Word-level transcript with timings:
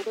Hey 0.00 0.06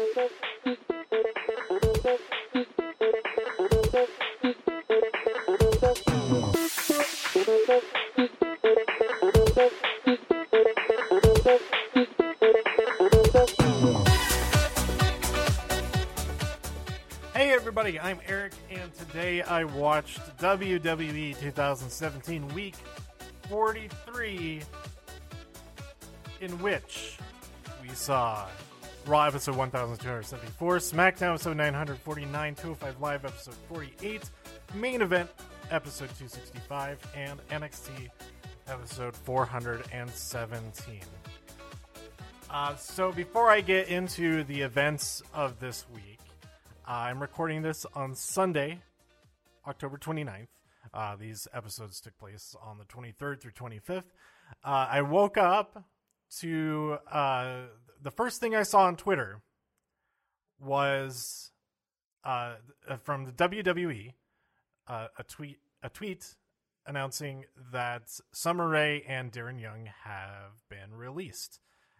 everybody, 17.52 18.00
I'm 18.00 18.20
Eric, 18.28 18.54
and 18.70 18.94
today 18.94 19.42
I 19.42 19.64
watched 19.64 20.20
WWE 20.38 21.40
2017 21.40 22.48
Week 22.50 22.76
43, 23.50 24.62
in 26.42 26.52
which 26.60 27.18
we 27.82 27.90
saw 27.90 28.46
Raw 29.06 29.26
episode 29.26 29.56
1274, 29.56 30.78
SmackDown 30.78 31.34
episode 31.34 31.58
949, 31.58 32.56
205 32.56 33.02
Live 33.02 33.26
episode 33.26 33.56
48, 33.68 34.30
Main 34.76 35.02
Event 35.02 35.30
episode 35.72 36.10
265, 36.10 37.00
and 37.16 37.40
NXT 37.50 38.10
episode 38.68 39.16
417. 39.16 41.00
Uh, 42.52 42.76
so 42.76 43.12
before 43.12 43.50
I 43.50 43.62
get 43.62 43.88
into 43.88 44.44
the 44.44 44.62
events 44.62 45.24
of 45.34 45.60
this 45.60 45.86
week, 45.94 46.20
I'm 46.86 47.20
recording 47.20 47.62
this 47.62 47.86
on 47.96 48.16
Sunday, 48.16 48.82
October 49.68 49.98
29th. 49.98 50.48
Uh, 50.94 51.16
these 51.16 51.48
episodes 51.54 52.00
took 52.02 52.18
place 52.18 52.56
on 52.64 52.78
the 52.78 52.86
23rd 52.86 53.40
through 53.42 53.52
25th. 53.52 54.04
Uh, 54.64 54.88
I 54.90 55.02
woke 55.02 55.38
up 55.38 55.84
to 56.40 56.98
uh, 57.12 57.62
the 58.02 58.12
first 58.12 58.40
thing 58.40 58.56
I 58.56 58.64
saw 58.64 58.82
on 58.82 58.96
Twitter 58.96 59.42
was 60.60 61.52
uh, 62.24 62.56
from 63.04 63.26
the 63.26 63.32
WWE 63.32 64.14
uh, 64.88 65.08
a 65.18 65.24
tweet 65.24 65.60
a 65.82 65.90
tweet 65.90 66.36
announcing 66.86 67.46
that 67.72 68.12
Summer 68.32 68.68
Rae 68.68 69.04
and 69.08 69.32
Darren 69.32 69.62
Young 69.62 69.88
have 70.04 70.68
been 70.70 70.94
released, 70.96 71.60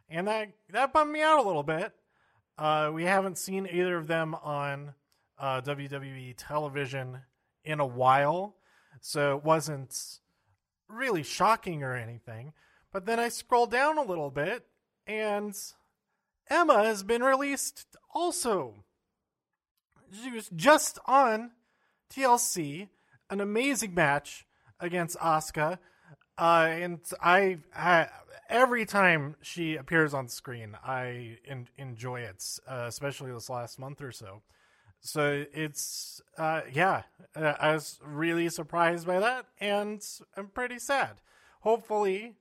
and 0.10 0.28
that 0.28 0.50
that 0.72 0.94
bummed 0.94 1.12
me 1.12 1.22
out 1.22 1.40
a 1.40 1.48
little 1.48 1.64
bit. 1.64 1.94
Uh, 2.58 2.92
we 2.94 3.04
haven't 3.04 3.38
seen 3.38 3.68
either 3.72 3.96
of 3.96 4.08
them 4.08 4.36
on 4.36 4.94
uh, 5.38 5.62
WWE 5.62 6.34
television 6.38 7.22
in 7.64 7.80
a 7.80 7.86
while, 7.86 8.56
so 9.00 9.38
it 9.38 9.44
wasn't 9.44 10.20
really 10.90 11.24
shocking 11.24 11.84
or 11.84 11.96
anything. 11.96 12.54
But 12.92 13.06
then 13.06 13.20
I 13.20 13.30
scroll 13.30 13.68
down 13.68 13.98
a 13.98 14.04
little 14.04 14.32
bit, 14.32 14.66
and 15.08 15.56
Emma 16.50 16.84
has 16.84 17.04
been 17.04 17.24
released 17.24 17.86
also. 18.14 18.84
She 20.12 20.32
was 20.32 20.50
just 20.56 20.98
on 21.06 21.52
TLC, 22.12 22.90
an 23.30 23.40
amazing 23.40 23.94
match 23.94 24.46
against 24.80 25.18
Asuka. 25.20 25.78
Uh, 26.38 26.68
and 26.70 27.00
I, 27.22 27.58
I, 27.76 28.08
every 28.50 28.86
time 28.86 29.36
she 29.42 29.76
appears 29.76 30.14
on 30.14 30.28
screen, 30.28 30.76
I 30.84 31.38
en- 31.46 31.68
enjoy 31.78 32.22
it, 32.22 32.44
uh, 32.68 32.86
especially 32.88 33.32
this 33.32 33.50
last 33.50 33.78
month 33.78 34.02
or 34.02 34.12
so. 34.12 34.42
So 35.02 35.46
it's, 35.54 36.22
uh, 36.38 36.62
yeah, 36.74 37.04
uh, 37.36 37.54
I 37.60 37.74
was 37.74 38.00
really 38.04 38.50
surprised 38.50 39.06
by 39.06 39.20
that, 39.20 39.46
and 39.62 40.02
I'm 40.36 40.48
pretty 40.48 40.80
sad. 40.80 41.22
Hopefully, 41.62 42.36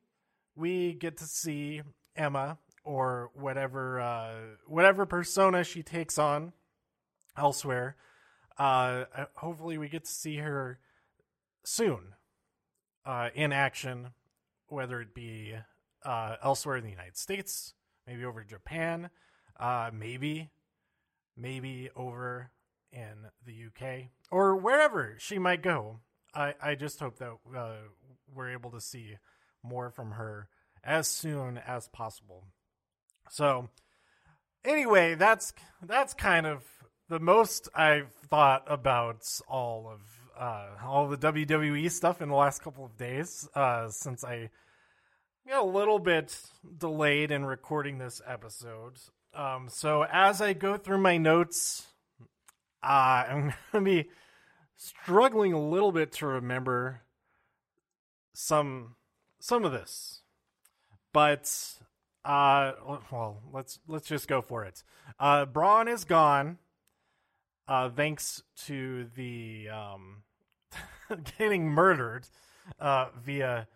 we 0.56 0.94
get 0.94 1.18
to 1.18 1.24
see 1.24 1.82
Emma 2.16 2.58
or 2.88 3.30
whatever, 3.34 4.00
uh, 4.00 4.32
whatever 4.66 5.04
persona 5.04 5.62
she 5.62 5.82
takes 5.82 6.16
on 6.16 6.54
elsewhere. 7.36 7.96
Uh, 8.56 9.04
hopefully, 9.34 9.76
we 9.76 9.90
get 9.90 10.06
to 10.06 10.10
see 10.10 10.36
her 10.36 10.78
soon 11.62 12.14
uh, 13.04 13.28
in 13.34 13.52
action, 13.52 14.08
whether 14.68 15.02
it 15.02 15.14
be 15.14 15.54
uh, 16.02 16.36
elsewhere 16.42 16.78
in 16.78 16.84
the 16.84 16.90
United 16.90 17.18
States, 17.18 17.74
maybe 18.06 18.24
over 18.24 18.42
Japan, 18.42 19.10
uh, 19.60 19.90
maybe, 19.92 20.48
maybe 21.36 21.90
over 21.94 22.50
in 22.90 23.26
the 23.44 23.66
UK 23.66 24.06
or 24.30 24.56
wherever 24.56 25.14
she 25.18 25.38
might 25.38 25.62
go. 25.62 26.00
I, 26.34 26.54
I 26.62 26.74
just 26.74 27.00
hope 27.00 27.18
that 27.18 27.36
uh, 27.54 27.72
we're 28.34 28.52
able 28.52 28.70
to 28.70 28.80
see 28.80 29.18
more 29.62 29.90
from 29.90 30.12
her 30.12 30.48
as 30.82 31.06
soon 31.06 31.58
as 31.58 31.86
possible. 31.88 32.44
So, 33.30 33.68
anyway, 34.64 35.14
that's 35.14 35.52
that's 35.82 36.14
kind 36.14 36.46
of 36.46 36.64
the 37.08 37.20
most 37.20 37.68
I've 37.74 38.12
thought 38.28 38.64
about 38.66 39.24
all 39.48 39.90
of 39.92 40.00
uh, 40.38 40.68
all 40.84 41.08
the 41.08 41.16
WWE 41.16 41.90
stuff 41.90 42.22
in 42.22 42.28
the 42.28 42.34
last 42.34 42.62
couple 42.62 42.84
of 42.84 42.96
days 42.96 43.48
uh, 43.54 43.88
since 43.88 44.24
I 44.24 44.50
got 45.48 45.62
a 45.62 45.66
little 45.66 45.98
bit 45.98 46.38
delayed 46.78 47.30
in 47.30 47.44
recording 47.44 47.98
this 47.98 48.20
episode. 48.26 48.98
Um, 49.34 49.68
so 49.70 50.04
as 50.10 50.40
I 50.40 50.52
go 50.52 50.76
through 50.76 50.98
my 50.98 51.16
notes, 51.16 51.86
uh, 52.82 52.86
I'm 53.28 53.54
going 53.72 53.84
to 53.84 53.90
be 53.90 54.10
struggling 54.76 55.52
a 55.52 55.60
little 55.60 55.92
bit 55.92 56.12
to 56.12 56.26
remember 56.26 57.02
some 58.34 58.94
some 59.40 59.64
of 59.64 59.72
this, 59.72 60.22
but 61.12 61.77
uh, 62.28 62.72
well, 63.10 63.40
let's 63.52 63.80
let's 63.88 64.06
just 64.06 64.28
go 64.28 64.42
for 64.42 64.64
it. 64.64 64.82
Uh, 65.18 65.46
Braun 65.46 65.88
is 65.88 66.04
gone. 66.04 66.58
Uh, 67.66 67.88
thanks 67.88 68.42
to 68.66 69.06
the 69.16 69.68
um, 69.70 70.22
getting 71.38 71.68
murdered 71.68 72.26
uh, 72.78 73.06
via 73.18 73.66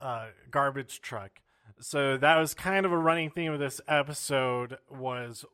uh, 0.00 0.26
garbage 0.50 1.00
truck. 1.00 1.40
So 1.80 2.16
that 2.16 2.36
was 2.36 2.54
kind 2.54 2.84
of 2.84 2.92
a 2.92 2.98
running 2.98 3.30
theme 3.30 3.52
of 3.52 3.60
this 3.60 3.80
episode 3.86 4.78
was 4.90 5.44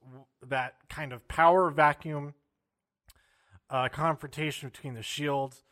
that 0.47 0.75
kind 0.89 1.13
of 1.13 1.29
power 1.29 1.71
vacuum 1.71 2.35
uh, 3.69 3.89
confrontation 3.89 4.71
between 4.71 4.95
the 4.95 5.03
Shield 5.03 5.63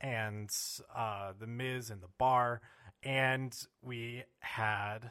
and 0.00 0.48
uh, 0.94 1.32
the 1.38 1.46
Miz 1.46 1.90
and 1.90 2.00
the 2.00 2.08
Bar, 2.18 2.60
and 3.02 3.56
we 3.82 4.24
had 4.40 5.10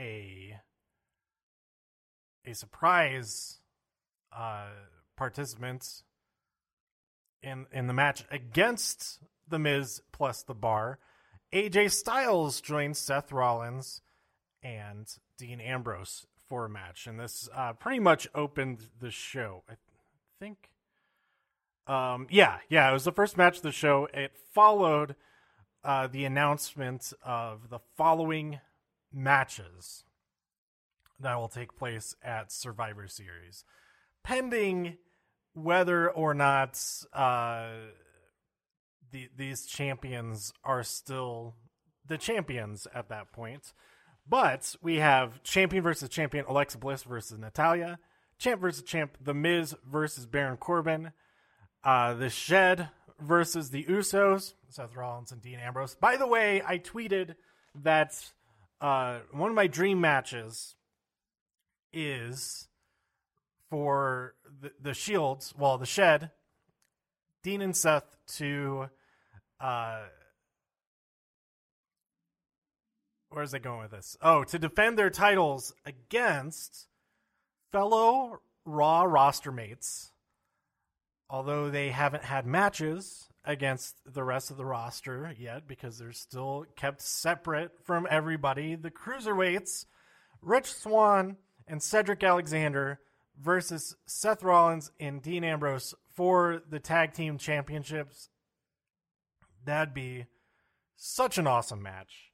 a 0.00 0.56
a 2.46 2.54
surprise 2.54 3.58
uh, 4.36 4.68
participant 5.16 6.02
in 7.42 7.66
in 7.72 7.86
the 7.86 7.92
match 7.92 8.24
against 8.30 9.20
the 9.46 9.58
Miz 9.58 10.00
plus 10.12 10.42
the 10.42 10.54
Bar. 10.54 10.98
AJ 11.52 11.92
Styles 11.92 12.60
joined 12.60 12.96
Seth 12.96 13.32
Rollins 13.32 14.00
and 14.62 15.06
Dean 15.36 15.60
Ambrose 15.60 16.26
for 16.48 16.64
a 16.64 16.68
match, 16.68 17.06
and 17.06 17.18
this 17.18 17.48
uh, 17.54 17.72
pretty 17.74 18.00
much 18.00 18.28
opened 18.34 18.88
the 19.00 19.10
show. 19.10 19.62
I 19.68 19.74
think, 20.38 20.70
um, 21.86 22.26
yeah, 22.30 22.58
yeah, 22.68 22.88
it 22.88 22.92
was 22.92 23.04
the 23.04 23.12
first 23.12 23.36
match 23.36 23.58
of 23.58 23.62
the 23.62 23.72
show. 23.72 24.08
It 24.14 24.32
followed 24.52 25.16
uh, 25.82 26.06
the 26.06 26.24
announcement 26.24 27.12
of 27.22 27.68
the 27.68 27.80
following 27.96 28.60
matches 29.12 30.04
that 31.18 31.36
will 31.36 31.48
take 31.48 31.76
place 31.76 32.14
at 32.22 32.52
Survivor 32.52 33.06
Series, 33.08 33.64
pending 34.22 34.96
whether 35.54 36.10
or 36.10 36.34
not 36.34 36.82
uh, 37.12 37.70
the, 39.10 39.28
these 39.36 39.66
champions 39.66 40.52
are 40.64 40.82
still 40.82 41.54
the 42.06 42.18
champions 42.18 42.86
at 42.94 43.08
that 43.08 43.32
point. 43.32 43.72
But 44.28 44.76
we 44.80 44.96
have 44.96 45.42
champion 45.42 45.82
versus 45.82 46.08
champion 46.08 46.44
Alexa 46.46 46.78
Bliss 46.78 47.02
versus 47.02 47.38
Natalya, 47.38 47.98
champ 48.38 48.60
versus 48.60 48.84
champ 48.84 49.16
The 49.20 49.34
Miz 49.34 49.74
versus 49.84 50.26
Baron 50.26 50.56
Corbin, 50.56 51.12
uh, 51.84 52.14
The 52.14 52.30
Shield 52.30 52.88
versus 53.18 53.70
the 53.70 53.84
Usos, 53.84 54.54
Seth 54.68 54.96
Rollins 54.96 55.32
and 55.32 55.42
Dean 55.42 55.58
Ambrose. 55.58 55.94
By 55.94 56.16
the 56.16 56.26
way, 56.26 56.62
I 56.66 56.78
tweeted 56.78 57.34
that 57.74 58.32
uh, 58.80 59.18
one 59.32 59.50
of 59.50 59.56
my 59.56 59.66
dream 59.66 60.00
matches 60.00 60.74
is 61.92 62.68
for 63.68 64.34
the, 64.60 64.72
the 64.80 64.94
Shields, 64.94 65.54
well, 65.56 65.78
the 65.78 65.86
Shed, 65.86 66.30
Dean 67.42 67.62
and 67.62 67.76
Seth 67.76 68.16
to 68.36 68.90
uh 69.60 70.00
where's 73.30 73.54
it 73.54 73.62
going 73.62 73.80
with 73.80 73.92
this? 73.92 74.16
Oh, 74.20 74.44
to 74.44 74.58
defend 74.58 74.98
their 74.98 75.10
titles 75.10 75.72
against 75.86 76.88
fellow 77.72 78.40
Raw 78.64 79.02
roster 79.02 79.50
mates, 79.52 80.12
although 81.28 81.70
they 81.70 81.90
haven't 81.90 82.24
had 82.24 82.46
matches 82.46 83.28
against 83.44 83.96
the 84.06 84.24
rest 84.24 84.50
of 84.50 84.56
the 84.56 84.64
roster 84.64 85.34
yet 85.38 85.66
because 85.66 85.98
they're 85.98 86.12
still 86.12 86.66
kept 86.76 87.00
separate 87.00 87.72
from 87.84 88.06
everybody. 88.10 88.74
The 88.74 88.90
cruiserweights, 88.90 89.86
Rich 90.42 90.72
Swann 90.72 91.36
and 91.66 91.82
Cedric 91.82 92.22
Alexander 92.22 93.00
versus 93.40 93.96
Seth 94.06 94.42
Rollins 94.42 94.90
and 95.00 95.22
Dean 95.22 95.44
Ambrose 95.44 95.94
for 96.14 96.62
the 96.68 96.80
tag 96.80 97.14
team 97.14 97.38
championships. 97.38 98.28
That'd 99.64 99.94
be 99.94 100.26
such 100.96 101.38
an 101.38 101.46
awesome 101.46 101.82
match. 101.82 102.32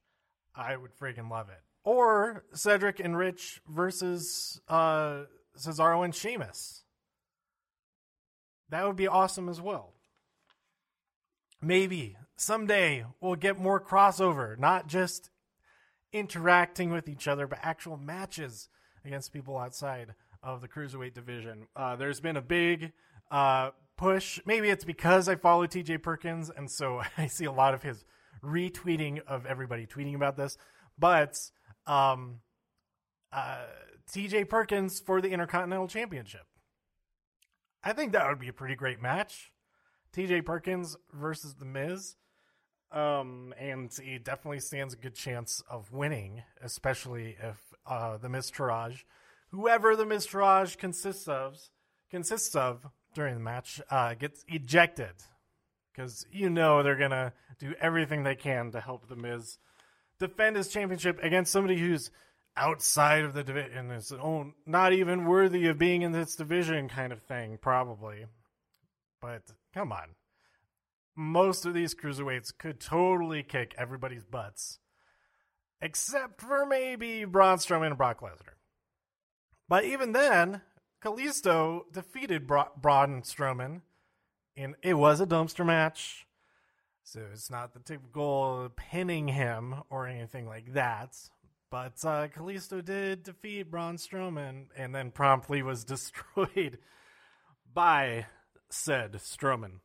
I 0.54 0.76
would 0.76 0.96
freaking 0.98 1.30
love 1.30 1.48
it. 1.50 1.60
Or 1.84 2.44
Cedric 2.52 2.98
and 2.98 3.16
Rich 3.16 3.60
versus 3.68 4.60
uh, 4.68 5.22
Cesaro 5.56 6.04
and 6.04 6.14
Sheamus. 6.14 6.82
That 8.70 8.86
would 8.86 8.96
be 8.96 9.06
awesome 9.06 9.48
as 9.48 9.60
well. 9.60 9.92
Maybe 11.60 12.16
someday 12.36 13.04
we'll 13.20 13.36
get 13.36 13.58
more 13.58 13.80
crossover, 13.80 14.58
not 14.58 14.86
just 14.86 15.30
interacting 16.12 16.92
with 16.92 17.08
each 17.08 17.26
other, 17.28 17.46
but 17.46 17.58
actual 17.62 17.96
matches 17.96 18.68
against 19.04 19.32
people 19.32 19.58
outside 19.58 20.14
of 20.42 20.60
the 20.60 20.68
cruiserweight 20.68 21.14
division. 21.14 21.66
Uh, 21.74 21.96
there's 21.96 22.20
been 22.20 22.36
a 22.36 22.42
big 22.42 22.92
uh, 23.30 23.70
push. 23.96 24.40
Maybe 24.46 24.68
it's 24.68 24.84
because 24.84 25.28
I 25.28 25.36
follow 25.36 25.66
TJ 25.66 26.02
Perkins, 26.02 26.50
and 26.50 26.70
so 26.70 27.02
I 27.18 27.26
see 27.26 27.44
a 27.44 27.52
lot 27.52 27.74
of 27.74 27.82
his 27.82 28.04
retweeting 28.44 29.20
of 29.26 29.46
everybody 29.46 29.86
tweeting 29.86 30.14
about 30.14 30.36
this. 30.36 30.56
But 30.98 31.38
um, 31.86 32.40
uh, 33.32 33.64
TJ 34.10 34.48
Perkins 34.48 35.00
for 35.00 35.20
the 35.20 35.30
Intercontinental 35.30 35.88
Championship. 35.88 36.46
I 37.82 37.92
think 37.92 38.12
that 38.12 38.26
would 38.28 38.40
be 38.40 38.48
a 38.48 38.52
pretty 38.52 38.74
great 38.74 39.00
match. 39.00 39.52
TJ 40.16 40.46
Perkins 40.46 40.96
versus 41.12 41.54
The 41.54 41.66
Miz. 41.66 42.16
Um, 42.90 43.52
and 43.58 43.92
he 44.02 44.18
definitely 44.18 44.60
stands 44.60 44.94
a 44.94 44.96
good 44.96 45.14
chance 45.14 45.62
of 45.68 45.92
winning, 45.92 46.42
especially 46.62 47.36
if 47.42 47.56
uh, 47.86 48.16
the 48.16 48.28
Miztourage, 48.28 49.02
whoever 49.50 49.94
the 49.94 50.06
Miz 50.06 50.26
Miztourage 50.26 50.78
consists 50.78 51.28
of, 51.28 51.58
consists 52.10 52.54
of 52.54 52.86
during 53.12 53.34
the 53.34 53.40
match, 53.40 53.80
uh, 53.90 54.14
gets 54.14 54.44
ejected. 54.48 55.12
Because 55.92 56.26
you 56.30 56.48
know 56.48 56.82
they're 56.82 56.96
gonna 56.96 57.32
do 57.58 57.74
everything 57.80 58.22
they 58.22 58.36
can 58.36 58.70
to 58.70 58.80
help 58.80 59.08
the 59.08 59.16
Miz 59.16 59.58
defend 60.18 60.56
his 60.56 60.68
championship 60.68 61.18
against 61.22 61.52
somebody 61.52 61.78
who's 61.78 62.10
outside 62.56 63.24
of 63.24 63.34
the 63.34 63.44
division, 63.44 63.76
and 63.76 63.92
is 63.92 64.12
own, 64.12 64.54
not 64.64 64.94
even 64.94 65.26
worthy 65.26 65.66
of 65.66 65.78
being 65.78 66.02
in 66.02 66.12
this 66.12 66.36
division, 66.36 66.88
kind 66.88 67.12
of 67.12 67.20
thing, 67.22 67.58
probably. 67.60 68.24
But 69.20 69.42
come 69.76 69.92
on, 69.92 70.14
most 71.14 71.66
of 71.66 71.74
these 71.74 71.94
cruiserweights 71.94 72.56
could 72.56 72.80
totally 72.80 73.42
kick 73.42 73.74
everybody's 73.76 74.24
butts, 74.24 74.78
except 75.82 76.40
for 76.40 76.64
maybe 76.64 77.26
Braun 77.26 77.58
Strowman 77.58 77.88
and 77.88 77.98
Brock 77.98 78.20
Lesnar. 78.22 78.56
But 79.68 79.84
even 79.84 80.12
then, 80.12 80.62
Kalisto 81.04 81.82
defeated 81.92 82.46
Bra- 82.46 82.70
Braun 82.80 83.20
Strowman, 83.20 83.82
and 84.56 84.76
it 84.82 84.94
was 84.94 85.20
a 85.20 85.26
dumpster 85.26 85.66
match. 85.66 86.26
So 87.04 87.20
it's 87.30 87.50
not 87.50 87.74
the 87.74 87.80
typical 87.80 88.72
pinning 88.76 89.28
him 89.28 89.74
or 89.90 90.08
anything 90.08 90.46
like 90.46 90.72
that. 90.72 91.16
But 91.70 92.02
uh, 92.02 92.28
Kalisto 92.28 92.82
did 92.82 93.24
defeat 93.24 93.70
Braun 93.70 93.96
Strowman 93.96 94.68
and 94.76 94.94
then 94.94 95.10
promptly 95.10 95.62
was 95.62 95.84
destroyed 95.84 96.78
by 97.72 98.26
said 98.70 99.12
Strowman. 99.14 99.80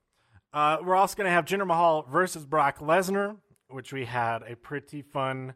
Uh, 0.53 0.77
we're 0.83 0.95
also 0.95 1.15
going 1.15 1.25
to 1.25 1.31
have 1.31 1.45
Jinder 1.45 1.65
Mahal 1.65 2.05
versus 2.11 2.45
Brock 2.45 2.79
Lesnar, 2.79 3.37
which 3.69 3.93
we 3.93 4.05
had 4.05 4.43
a 4.43 4.55
pretty 4.55 5.01
fun 5.01 5.53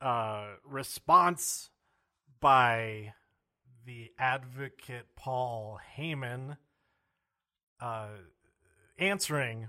uh, 0.00 0.46
response 0.66 1.70
by 2.40 3.14
the 3.86 4.10
advocate 4.18 5.06
Paul 5.16 5.78
Heyman 5.96 6.58
uh, 7.80 8.08
answering 8.98 9.68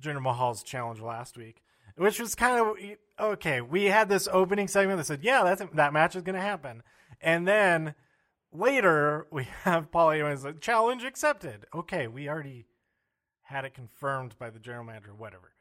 Jinder 0.00 0.22
Mahal's 0.22 0.62
challenge 0.62 1.00
last 1.00 1.36
week, 1.36 1.62
which 1.96 2.20
was 2.20 2.34
kind 2.34 2.60
of 2.60 2.76
okay. 3.18 3.60
We 3.60 3.84
had 3.84 4.08
this 4.08 4.28
opening 4.30 4.68
segment 4.68 4.98
that 4.98 5.04
said, 5.04 5.22
"Yeah, 5.22 5.42
that's 5.44 5.62
that 5.74 5.92
match 5.92 6.16
is 6.16 6.22
going 6.22 6.34
to 6.34 6.40
happen," 6.40 6.82
and 7.20 7.46
then 7.46 7.94
later 8.54 9.26
we 9.30 9.44
have 9.62 9.90
Paul 9.90 10.08
Heyman's 10.08 10.44
like, 10.44 10.60
challenge 10.60 11.04
accepted. 11.04 11.66
Okay, 11.74 12.06
we 12.06 12.28
already 12.28 12.66
had 13.42 13.64
it 13.64 13.74
confirmed 13.74 14.36
by 14.38 14.50
the 14.50 14.58
general 14.58 14.84
manager, 14.84 15.12
whatever. 15.14 15.52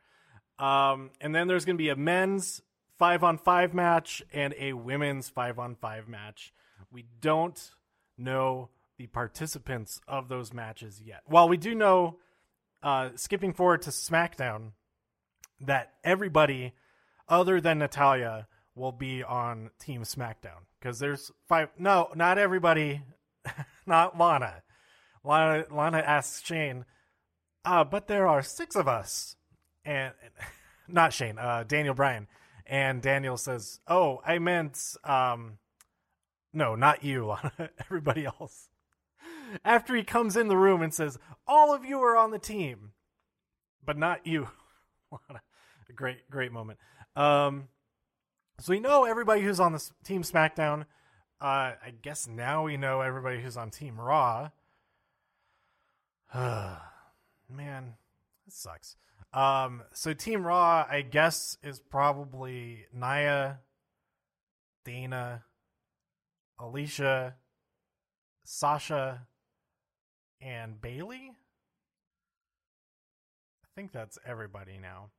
Um, 0.59 1.09
and 1.19 1.35
then 1.35 1.47
there's 1.47 1.65
going 1.65 1.77
to 1.77 1.83
be 1.83 1.89
a 1.89 1.95
men's 1.95 2.61
five 2.97 3.23
on 3.23 3.37
five 3.37 3.73
match 3.73 4.23
and 4.31 4.53
a 4.57 4.73
women's 4.73 5.27
five 5.27 5.59
on 5.59 5.75
five 5.75 6.07
match. 6.07 6.53
We 6.91 7.05
don't 7.19 7.59
know 8.17 8.69
the 8.97 9.07
participants 9.07 9.99
of 10.07 10.29
those 10.29 10.53
matches 10.53 11.01
yet. 11.03 11.21
While 11.25 11.49
we 11.49 11.57
do 11.57 11.73
know, 11.73 12.19
uh, 12.83 13.09
skipping 13.15 13.53
forward 13.53 13.81
to 13.83 13.89
SmackDown, 13.89 14.71
that 15.61 15.93
everybody 16.03 16.73
other 17.27 17.59
than 17.59 17.79
Natalya 17.79 18.47
will 18.75 18.91
be 18.91 19.23
on 19.23 19.69
Team 19.79 20.03
SmackDown 20.03 20.65
because 20.79 20.99
there's 20.99 21.31
five. 21.47 21.69
No, 21.77 22.09
not 22.15 22.37
everybody. 22.37 23.01
not 23.85 24.17
Lana. 24.17 24.63
Lana. 25.23 25.65
Lana 25.71 25.99
asks 25.99 26.45
Shane, 26.45 26.85
uh, 27.65 27.83
but 27.83 28.07
there 28.07 28.27
are 28.27 28.41
six 28.41 28.75
of 28.75 28.87
us, 28.87 29.35
and 29.85 30.13
not 30.87 31.13
Shane. 31.13 31.37
Uh, 31.37 31.63
Daniel 31.67 31.93
Bryan, 31.93 32.27
and 32.65 33.01
Daniel 33.01 33.37
says, 33.37 33.79
"Oh, 33.87 34.21
I 34.25 34.39
meant 34.39 34.95
um, 35.03 35.57
no, 36.51 36.75
not 36.75 37.03
you, 37.03 37.25
Lana. 37.59 37.69
Everybody 37.79 38.25
else." 38.25 38.69
After 39.63 39.95
he 39.95 40.03
comes 40.03 40.35
in 40.35 40.47
the 40.47 40.57
room 40.57 40.81
and 40.81 40.93
says, 40.93 41.19
"All 41.47 41.73
of 41.73 41.85
you 41.85 41.99
are 41.99 42.17
on 42.17 42.31
the 42.31 42.39
team, 42.39 42.91
but 43.85 43.97
not 43.97 44.25
you." 44.25 44.49
Lana. 45.11 45.41
A 45.89 45.93
great, 45.93 46.29
great 46.29 46.51
moment. 46.51 46.79
Um, 47.15 47.67
so 48.59 48.71
we 48.71 48.79
know 48.79 49.05
everybody 49.05 49.41
who's 49.41 49.59
on 49.59 49.73
the 49.73 49.89
team 50.03 50.23
SmackDown. 50.23 50.85
Uh, 51.41 51.75
I 51.85 51.93
guess 52.01 52.27
now 52.27 52.63
we 52.63 52.77
know 52.77 53.01
everybody 53.01 53.41
who's 53.41 53.57
on 53.57 53.69
Team 53.69 53.99
Raw. 53.99 54.49
Man, 56.33 56.79
that 57.49 58.53
sucks. 58.53 58.95
Um, 59.33 59.83
so 59.91 60.13
Team 60.13 60.47
Raw, 60.47 60.85
I 60.89 61.01
guess, 61.01 61.57
is 61.61 61.79
probably 61.79 62.85
Nia, 62.93 63.59
Dana, 64.85 65.43
Alicia, 66.59 67.35
Sasha, 68.45 69.27
and 70.39 70.79
Bayley. 70.79 71.31
I 73.63 73.67
think 73.75 73.91
that's 73.91 74.17
everybody 74.25 74.77
now. 74.77 75.09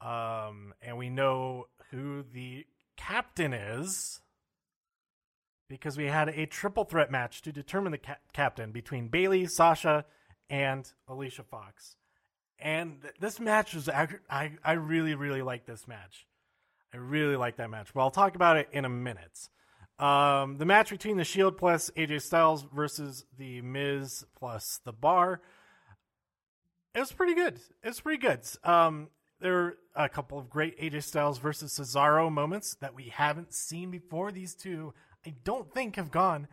Um, 0.00 0.74
and 0.82 0.98
we 0.98 1.08
know 1.08 1.66
who 1.90 2.24
the 2.32 2.66
captain 2.96 3.52
is 3.52 4.20
because 5.68 5.96
we 5.96 6.06
had 6.06 6.28
a 6.28 6.46
triple 6.46 6.84
threat 6.84 7.10
match 7.10 7.42
to 7.42 7.52
determine 7.52 7.92
the 7.92 7.98
ca- 7.98 8.16
captain 8.32 8.72
between 8.72 9.08
Bayley, 9.08 9.46
Sasha, 9.46 10.04
and 10.48 10.90
Alicia 11.08 11.42
Fox. 11.42 11.96
And 12.58 13.02
th- 13.02 13.14
this 13.20 13.40
match 13.40 13.74
was 13.74 13.88
I, 13.88 14.08
I 14.64 14.72
really, 14.72 15.14
really 15.14 15.42
like 15.42 15.66
this 15.66 15.88
match. 15.88 16.26
I 16.94 16.98
really 16.98 17.36
like 17.36 17.56
that 17.56 17.70
match. 17.70 17.94
Well, 17.94 18.04
I'll 18.04 18.10
talk 18.10 18.36
about 18.36 18.56
it 18.56 18.68
in 18.72 18.84
a 18.84 18.88
minute. 18.88 19.48
Um, 19.98 20.58
the 20.58 20.66
match 20.66 20.90
between 20.90 21.16
the 21.16 21.24
Shield 21.24 21.56
plus 21.56 21.90
AJ 21.96 22.22
Styles 22.22 22.66
versus 22.72 23.24
the 23.36 23.62
Miz 23.62 24.24
plus 24.38 24.80
the 24.84 24.92
Bar. 24.92 25.40
It 26.94 27.00
was 27.00 27.12
pretty 27.12 27.34
good. 27.34 27.56
It 27.82 27.88
was 27.88 28.00
pretty 28.00 28.20
good. 28.20 28.40
Um, 28.64 29.08
there 29.40 29.52
were 29.52 29.78
a 29.94 30.08
couple 30.08 30.38
of 30.38 30.48
great 30.48 30.78
AJ 30.80 31.02
Styles 31.02 31.38
versus 31.38 31.78
Cesaro 31.78 32.30
moments 32.30 32.76
that 32.80 32.94
we 32.94 33.04
haven't 33.04 33.54
seen 33.54 33.90
before. 33.90 34.32
These 34.32 34.54
two, 34.54 34.94
I 35.26 35.34
don't 35.44 35.72
think, 35.72 35.96
have 35.96 36.10
gone 36.10 36.48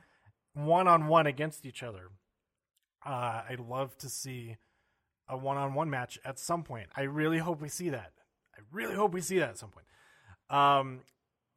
one 0.54 0.88
on 0.88 1.08
one 1.08 1.28
against 1.28 1.66
each 1.66 1.84
other. 1.84 2.10
Uh, 3.06 3.44
I'd 3.50 3.60
love 3.60 3.98
to 4.00 4.10
see 4.10 4.58
a 5.28 5.38
one 5.38 5.58
on 5.58 5.74
one 5.74 5.90
match 5.90 6.20
at 6.26 6.40
some 6.40 6.64
point. 6.64 6.88
I 6.96 7.04
really 7.04 7.40
hope 7.40 7.62
we 7.62 7.70
see 7.70 7.90
that. 7.90 8.12
I 8.56 8.62
really 8.72 8.96
hope 8.96 9.14
we 9.14 9.22
see 9.22 9.40
that 9.40 9.50
at 9.50 9.58
some 9.58 9.72
point. 9.72 9.88
Um, 10.50 11.02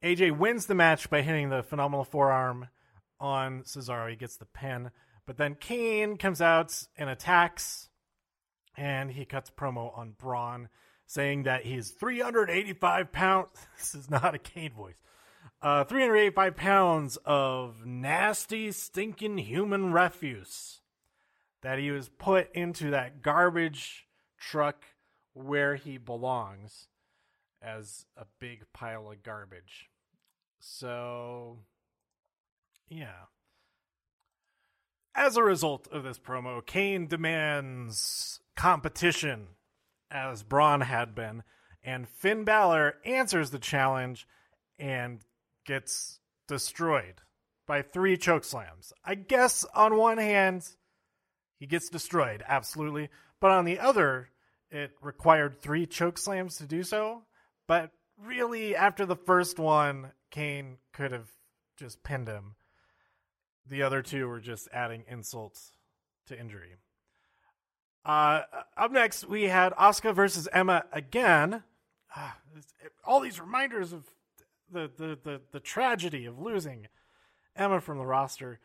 AJ 0.03 0.37
wins 0.37 0.65
the 0.65 0.75
match 0.75 1.09
by 1.09 1.21
hitting 1.21 1.49
the 1.49 1.63
phenomenal 1.63 2.05
forearm 2.05 2.67
on 3.19 3.63
Cesaro. 3.63 4.09
He 4.09 4.15
gets 4.15 4.37
the 4.37 4.45
pin. 4.45 4.91
But 5.25 5.37
then 5.37 5.55
Kane 5.55 6.17
comes 6.17 6.41
out 6.41 6.83
and 6.97 7.09
attacks, 7.09 7.89
and 8.77 9.11
he 9.11 9.25
cuts 9.25 9.49
promo 9.49 9.97
on 9.97 10.13
Braun, 10.17 10.69
saying 11.07 11.43
that 11.43 11.65
he's 11.65 11.89
385 11.91 13.11
pounds. 13.11 13.47
This 13.77 13.95
is 13.95 14.09
not 14.09 14.35
a 14.35 14.39
Kane 14.39 14.73
voice. 14.73 15.01
Uh, 15.61 15.83
385 15.85 16.55
pounds 16.55 17.17
of 17.25 17.85
nasty, 17.85 18.71
stinking 18.71 19.39
human 19.39 19.91
refuse 19.91 20.81
that 21.63 21.79
he 21.79 21.89
was 21.89 22.09
put 22.09 22.51
into 22.53 22.91
that 22.91 23.23
garbage 23.23 24.05
truck 24.37 24.85
where 25.33 25.75
he 25.75 25.97
belongs 25.97 26.87
as 27.61 28.05
a 28.15 28.25
big 28.39 28.65
pile 28.73 29.09
of 29.11 29.23
garbage. 29.23 29.89
So 30.59 31.59
Yeah. 32.89 33.25
As 35.15 35.35
a 35.35 35.43
result 35.43 35.87
of 35.87 36.03
this 36.03 36.19
promo, 36.19 36.63
Kane 36.63 37.07
demands 37.07 38.39
competition, 38.55 39.47
as 40.11 40.43
Braun 40.43 40.81
had 40.81 41.15
been, 41.15 41.43
and 41.83 42.07
Finn 42.07 42.43
Balor 42.43 42.95
answers 43.05 43.49
the 43.49 43.59
challenge 43.59 44.27
and 44.79 45.21
gets 45.65 46.19
destroyed 46.47 47.21
by 47.67 47.81
three 47.81 48.17
choke 48.17 48.43
slams. 48.43 48.93
I 49.03 49.15
guess 49.15 49.65
on 49.75 49.97
one 49.97 50.17
hand, 50.17 50.67
he 51.59 51.65
gets 51.65 51.89
destroyed, 51.89 52.43
absolutely. 52.47 53.09
But 53.39 53.51
on 53.51 53.65
the 53.65 53.79
other, 53.79 54.29
it 54.69 54.91
required 55.01 55.61
three 55.61 55.85
choke 55.85 56.17
slams 56.17 56.57
to 56.57 56.65
do 56.65 56.83
so. 56.83 57.23
But 57.67 57.91
really, 58.17 58.75
after 58.75 59.05
the 59.05 59.15
first 59.15 59.59
one, 59.59 60.11
Kane 60.31 60.77
could 60.93 61.11
have 61.11 61.29
just 61.77 62.03
pinned 62.03 62.27
him. 62.27 62.55
The 63.69 63.83
other 63.83 64.01
two 64.01 64.27
were 64.27 64.39
just 64.39 64.69
adding 64.71 65.03
insults 65.07 65.73
to 66.27 66.39
injury. 66.39 66.75
Uh, 68.07 68.43
up 68.77 68.89
next, 68.93 69.27
we 69.27 69.43
had 69.43 69.73
Asuka 69.73 70.15
versus 70.15 70.47
Emma 70.53 70.85
again. 70.93 71.63
Uh, 72.15 72.31
all 73.05 73.19
these 73.19 73.37
reminders 73.37 73.91
of 73.91 74.05
the, 74.71 74.89
the, 74.97 75.19
the, 75.21 75.41
the 75.51 75.59
tragedy 75.59 76.25
of 76.25 76.39
losing 76.39 76.87
Emma 77.53 77.81
from 77.81 77.97
the 77.97 78.05
roster. 78.05 78.61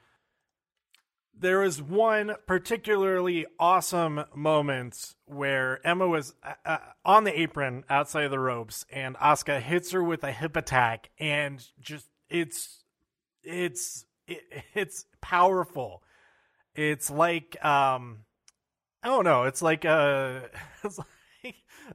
There 1.37 1.59
was 1.59 1.83
one 1.83 2.37
particularly 2.47 3.47
awesome 3.59 4.25
moment 4.33 5.15
where 5.27 5.85
Emma 5.85 6.07
was 6.07 6.35
uh, 6.45 6.53
uh 6.65 6.79
on 7.05 7.25
the 7.25 7.41
apron 7.41 7.85
outside 7.91 8.25
of 8.25 8.31
the 8.31 8.39
ropes, 8.39 8.87
and 8.93 9.17
Asuka 9.17 9.61
hits 9.61 9.91
her 9.91 10.05
with 10.05 10.23
a 10.23 10.31
hip 10.31 10.57
attack, 10.57 11.11
and 11.19 11.67
just 11.81 12.07
it's 12.29 12.85
it's 13.43 14.05
it, 14.29 14.43
it's 14.75 15.07
powerful. 15.21 16.03
It's 16.77 17.11
like 17.11 17.63
um, 17.65 18.25
I 19.03 19.09
don't 19.09 19.25
know. 19.25 19.45
It's 19.45 19.63
like 19.63 19.85
a 19.85 20.49
it's 20.85 20.99
like 20.99 21.55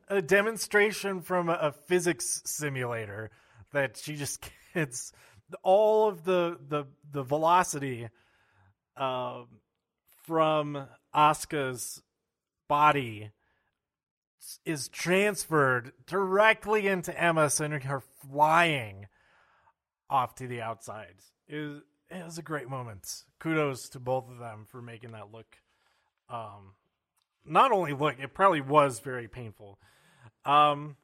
a 0.09 0.21
demonstration 0.21 1.21
from 1.21 1.49
a, 1.49 1.73
physics 1.87 2.41
simulator 2.45 3.31
that 3.71 3.97
she 3.97 4.15
just 4.15 4.49
gets 4.73 5.13
all 5.63 6.09
of 6.09 6.23
the 6.23 6.57
the 6.67 6.85
the 7.11 7.23
velocity 7.23 8.09
um, 8.97 9.47
from 10.25 10.87
Asuka's 11.15 12.01
body 12.67 13.31
is 14.65 14.87
transferred 14.87 15.91
directly 16.05 16.87
into 16.87 17.17
Emma, 17.19 17.49
sending 17.49 17.81
her 17.81 18.01
flying 18.29 19.07
off 20.09 20.35
to 20.35 20.47
the 20.47 20.61
outside. 20.61 21.15
It 21.47 21.57
was, 21.57 21.81
it 22.09 22.25
was 22.25 22.37
a 22.37 22.43
great 22.43 22.69
moment. 22.69 23.23
Kudos 23.39 23.89
to 23.89 23.99
both 23.99 24.29
of 24.29 24.39
them 24.39 24.65
for 24.69 24.81
making 24.81 25.11
that 25.11 25.31
look. 25.31 25.57
Um, 26.29 26.73
not 27.47 27.71
only 27.71 27.93
look, 27.93 28.15
it 28.19 28.33
probably 28.33 28.61
was 28.61 28.99
very 28.99 29.27
painful. 29.27 29.79
Um, 30.45 30.95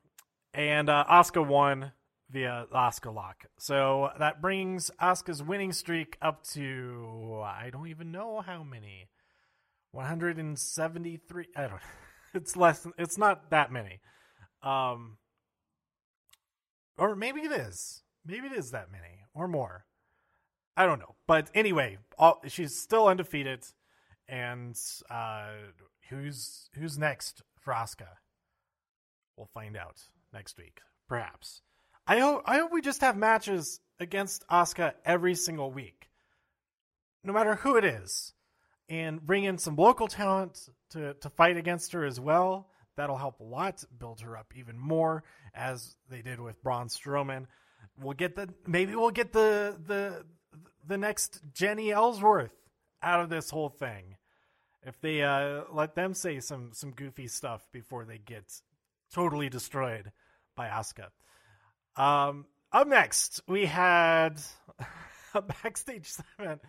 and 0.54 0.90
uh, 0.90 1.06
Asuka 1.10 1.46
won 1.46 1.92
via 2.34 2.66
Asuka 2.74 3.14
lock. 3.14 3.46
So 3.58 4.10
that 4.20 4.42
brings 4.42 4.92
Asuka's 5.02 5.42
winning 5.44 5.72
streak 5.72 6.18
up 6.22 6.44
to 6.50 7.42
I 7.46 7.70
don't 7.72 7.88
even 7.88 8.12
know 8.12 8.42
how 8.42 8.64
many. 8.64 9.08
173 9.92 11.46
I 11.56 11.62
don't 11.68 11.80
it's 12.34 12.56
less 12.56 12.80
than, 12.80 12.94
it's 12.98 13.18
not 13.18 13.52
that 13.52 13.72
many. 13.72 14.02
Um 14.64 15.18
or 16.98 17.16
maybe 17.16 17.42
it 17.42 17.52
is. 17.52 18.02
Maybe 18.26 18.48
it 18.48 18.54
is 18.54 18.72
that 18.72 18.92
many 18.92 19.26
or 19.36 19.48
more. 19.48 19.86
I 20.76 20.86
don't 20.88 21.00
know. 21.00 21.16
But 21.28 21.52
anyway, 21.54 22.00
all, 22.18 22.42
she's 22.48 22.76
still 22.76 23.08
undefeated 23.08 23.64
and 24.28 24.76
uh 25.10 25.52
who's 26.13 26.70
who's 26.75 26.98
next 26.98 27.41
for 27.60 27.74
Asuka? 27.74 28.08
We'll 29.38 29.50
find 29.53 29.75
out 29.75 30.01
next 30.34 30.58
week, 30.58 30.79
perhaps. 31.08 31.62
I 32.05 32.20
hope 32.20 32.43
I 32.46 32.58
hope 32.58 32.72
we 32.72 32.82
just 32.82 33.01
have 33.01 33.17
matches 33.17 33.79
against 34.00 34.48
Asuka 34.48 34.93
every 35.05 35.36
single 35.36 35.72
week, 35.72 36.10
no 37.24 37.34
matter 37.34 37.55
who 37.55 37.77
it 37.77 37.86
is, 37.86 38.34
and 38.89 39.25
bring 39.25 39.46
in 39.46 39.58
some 39.58 39.75
local 39.75 40.08
talent 40.08 40.70
to 40.91 41.13
to 41.15 41.29
fight 41.29 41.58
against 41.58 41.93
her 41.93 42.05
as 42.05 42.20
well. 42.20 42.70
That'll 42.96 43.17
help 43.17 43.39
a 43.39 43.43
lot, 43.43 43.84
build 43.98 44.22
her 44.22 44.38
up 44.38 44.53
even 44.55 44.77
more, 44.77 45.24
as 45.55 45.96
they 46.10 46.22
did 46.22 46.39
with 46.39 46.62
Braun 46.62 46.89
Strowman. 46.89 47.48
We'll 48.00 48.13
get 48.13 48.36
the 48.36 48.50
maybe 48.67 48.96
we'll 48.96 49.12
get 49.12 49.34
the 49.34 49.77
the 49.86 50.25
the 50.86 50.98
next 50.98 51.41
Jenny 51.53 51.91
Ellsworth 51.91 52.53
out 53.01 53.22
of 53.22 53.29
this 53.29 53.50
whole 53.50 53.70
thing. 53.70 54.17
If 54.86 55.00
they 55.02 55.24
uh, 55.24 55.63
let 55.72 55.96
them 55.96 56.13
say 56.13 56.40
some 56.40 56.72
some 56.74 56.92
goofy 56.92 57.28
stuff 57.28 57.66
before 57.72 58.06
they 58.06 58.18
get 58.18 58.44
totally 59.13 59.50
destroyed 59.50 60.12
by 60.56 60.68
Asuka. 60.68 61.10
Um, 61.96 62.46
up 62.72 62.88
next, 62.88 63.42
we 63.48 63.66
had 63.66 64.42
a 65.34 65.42
backstage 65.42 66.08
segment. 66.08 66.62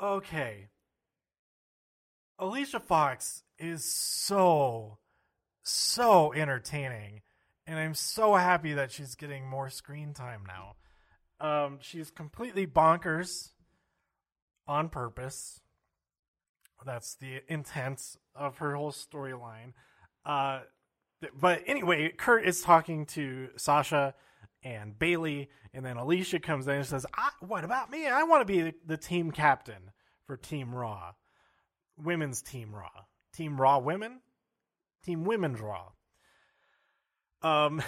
Okay. 0.00 0.68
Alicia 2.38 2.80
Fox 2.80 3.44
is 3.58 3.84
so, 3.84 4.98
so 5.62 6.32
entertaining. 6.32 7.20
And 7.66 7.78
I'm 7.78 7.94
so 7.94 8.34
happy 8.34 8.72
that 8.72 8.90
she's 8.90 9.14
getting 9.14 9.46
more 9.48 9.70
screen 9.70 10.12
time 10.14 10.42
now. 10.46 10.74
Um, 11.40 11.78
she's 11.80 12.10
completely 12.10 12.66
bonkers 12.66 13.50
on 14.66 14.88
purpose. 14.88 15.60
That's 16.84 17.14
the 17.14 17.42
intent 17.48 18.16
of 18.34 18.58
her 18.58 18.74
whole 18.74 18.92
storyline. 18.92 19.72
Uh, 20.24 20.60
but 21.38 21.62
anyway, 21.66 22.12
Kurt 22.16 22.44
is 22.44 22.62
talking 22.62 23.06
to 23.06 23.48
Sasha 23.56 24.14
and 24.62 24.98
Bayley, 24.98 25.50
and 25.72 25.84
then 25.84 25.96
Alicia 25.96 26.40
comes 26.40 26.66
in 26.66 26.74
and 26.74 26.86
says, 26.86 27.06
"What 27.40 27.64
about 27.64 27.90
me? 27.90 28.06
I 28.06 28.22
want 28.24 28.46
to 28.46 28.52
be 28.52 28.74
the 28.84 28.96
team 28.96 29.30
captain 29.30 29.90
for 30.26 30.36
Team 30.36 30.74
Raw, 30.74 31.14
Women's 31.96 32.42
Team 32.42 32.74
Raw, 32.74 33.04
Team 33.32 33.60
Raw 33.60 33.78
Women, 33.78 34.20
Team 35.04 35.24
Women's 35.24 35.60
Raw." 35.60 35.92
Um, 37.42 37.82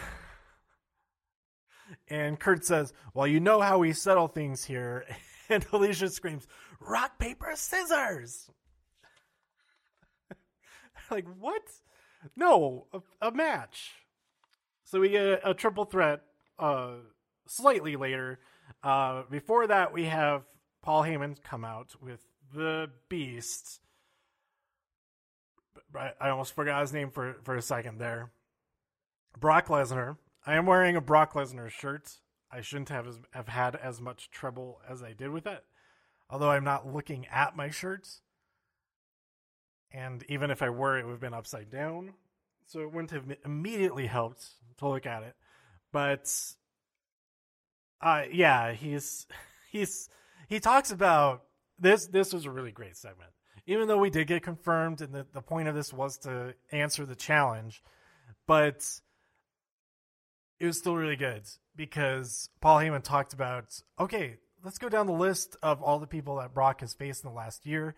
and 2.09 2.39
Kurt 2.39 2.65
says, 2.65 2.93
"Well, 3.15 3.27
you 3.27 3.41
know 3.41 3.61
how 3.61 3.79
we 3.79 3.93
settle 3.93 4.29
things 4.29 4.65
here." 4.65 5.07
And 5.51 5.63
Alicia 5.75 6.09
screams, 6.09 6.47
"Rock 6.81 7.19
paper 7.19 7.53
scissors!" 7.55 8.51
Like 11.15 11.27
what? 11.39 11.63
No, 12.37 12.87
a, 12.93 13.29
a 13.29 13.31
match. 13.31 13.93
So 14.85 15.01
we 15.01 15.11
get 15.11 15.25
a, 15.25 15.51
a 15.51 15.55
triple 15.55 15.85
threat 15.85 16.21
uh, 16.59 16.97
slightly 17.47 17.97
later. 17.97 18.41
Uh, 18.83 19.23
before 19.31 19.67
that, 19.67 19.93
we 19.93 20.05
have 20.07 20.43
Paul 20.83 21.05
Heyman 21.05 21.43
come 21.43 21.65
out 21.65 21.95
with 22.01 22.27
the 22.55 22.91
Beast. 23.09 23.81
I 25.95 26.31
almost 26.31 26.55
forgot 26.55 26.81
his 26.81 26.93
name 26.93 27.11
for, 27.11 27.37
for 27.45 27.55
a 27.55 27.63
second 27.63 27.99
there. 27.99 28.33
Brock 29.39 29.69
Lesnar. 29.69 30.17
I 30.45 30.57
am 30.57 30.67
wearing 30.67 30.97
a 30.97 31.01
Brock 31.01 31.35
Lesnar 31.35 31.71
shirt. 31.71 32.19
I 32.51 32.61
shouldn't 32.61 32.89
have 32.89 33.07
have 33.33 33.49
had 33.49 33.77
as 33.77 34.01
much 34.01 34.31
trouble 34.31 34.81
as 34.89 35.03
I 35.03 35.13
did 35.13 35.31
with 35.31 35.47
it, 35.47 35.65
although 36.29 36.51
I'm 36.51 36.65
not 36.65 36.93
looking 36.93 37.27
at 37.29 37.57
my 37.57 37.71
shirts 37.71 38.21
and 39.95 40.25
even 40.29 40.51
if 40.51 40.61
I 40.61 40.71
were, 40.71 40.99
it 40.99 41.05
would 41.05 41.13
have 41.13 41.21
been 41.21 41.35
upside 41.35 41.71
down, 41.71 42.15
so 42.67 42.81
it 42.81 42.93
wouldn't 42.93 43.13
have 43.13 43.25
immediately 43.45 44.07
helped 44.07 44.45
to 44.79 44.89
look 44.89 45.07
at 45.07 45.23
it. 45.23 45.37
But, 45.93 46.29
uh, 48.01 48.25
yeah, 48.33 48.73
he's 48.73 49.27
he's 49.71 50.11
he 50.49 50.59
talks 50.59 50.91
about 50.91 51.45
this. 51.79 52.07
This 52.07 52.33
was 52.33 52.45
a 52.45 52.51
really 52.51 52.73
great 52.73 52.97
segment, 52.97 53.31
even 53.67 53.87
though 53.87 53.99
we 53.99 54.11
did 54.11 54.27
get 54.27 54.43
confirmed, 54.43 55.01
and 55.01 55.15
the 55.15 55.27
the 55.33 55.43
point 55.43 55.69
of 55.69 55.77
this 55.77 55.93
was 55.93 56.19
to 56.19 56.55
answer 56.73 57.07
the 57.07 57.15
challenge, 57.15 57.81
but 58.49 58.85
it 60.59 60.67
was 60.67 60.79
still 60.79 60.97
really 60.97 61.17
good 61.17 61.43
because 61.77 62.49
Paul 62.61 62.79
Heyman 62.79 63.05
talked 63.05 63.33
about 63.33 63.81
okay, 64.01 64.39
let's 64.65 64.79
go 64.79 64.89
down 64.89 65.07
the 65.07 65.13
list 65.13 65.57
of 65.63 65.81
all 65.83 66.01
the 66.01 66.07
people 66.09 66.37
that 66.37 66.53
Brock 66.53 66.81
has 66.81 66.95
faced 66.95 67.23
in 67.23 67.31
the 67.31 67.37
last 67.37 67.65
year 67.65 67.95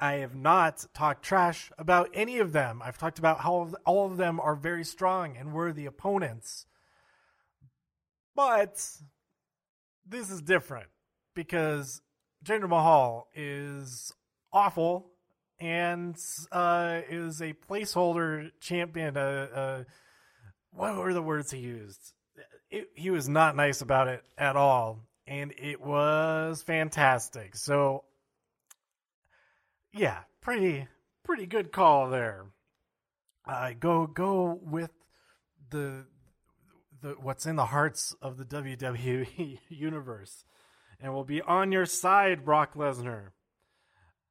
I 0.00 0.14
have 0.14 0.34
not 0.34 0.86
talked 0.94 1.22
trash 1.22 1.70
about 1.76 2.08
any 2.14 2.38
of 2.38 2.52
them. 2.52 2.80
I've 2.82 2.96
talked 2.96 3.18
about 3.18 3.40
how 3.40 3.72
all 3.84 4.06
of 4.06 4.16
them 4.16 4.40
are 4.40 4.56
very 4.56 4.84
strong 4.84 5.36
and 5.36 5.52
worthy 5.52 5.84
opponents. 5.84 6.64
But 8.34 8.82
this 10.06 10.30
is 10.30 10.40
different 10.40 10.88
because 11.34 12.00
Jinder 12.44 12.68
Mahal 12.68 13.28
is 13.34 14.12
awful 14.52 15.10
and 15.58 16.16
uh, 16.50 17.00
is 17.08 17.42
a 17.42 17.52
placeholder 17.52 18.50
champion. 18.60 19.18
Uh, 19.18 19.48
uh, 19.54 19.84
what 20.70 20.96
were 20.96 21.12
the 21.12 21.22
words 21.22 21.50
he 21.50 21.58
used? 21.58 22.14
It, 22.70 22.88
he 22.94 23.10
was 23.10 23.28
not 23.28 23.54
nice 23.54 23.82
about 23.82 24.08
it 24.08 24.22
at 24.38 24.56
all. 24.56 25.04
and 25.26 25.52
it 25.58 25.80
was 25.80 26.62
fantastic. 26.62 27.54
So, 27.54 28.04
yeah, 29.92 30.18
pretty 30.40 30.88
pretty 31.24 31.46
good 31.46 31.72
call 31.72 32.08
there. 32.10 32.46
Uh, 33.46 33.72
go 33.78 34.06
go 34.06 34.58
with 34.62 34.90
the 35.70 36.06
the 37.02 37.16
what's 37.20 37.46
in 37.46 37.56
the 37.56 37.66
hearts 37.66 38.14
of 38.20 38.36
the 38.36 38.44
WWE 38.44 39.58
universe, 39.68 40.44
and 41.00 41.14
we'll 41.14 41.24
be 41.24 41.42
on 41.42 41.72
your 41.72 41.86
side, 41.86 42.44
Brock 42.44 42.74
Lesnar. 42.74 43.28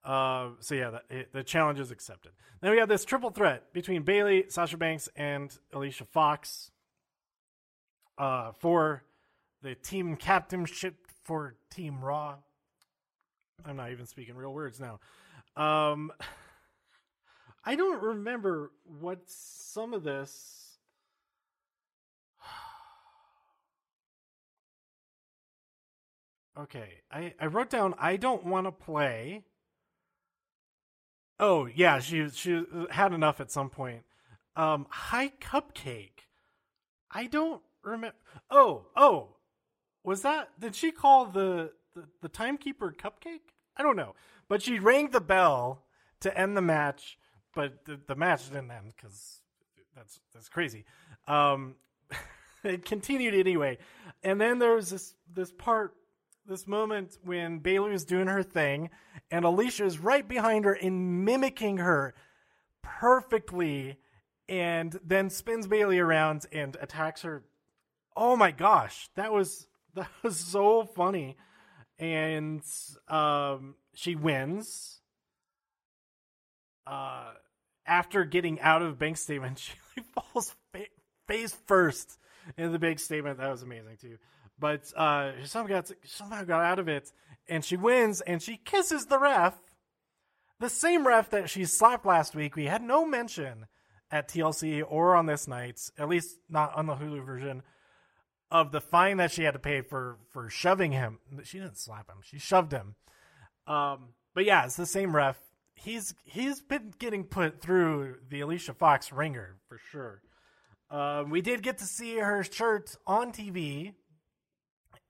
Uh, 0.03 0.51
so 0.59 0.75
yeah, 0.75 0.91
the, 1.09 1.25
the 1.33 1.43
challenge 1.43 1.79
is 1.79 1.91
accepted. 1.91 2.31
Then 2.61 2.71
we 2.71 2.77
have 2.77 2.89
this 2.89 3.05
triple 3.05 3.31
threat 3.31 3.73
between 3.73 4.03
Bayley, 4.03 4.45
Sasha 4.47 4.77
Banks, 4.77 5.09
and 5.15 5.55
Alicia 5.73 6.05
Fox 6.05 6.71
uh, 8.17 8.51
for 8.59 9.03
the 9.61 9.75
team 9.75 10.15
captainship 10.15 10.95
for 11.23 11.55
Team 11.69 11.99
Raw. 12.01 12.35
I'm 13.65 13.75
not 13.75 13.91
even 13.91 14.05
speaking 14.05 14.35
real 14.35 14.53
words 14.53 14.79
now. 14.79 14.99
Um, 15.55 16.11
I 17.65 17.75
don't 17.75 18.01
remember 18.01 18.71
what 18.99 19.19
some 19.25 19.93
of 19.93 20.03
this. 20.03 20.77
okay, 26.59 27.01
I, 27.11 27.33
I 27.39 27.45
wrote 27.47 27.69
down 27.69 27.93
I 27.99 28.15
don't 28.15 28.45
want 28.45 28.65
to 28.67 28.71
play. 28.71 29.43
Oh 31.39 31.65
yeah, 31.67 31.99
she 31.99 32.29
she 32.29 32.63
had 32.91 33.13
enough 33.13 33.39
at 33.39 33.51
some 33.51 33.69
point. 33.69 34.03
Um, 34.55 34.87
high 34.89 35.31
cupcake. 35.39 36.25
I 37.11 37.27
don't 37.27 37.61
remember. 37.83 38.15
Oh 38.51 38.87
oh, 38.95 39.35
was 40.03 40.21
that? 40.23 40.49
Did 40.59 40.75
she 40.75 40.91
call 40.91 41.25
the, 41.25 41.71
the 41.95 42.05
the 42.21 42.29
timekeeper 42.29 42.93
cupcake? 42.97 43.53
I 43.77 43.83
don't 43.83 43.95
know, 43.95 44.15
but 44.49 44.61
she 44.61 44.79
rang 44.79 45.11
the 45.11 45.21
bell 45.21 45.85
to 46.19 46.37
end 46.37 46.57
the 46.57 46.61
match, 46.61 47.17
but 47.55 47.85
the, 47.85 47.99
the 48.07 48.15
match 48.15 48.47
didn't 48.49 48.71
end 48.71 48.93
because 48.95 49.39
that's 49.95 50.19
that's 50.33 50.49
crazy. 50.49 50.85
Um, 51.27 51.75
it 52.63 52.83
continued 52.83 53.35
anyway, 53.35 53.77
and 54.23 54.41
then 54.41 54.59
there 54.59 54.75
was 54.75 54.89
this 54.89 55.13
this 55.33 55.51
part, 55.51 55.95
this 56.45 56.67
moment 56.67 57.17
when 57.23 57.59
Bayley 57.59 57.91
was 57.91 58.05
doing 58.05 58.27
her 58.27 58.43
thing, 58.43 58.89
and 59.31 59.45
Alicia 59.45 59.85
is 59.85 59.99
right 59.99 60.27
behind 60.27 60.65
her 60.65 60.73
and 60.73 61.23
mimicking 61.23 61.77
her 61.77 62.13
perfectly, 62.81 63.97
and 64.47 64.99
then 65.05 65.29
spins 65.29 65.67
Bayley 65.67 65.99
around 65.99 66.45
and 66.51 66.75
attacks 66.81 67.21
her. 67.21 67.43
Oh 68.15 68.35
my 68.35 68.51
gosh, 68.51 69.09
that 69.15 69.31
was 69.31 69.67
that 69.95 70.09
was 70.23 70.37
so 70.37 70.83
funny, 70.83 71.37
and 71.99 72.61
um, 73.07 73.75
she 73.93 74.15
wins. 74.15 74.99
Uh, 76.87 77.31
after 77.85 78.23
getting 78.23 78.59
out 78.61 78.81
of 78.81 78.97
bank 78.97 79.17
statement, 79.17 79.59
she 79.95 80.01
falls 80.01 80.55
fa- 80.73 80.85
face 81.27 81.55
first 81.67 82.17
in 82.57 82.71
the 82.71 82.79
bank 82.79 82.99
statement. 82.99 83.39
That 83.39 83.51
was 83.51 83.63
amazing 83.63 83.97
too. 84.01 84.17
But 84.57 84.91
uh, 84.95 85.31
she 85.41 85.47
somehow 85.47 85.81
got 85.81 85.91
somehow 86.05 86.43
got 86.43 86.61
out 86.61 86.79
of 86.79 86.87
it, 86.87 87.11
and 87.47 87.63
she 87.63 87.77
wins, 87.77 88.21
and 88.21 88.41
she 88.41 88.57
kisses 88.57 89.05
the 89.05 89.19
ref, 89.19 89.55
the 90.59 90.69
same 90.69 91.07
ref 91.07 91.29
that 91.29 91.49
she 91.49 91.65
slapped 91.65 92.05
last 92.05 92.35
week. 92.35 92.55
We 92.55 92.65
had 92.65 92.81
no 92.81 93.05
mention 93.05 93.67
at 94.11 94.27
TLC 94.27 94.83
or 94.87 95.15
on 95.15 95.27
this 95.27 95.47
night, 95.47 95.79
at 95.97 96.09
least 96.09 96.37
not 96.49 96.75
on 96.75 96.87
the 96.87 96.95
Hulu 96.95 97.25
version, 97.25 97.61
of 98.51 98.71
the 98.71 98.81
fine 98.81 99.17
that 99.17 99.31
she 99.31 99.43
had 99.43 99.53
to 99.53 99.59
pay 99.59 99.81
for 99.81 100.17
for 100.31 100.49
shoving 100.49 100.91
him. 100.91 101.19
She 101.43 101.59
didn't 101.59 101.77
slap 101.77 102.09
him; 102.09 102.17
she 102.23 102.39
shoved 102.39 102.71
him. 102.71 102.95
Um, 103.67 104.09
but 104.33 104.45
yeah, 104.45 104.65
it's 104.65 104.75
the 104.75 104.85
same 104.85 105.15
ref. 105.15 105.37
He's 105.75 106.13
he's 106.25 106.61
been 106.61 106.93
getting 106.99 107.23
put 107.23 107.61
through 107.61 108.17
the 108.29 108.41
Alicia 108.41 108.73
Fox 108.73 109.11
wringer 109.11 109.57
for 109.67 109.79
sure. 109.91 110.21
Uh, 110.89 111.23
we 111.29 111.41
did 111.41 111.61
get 111.61 111.77
to 111.77 111.85
see 111.85 112.17
her 112.17 112.43
shirt 112.43 112.95
on 113.05 113.31
TV 113.31 113.93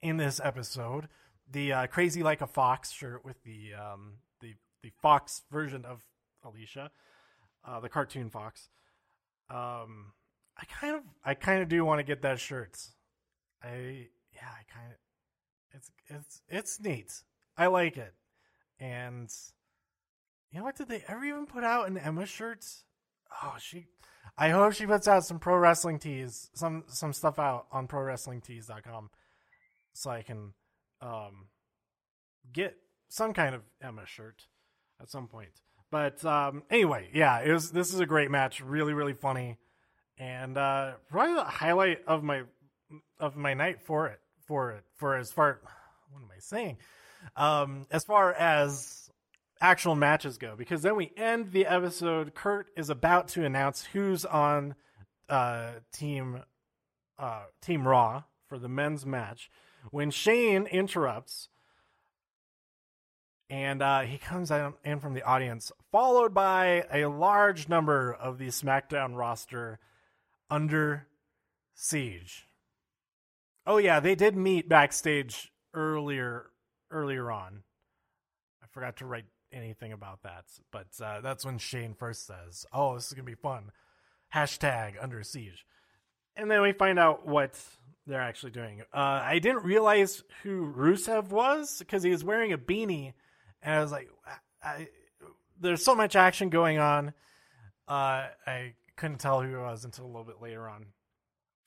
in 0.02 0.18
this 0.18 0.42
episode, 0.44 1.08
the 1.50 1.74
uh, 1.74 1.88
"Crazy 1.88 2.24
Like 2.24 2.42
a 2.42 2.48
Fox" 2.48 2.92
shirt 2.92 3.24
with 3.24 3.42
the 3.44 3.74
um, 3.74 4.16
the 4.42 4.56
the 4.84 4.92
Fox 5.02 5.44
version 5.52 5.86
of 5.86 6.02
Alicia, 6.44 6.92
uh, 7.66 7.80
the 7.80 7.90
cartoon 7.90 8.30
Fox. 8.30 8.70
Um, 9.50 10.14
I 10.58 10.66
kind 10.66 10.96
of 10.98 11.04
I 11.24 11.34
kind 11.34 11.62
of 11.62 11.70
do 11.70 11.84
want 11.86 12.00
to 12.00 12.04
get 12.04 12.22
that 12.24 12.40
shirt. 12.40 12.78
I 13.64 14.08
yeah, 14.34 14.48
I 14.48 14.64
kind 14.74 14.92
of 14.92 14.98
it's 15.74 15.92
it's 16.08 16.42
it's 16.48 16.80
neat. 16.80 17.24
I 17.58 17.68
like 17.68 17.98
it, 17.98 18.14
and 18.80 19.30
you 20.52 20.60
know 20.60 20.66
what? 20.66 20.78
Did 20.78 20.88
they 20.88 21.04
ever 21.08 21.24
even 21.26 21.46
put 21.46 21.64
out 21.64 21.88
an 21.88 21.98
Emma 21.98 22.26
shirt? 22.26 22.66
Oh, 23.44 23.56
she. 23.60 23.88
I 24.38 24.50
hope 24.50 24.74
she 24.74 24.86
puts 24.86 25.08
out 25.08 25.26
some 25.26 25.40
pro 25.40 25.58
wrestling 25.58 26.00
tees, 26.00 26.50
some 26.54 26.84
some 26.88 27.14
stuff 27.14 27.40
out 27.40 27.68
on 27.72 27.88
prowrestlingtees.com, 27.88 29.10
so 29.94 30.10
I 30.10 30.22
can 30.22 30.54
um 31.02 31.48
get 32.52 32.76
some 33.10 33.34
kind 33.34 33.56
of 33.56 33.62
Emma 33.82 34.06
shirt 34.06 34.48
at 35.02 35.10
some 35.10 35.28
point. 35.28 35.62
But 35.92 36.24
um, 36.24 36.64
anyway, 36.70 37.10
yeah, 37.14 37.40
it 37.40 37.52
was. 37.52 37.72
This 37.72 37.94
is 37.94 38.00
a 38.00 38.06
great 38.06 38.30
match. 38.30 38.62
Really, 38.62 38.94
really 38.94 39.14
funny, 39.14 39.58
and 40.18 40.58
uh, 40.58 40.94
probably 41.10 41.36
the 41.36 41.44
highlight 41.44 42.00
of 42.06 42.24
my 42.24 42.44
of 43.20 43.36
my 43.36 43.54
night 43.54 43.82
for 43.82 44.08
it. 44.08 44.20
For 44.46 44.72
it. 44.72 44.84
For 44.96 45.16
as 45.16 45.32
far. 45.32 45.60
What 46.12 46.22
am 46.22 46.30
I 46.36 46.40
saying? 46.40 46.78
Um, 47.36 47.86
as 47.92 48.04
far 48.04 48.34
as 48.34 49.10
actual 49.62 49.96
matches 49.96 50.38
go, 50.38 50.56
because 50.58 50.82
then 50.82 50.96
we 50.96 51.12
end 51.18 51.52
the 51.52 51.66
episode. 51.66 52.34
Kurt 52.34 52.68
is 52.76 52.90
about 52.90 53.28
to 53.30 53.46
announce 53.46 53.84
who's 53.84 54.26
on 54.26 54.76
uh, 55.28 55.72
team 55.94 56.42
uh, 57.18 57.44
Team 57.62 57.88
Raw 57.88 58.24
for 58.48 58.58
the 58.58 58.70
men's 58.70 59.06
match 59.06 59.52
when 59.92 60.10
Shane 60.10 60.66
interrupts 60.66 61.50
and 63.50 63.82
uh, 63.82 64.02
he 64.02 64.18
comes 64.18 64.52
in 64.52 65.00
from 65.00 65.14
the 65.16 65.24
audience, 65.24 65.72
followed 65.92 66.34
by 66.34 66.86
a 66.94 67.06
large 67.08 67.68
number 67.68 68.14
of 68.14 68.38
the 68.38 68.48
SmackDown 68.48 69.16
roster 69.16 69.80
under 70.52 71.08
siege. 71.74 72.48
Oh 73.70 73.78
yeah, 73.78 74.00
they 74.00 74.16
did 74.16 74.36
meet 74.36 74.68
backstage 74.68 75.52
earlier 75.76 76.48
earlier 76.90 77.30
on. 77.32 77.62
I 78.64 78.66
forgot 78.72 78.98
to 78.98 79.06
write 79.06 79.26
anything 79.54 79.94
about 79.94 80.24
that, 80.24 80.46
but 80.72 80.88
uh, 81.00 81.22
that's 81.22 81.46
when 81.46 81.60
Shane 81.60 81.94
first 81.94 82.26
says, 82.26 82.66
"Oh, 82.74 82.96
this 82.96 83.08
is 83.08 83.14
gonna 83.14 83.24
be 83.24 83.36
fun." 83.36 83.72
Hashtag 84.34 84.94
under 85.00 85.22
siege, 85.22 85.66
and 86.36 86.50
then 86.50 86.64
we 86.64 86.72
find 86.72 86.98
out 86.98 87.28
what 87.28 87.62
they're 88.08 88.20
actually 88.20 88.54
doing. 88.54 88.82
Uh, 88.92 89.22
I 89.24 89.38
didn't 89.38 89.64
realize 89.64 90.24
who 90.42 90.74
Rusev 90.76 91.30
was 91.30 91.78
because 91.78 92.02
he 92.02 92.10
was 92.10 92.24
wearing 92.24 92.52
a 92.52 92.58
beanie 92.58 93.14
and 93.62 93.76
I 93.76 93.82
was 93.82 93.92
like, 93.92 94.10
I, 94.64 94.88
there's 95.60 95.84
so 95.84 95.96
much 95.96 96.16
action 96.16 96.50
going 96.50 96.80
on. 96.80 97.10
Uh, 97.88 98.28
I 98.48 98.74
couldn't 98.98 99.20
tell 99.20 99.42
who 99.42 99.50
he 99.50 99.56
was 99.56 99.86
until 99.86 100.06
a 100.06 100.08
little 100.08 100.24
bit 100.24 100.42
later 100.42 100.68
on, 100.68 100.88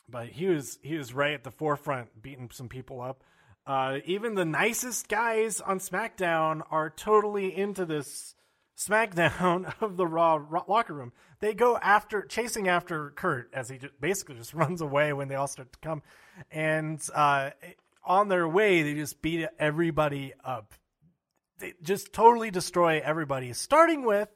but 0.09 0.29
he 0.29 0.47
was 0.47 0.79
he 0.83 0.97
was 0.97 1.15
right 1.15 1.35
at 1.35 1.45
the 1.45 1.51
forefront, 1.51 2.23
beating 2.23 2.51
some 2.53 2.69
people 2.69 3.01
up. 3.01 3.23
Uh, 3.67 3.99
even 4.05 4.35
the 4.35 4.45
nicest 4.45 5.09
guys 5.09 5.61
on 5.61 5.79
SmackDown 5.79 6.63
are 6.71 6.91
totally 6.91 7.57
into 7.57 7.85
this 7.87 8.35
SmackDown 8.77 9.73
of 9.81 9.97
the 9.97 10.07
Raw, 10.07 10.45
locker 10.67 10.95
room. 10.95 11.13
They 11.41 11.55
go 11.55 11.77
after 11.77 12.23
chasing 12.23 12.69
after 12.69 13.11
Kurt 13.11 13.51
as 13.53 13.69
he 13.69 13.79
just, 13.79 14.01
basically 14.01 14.37
just 14.37 14.55
runs 14.55 14.81
away 14.81 15.13
when 15.13 15.29
they 15.29 15.37
all 15.37 15.49
start 15.49 15.73
to 15.73 15.79
come, 15.81 16.03
and 16.51 17.01
uh, 17.15 17.51
on 18.05 18.29
their 18.29 18.49
way 18.49 18.83
they 18.83 18.95
just 18.95 19.23
beat 19.23 19.47
everybody 19.59 20.33
up 20.45 20.75
they 21.63 21.75
just 21.81 22.13
totally 22.13 22.51
destroy 22.51 23.01
everybody, 23.03 23.53
starting 23.53 24.05
with 24.05 24.29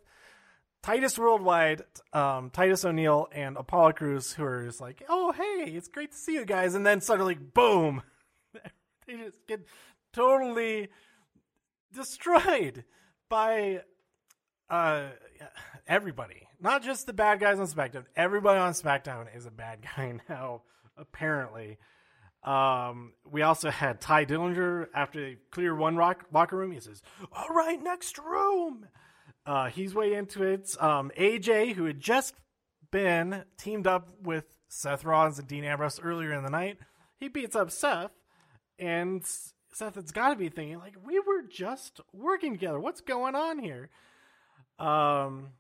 Titus 0.87 1.18
Worldwide, 1.18 1.83
um, 2.12 2.51
Titus 2.51 2.85
O'Neil, 2.85 3.27
and 3.33 3.57
Apollo 3.57 3.94
Crews, 3.94 4.33
who 4.33 4.44
are 4.44 4.66
just 4.66 4.81
like, 4.81 5.03
"Oh, 5.09 5.33
hey, 5.33 5.72
it's 5.72 5.88
great 5.88 6.12
to 6.12 6.16
see 6.16 6.35
you 6.35 6.44
guys," 6.44 6.77
and 6.77 6.87
then 6.87 7.01
suddenly, 7.01 7.35
boom, 7.35 8.03
they 9.07 9.16
just 9.16 9.44
get 9.49 9.66
totally 10.12 10.87
destroyed 11.92 12.85
by 13.29 13.83
uh, 14.70 15.07
everybody. 15.88 16.46
Not 16.61 16.85
just 16.85 17.07
the 17.07 17.12
bad 17.12 17.40
guys 17.40 17.59
on 17.59 17.66
SmackDown. 17.66 18.05
Everybody 18.14 18.61
on 18.61 18.72
SmackDown 18.72 19.35
is 19.37 19.44
a 19.44 19.51
bad 19.51 19.85
guy 19.96 20.20
now, 20.29 20.62
apparently. 20.96 21.79
Um, 22.44 23.14
we 23.29 23.42
also 23.42 23.72
had 23.72 24.01
Tye 24.01 24.25
Dillinger 24.25 24.87
after 24.94 25.20
they 25.20 25.37
clear 25.51 25.75
one 25.75 25.96
rock, 25.96 26.27
locker 26.33 26.57
room. 26.57 26.70
He 26.70 26.79
says, 26.79 27.03
"All 27.33 27.49
right, 27.53 27.83
next 27.83 28.18
room." 28.18 28.87
Uh, 29.46 29.66
he's 29.66 29.94
way 29.94 30.12
into 30.14 30.42
it. 30.42 30.74
Um, 30.82 31.12
AJ, 31.16 31.74
who 31.74 31.85
had 31.85 32.00
just 32.00 32.35
been 32.90 33.44
teamed 33.59 33.87
up 33.87 34.09
with 34.22 34.44
Seth 34.68 35.04
Rollins 35.04 35.38
and 35.38 35.46
Dean 35.46 35.64
Ambrose 35.64 36.00
earlier 36.00 36.32
in 36.32 36.42
the 36.42 36.50
night, 36.50 36.78
he 37.18 37.28
beats 37.28 37.54
up 37.54 37.70
Seth, 37.70 38.11
and 38.78 39.24
Seth 39.72 39.94
has 39.94 40.11
got 40.11 40.30
to 40.30 40.37
be 40.37 40.48
thinking 40.48 40.78
like 40.78 40.96
we 41.04 41.20
were 41.20 41.42
just 41.42 42.00
working 42.12 42.52
together. 42.52 42.80
What's 42.80 43.00
going 43.00 43.35
on 43.35 43.59
here? 43.59 43.88
Um, 44.78 45.50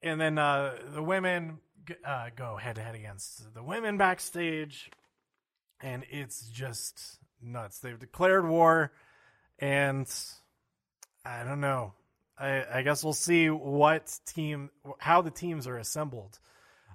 and 0.00 0.20
then 0.20 0.38
uh, 0.38 0.76
the 0.94 1.02
women 1.02 1.58
uh, 2.06 2.28
go 2.36 2.56
head 2.56 2.76
to 2.76 2.82
head 2.82 2.94
against 2.94 3.54
the 3.54 3.62
women 3.62 3.98
backstage, 3.98 4.90
and 5.80 6.04
it's 6.10 6.48
just 6.48 7.18
nuts. 7.42 7.78
They've 7.78 7.98
declared 7.98 8.48
war, 8.48 8.92
and 9.58 10.06
I 11.24 11.42
don't 11.42 11.60
know. 11.60 11.94
I, 12.38 12.64
I 12.78 12.82
guess 12.82 13.04
we'll 13.04 13.12
see 13.12 13.48
what 13.48 14.18
team, 14.26 14.70
how 14.98 15.22
the 15.22 15.30
teams 15.30 15.66
are 15.66 15.78
assembled, 15.78 16.38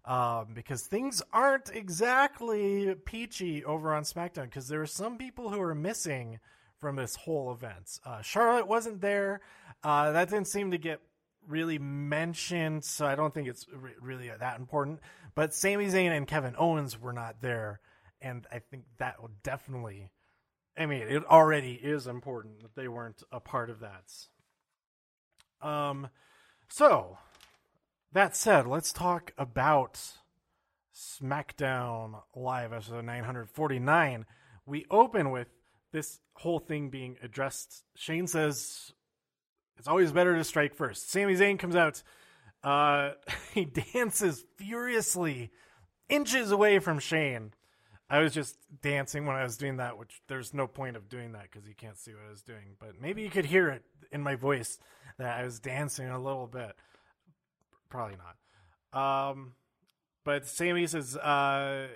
um, 0.05 0.49
because 0.53 0.83
things 0.83 1.21
aren't 1.31 1.69
exactly 1.69 2.95
peachy 3.05 3.63
over 3.63 3.93
on 3.93 4.03
SmackDown. 4.03 4.43
Because 4.45 4.67
there 4.67 4.81
are 4.81 4.87
some 4.87 5.17
people 5.17 5.49
who 5.49 5.61
are 5.61 5.75
missing 5.75 6.39
from 6.79 6.95
this 6.95 7.15
whole 7.15 7.51
event. 7.51 7.99
Uh, 8.05 8.21
Charlotte 8.21 8.67
wasn't 8.67 9.01
there. 9.01 9.41
Uh, 9.83 10.11
that 10.11 10.29
didn't 10.29 10.47
seem 10.47 10.71
to 10.71 10.77
get 10.77 10.99
really 11.47 11.79
mentioned, 11.79 12.83
so 12.83 13.05
I 13.05 13.15
don't 13.15 13.33
think 13.33 13.47
it's 13.47 13.65
re- 13.73 13.93
really 14.01 14.29
that 14.29 14.59
important. 14.59 14.99
But 15.35 15.53
Sami 15.53 15.87
Zayn 15.87 16.15
and 16.15 16.27
Kevin 16.27 16.55
Owens 16.57 16.99
were 16.99 17.13
not 17.13 17.41
there, 17.41 17.79
and 18.21 18.45
I 18.51 18.59
think 18.59 18.83
that 18.97 19.21
will 19.21 19.31
definitely. 19.43 20.11
I 20.77 20.85
mean, 20.85 21.01
it 21.01 21.25
already 21.25 21.73
is 21.73 22.07
important 22.07 22.61
that 22.61 22.75
they 22.75 22.87
weren't 22.87 23.21
a 23.31 23.39
part 23.39 23.69
of 23.69 23.81
that. 23.81 24.03
Um, 25.61 26.09
so 26.69 27.17
that 28.11 28.35
said, 28.35 28.67
let's 28.67 28.93
talk 28.93 29.33
about 29.37 30.01
SmackDown 30.95 32.21
Live 32.35 32.73
episode 32.73 33.05
949. 33.05 34.25
We 34.65 34.85
open 34.91 35.31
with 35.31 35.47
this 35.91 36.19
whole 36.33 36.59
thing 36.59 36.89
being 36.89 37.17
addressed. 37.21 37.83
Shane 37.95 38.27
says 38.27 38.93
it's 39.77 39.87
always 39.87 40.11
better 40.11 40.35
to 40.35 40.43
strike 40.43 40.75
first. 40.75 41.09
Sami 41.09 41.35
Zayn 41.35 41.57
comes 41.57 41.75
out. 41.75 42.03
Uh, 42.63 43.11
he 43.53 43.65
dances 43.65 44.43
furiously, 44.57 45.51
inches 46.09 46.51
away 46.51 46.79
from 46.79 46.99
Shane. 46.99 47.53
I 48.09 48.19
was 48.19 48.33
just 48.33 48.57
dancing 48.81 49.25
when 49.25 49.35
I 49.35 49.43
was 49.43 49.57
doing 49.57 49.77
that, 49.77 49.97
which 49.97 50.21
there's 50.27 50.53
no 50.53 50.65
point 50.65 50.95
of 50.95 51.09
doing 51.09 51.33
that 51.33 51.43
because 51.43 51.67
you 51.67 51.75
can't 51.75 51.97
see 51.97 52.11
what 52.11 52.23
I 52.27 52.31
was 52.31 52.41
doing. 52.41 52.75
But 52.79 52.99
maybe 52.99 53.21
you 53.21 53.29
could 53.29 53.45
hear 53.45 53.69
it 53.69 53.83
in 54.11 54.23
my 54.23 54.35
voice 54.35 54.79
that 55.19 55.39
I 55.39 55.43
was 55.43 55.59
dancing 55.59 56.09
a 56.09 56.19
little 56.19 56.47
bit. 56.47 56.75
Probably 57.89 58.15
not. 58.17 59.29
Um, 59.31 59.53
but 60.23 60.47
Sami 60.47 60.87
says, 60.87 61.15
uh, 61.17 61.87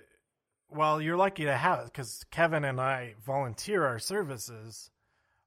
well, 0.70 1.02
you're 1.02 1.18
lucky 1.18 1.46
to 1.46 1.56
have 1.56 1.80
it 1.80 1.86
because 1.86 2.26
Kevin 2.30 2.64
and 2.64 2.80
I 2.80 3.16
volunteer 3.26 3.84
our 3.84 4.00
services 4.00 4.92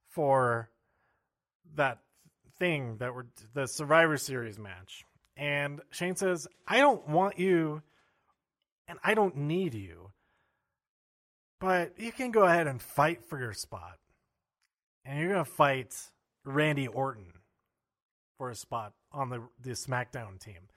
for 0.09 0.69
that 1.75 1.99
thing 2.59 2.97
that 2.97 3.13
we're 3.13 3.25
the 3.53 3.67
Survivor 3.67 4.17
Series 4.17 4.57
match. 4.57 5.05
And 5.35 5.81
Shane 5.91 6.15
says, 6.15 6.47
I 6.67 6.79
don't 6.79 7.07
want 7.07 7.39
you 7.39 7.81
and 8.87 8.99
I 9.03 9.13
don't 9.13 9.35
need 9.35 9.73
you. 9.73 10.11
But 11.59 11.93
you 11.97 12.11
can 12.11 12.31
go 12.31 12.43
ahead 12.43 12.67
and 12.67 12.81
fight 12.81 13.23
for 13.23 13.39
your 13.39 13.53
spot. 13.53 13.97
And 15.05 15.19
you're 15.19 15.29
going 15.29 15.43
to 15.43 15.49
fight 15.49 15.95
Randy 16.45 16.87
Orton 16.87 17.33
for 18.37 18.49
a 18.49 18.55
spot 18.55 18.93
on 19.11 19.29
the, 19.29 19.41
the 19.61 19.71
SmackDown 19.71 20.39
team. 20.39 20.67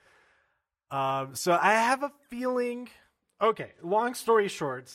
Um, 0.91 1.35
so 1.35 1.59
I 1.61 1.75
have 1.75 2.03
a 2.03 2.13
feeling. 2.29 2.89
Okay, 3.43 3.73
long 3.83 4.15
story 4.15 4.49
short, 4.49 4.93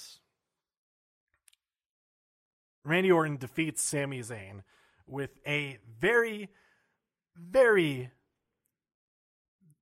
Randy 2.83 3.11
Orton 3.11 3.37
defeats 3.37 3.81
Sami 3.81 4.19
Zayn 4.19 4.63
with 5.07 5.31
a 5.45 5.77
very 5.99 6.49
very, 7.35 8.09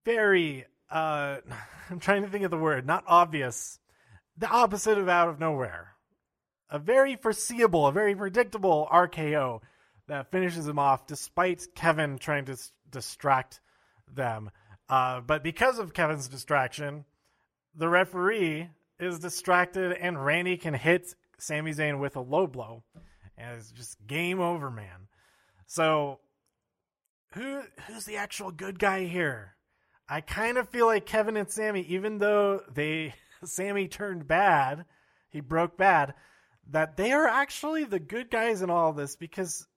very, 0.06 0.66
uh, 0.89 1.38
I'm 1.89 2.00
trying 2.00 2.24
to 2.24 2.30
think 2.30 2.46
of 2.46 2.52
the 2.52 2.58
word, 2.58 2.86
not 2.86 3.04
obvious, 3.08 3.80
the 4.38 4.48
opposite 4.48 4.98
of 4.98 5.10
out 5.10 5.30
of 5.30 5.39
nowhere. 5.39 5.93
A 6.74 6.80
very 6.80 7.16
foreseeable, 7.16 7.86
a 7.86 7.92
very 7.92 8.16
predictable 8.16 8.88
RKO 8.92 9.62
that 10.08 10.32
finishes 10.32 10.68
him 10.68 10.80
off 10.80 11.06
despite 11.06 11.68
Kevin 11.76 12.18
trying 12.18 12.46
to 12.46 12.54
s- 12.54 12.72
distract 12.90 13.62
them. 14.12 14.50
Uh, 14.90 15.22
but 15.22 15.44
because 15.44 15.78
of 15.78 15.94
Kevin's 15.94 16.28
distraction, 16.28 17.06
the 17.76 17.88
referee 17.88 18.70
is 19.00 19.20
distracted 19.20 19.92
and 19.94 20.26
Randy 20.26 20.58
can 20.58 20.74
hit 20.74 21.14
Sami 21.38 21.74
Zayn 21.74 22.00
with 22.00 22.16
a 22.16 22.22
low 22.22 22.48
blow. 22.48 22.84
And 23.38 23.58
it's 23.58 23.72
just 23.72 24.06
game 24.08 24.40
over, 24.40 24.72
man. 24.72 25.08
So 25.68 26.20
who 27.34 27.62
who's 27.88 28.06
the 28.06 28.18
actual 28.18 28.52
good 28.52 28.80
guy 28.80 29.06
here? 29.06 29.56
I 30.10 30.22
kind 30.22 30.58
of 30.58 30.70
feel 30.70 30.86
like 30.86 31.06
Kevin 31.06 31.38
and 31.38 31.50
Sami, 31.50 31.82
even 31.82 32.18
though 32.18 32.62
they 32.72 33.14
Sami 33.44 33.88
turned 33.88 34.28
bad, 34.28 34.86
he 35.30 35.40
broke 35.40 35.78
bad, 35.78 36.14
that 36.71 36.97
they 36.97 37.12
are 37.12 37.28
actually 37.28 37.84
the 37.84 37.99
good 37.99 38.30
guys 38.30 38.62
in 38.62 38.69
all 38.69 38.93
this 38.93 39.15
because 39.15 39.67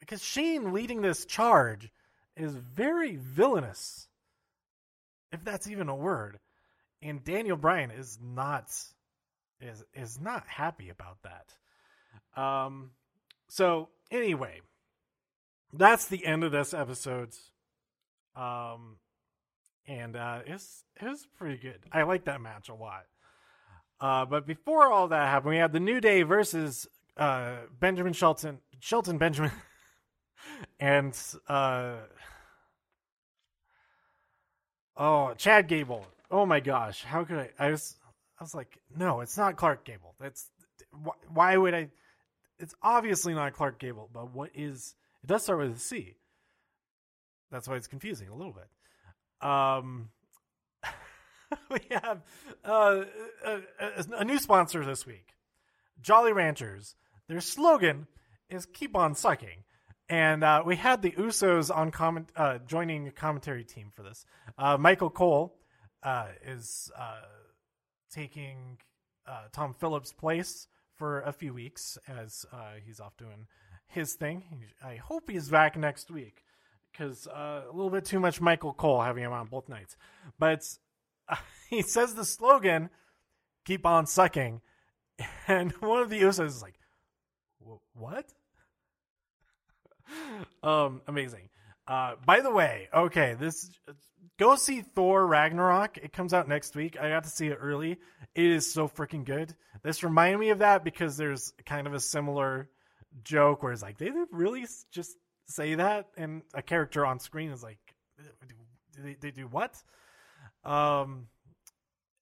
because 0.00 0.22
Shane 0.22 0.72
leading 0.72 1.02
this 1.02 1.24
charge 1.24 1.90
is 2.36 2.54
very 2.54 3.16
villainous, 3.16 4.08
if 5.32 5.42
that's 5.44 5.68
even 5.68 5.88
a 5.88 5.96
word, 5.96 6.38
and 7.02 7.24
Daniel 7.24 7.56
Bryan 7.56 7.90
is 7.90 8.18
not 8.22 8.70
is 9.60 9.84
is 9.94 10.20
not 10.20 10.46
happy 10.46 10.90
about 10.90 11.18
that. 11.22 12.40
Um, 12.40 12.90
so 13.48 13.88
anyway, 14.10 14.60
that's 15.72 16.06
the 16.06 16.24
end 16.24 16.44
of 16.44 16.52
this 16.52 16.74
episode. 16.74 17.30
Um, 18.34 18.98
and 19.86 20.16
uh, 20.16 20.40
it's 20.46 20.84
it 21.00 21.08
was 21.08 21.26
pretty 21.38 21.56
good. 21.56 21.78
I 21.92 22.02
like 22.02 22.24
that 22.24 22.40
match 22.40 22.68
a 22.68 22.74
lot. 22.74 23.04
Uh, 24.00 24.24
but 24.24 24.46
before 24.46 24.90
all 24.92 25.08
that 25.08 25.28
happened, 25.28 25.50
we 25.50 25.56
had 25.56 25.72
the 25.72 25.80
New 25.80 26.00
Day 26.00 26.22
versus 26.22 26.86
uh, 27.16 27.56
Benjamin 27.80 28.12
Shelton, 28.12 28.58
Shelton 28.80 29.16
Benjamin, 29.18 29.52
and 30.80 31.18
uh, 31.48 31.94
oh 34.96 35.32
Chad 35.38 35.68
Gable. 35.68 36.06
Oh 36.30 36.44
my 36.44 36.60
gosh, 36.60 37.02
how 37.02 37.24
could 37.24 37.38
I? 37.38 37.50
I 37.58 37.70
was 37.70 37.96
I 38.38 38.44
was 38.44 38.54
like, 38.54 38.78
no, 38.94 39.20
it's 39.20 39.38
not 39.38 39.56
Clark 39.56 39.84
Gable. 39.84 40.14
That's 40.20 40.50
why 41.32 41.56
would 41.56 41.74
I? 41.74 41.88
It's 42.58 42.74
obviously 42.82 43.34
not 43.34 43.54
Clark 43.54 43.78
Gable. 43.78 44.10
But 44.12 44.34
what 44.34 44.50
is? 44.54 44.94
It 45.24 45.28
does 45.28 45.42
start 45.44 45.60
with 45.60 45.76
a 45.76 45.78
C. 45.78 46.16
That's 47.50 47.66
why 47.66 47.76
it's 47.76 47.86
confusing 47.86 48.28
a 48.28 48.34
little 48.34 48.52
bit. 48.52 49.48
Um, 49.48 50.10
we 51.70 51.80
have 51.90 52.22
uh, 52.64 53.04
a, 53.44 53.60
a, 54.18 54.24
new 54.24 54.38
sponsor 54.38 54.84
this 54.84 55.06
week, 55.06 55.34
Jolly 56.00 56.32
Ranchers. 56.32 56.94
Their 57.28 57.40
slogan 57.40 58.06
is 58.48 58.66
"Keep 58.66 58.96
on 58.96 59.14
sucking," 59.14 59.64
and 60.08 60.42
uh, 60.42 60.62
we 60.64 60.76
had 60.76 61.02
the 61.02 61.12
Usos 61.12 61.74
on 61.74 61.90
comment 61.90 62.30
uh, 62.36 62.58
joining 62.66 63.04
the 63.04 63.10
commentary 63.10 63.64
team 63.64 63.90
for 63.94 64.02
this. 64.02 64.24
Uh, 64.58 64.76
Michael 64.76 65.10
Cole 65.10 65.56
uh, 66.02 66.28
is 66.44 66.90
uh, 66.98 67.20
taking 68.10 68.78
Tom 69.52 69.74
Phillips' 69.74 70.12
place 70.12 70.68
for 70.94 71.20
a 71.22 71.32
few 71.32 71.52
weeks 71.52 71.98
as 72.08 72.46
he's 72.84 73.00
off 73.00 73.16
doing 73.16 73.46
his 73.88 74.14
thing. 74.14 74.42
I 74.84 74.96
hope 74.96 75.30
he's 75.30 75.48
back 75.48 75.76
next 75.76 76.10
week 76.10 76.44
because 76.96 77.26
uh, 77.26 77.62
a 77.68 77.72
little 77.72 77.90
bit 77.90 78.04
too 78.04 78.20
much 78.20 78.40
Michael 78.40 78.72
Cole 78.72 79.00
having 79.00 79.24
him 79.24 79.32
on 79.32 79.46
both 79.46 79.68
nights. 79.68 79.96
But 80.38 80.66
he 81.70 81.82
says 81.82 82.14
the 82.14 82.24
slogan, 82.24 82.90
keep 83.64 83.86
on 83.86 84.06
sucking. 84.06 84.60
And 85.48 85.72
one 85.74 86.02
of 86.02 86.10
the 86.10 86.20
Usos 86.20 86.46
is 86.46 86.62
like, 86.62 86.74
what? 87.94 88.26
um, 90.62 91.02
amazing. 91.06 91.48
Uh, 91.86 92.14
by 92.24 92.40
the 92.40 92.50
way, 92.50 92.88
okay, 92.92 93.36
this 93.38 93.70
go 94.38 94.56
see 94.56 94.82
Thor 94.82 95.26
Ragnarok. 95.26 95.98
It 95.98 96.12
comes 96.12 96.34
out 96.34 96.48
next 96.48 96.74
week. 96.74 96.98
I 97.00 97.10
got 97.10 97.24
to 97.24 97.30
see 97.30 97.46
it 97.46 97.58
early. 97.60 97.92
It 98.34 98.44
is 98.44 98.70
so 98.70 98.88
freaking 98.88 99.24
good. 99.24 99.54
This 99.82 100.02
reminded 100.02 100.38
me 100.38 100.50
of 100.50 100.58
that 100.58 100.84
because 100.84 101.16
there's 101.16 101.52
kind 101.64 101.86
of 101.86 101.94
a 101.94 102.00
similar 102.00 102.68
joke 103.22 103.62
where 103.62 103.72
it's 103.72 103.82
like, 103.82 103.98
they 103.98 104.10
really 104.32 104.66
just 104.90 105.16
say 105.46 105.76
that? 105.76 106.08
And 106.16 106.42
a 106.54 106.62
character 106.62 107.06
on 107.06 107.20
screen 107.20 107.50
is 107.50 107.62
like, 107.62 107.78
they, 108.98 109.16
they 109.20 109.30
do 109.30 109.46
what? 109.46 109.80
Um, 110.66 111.28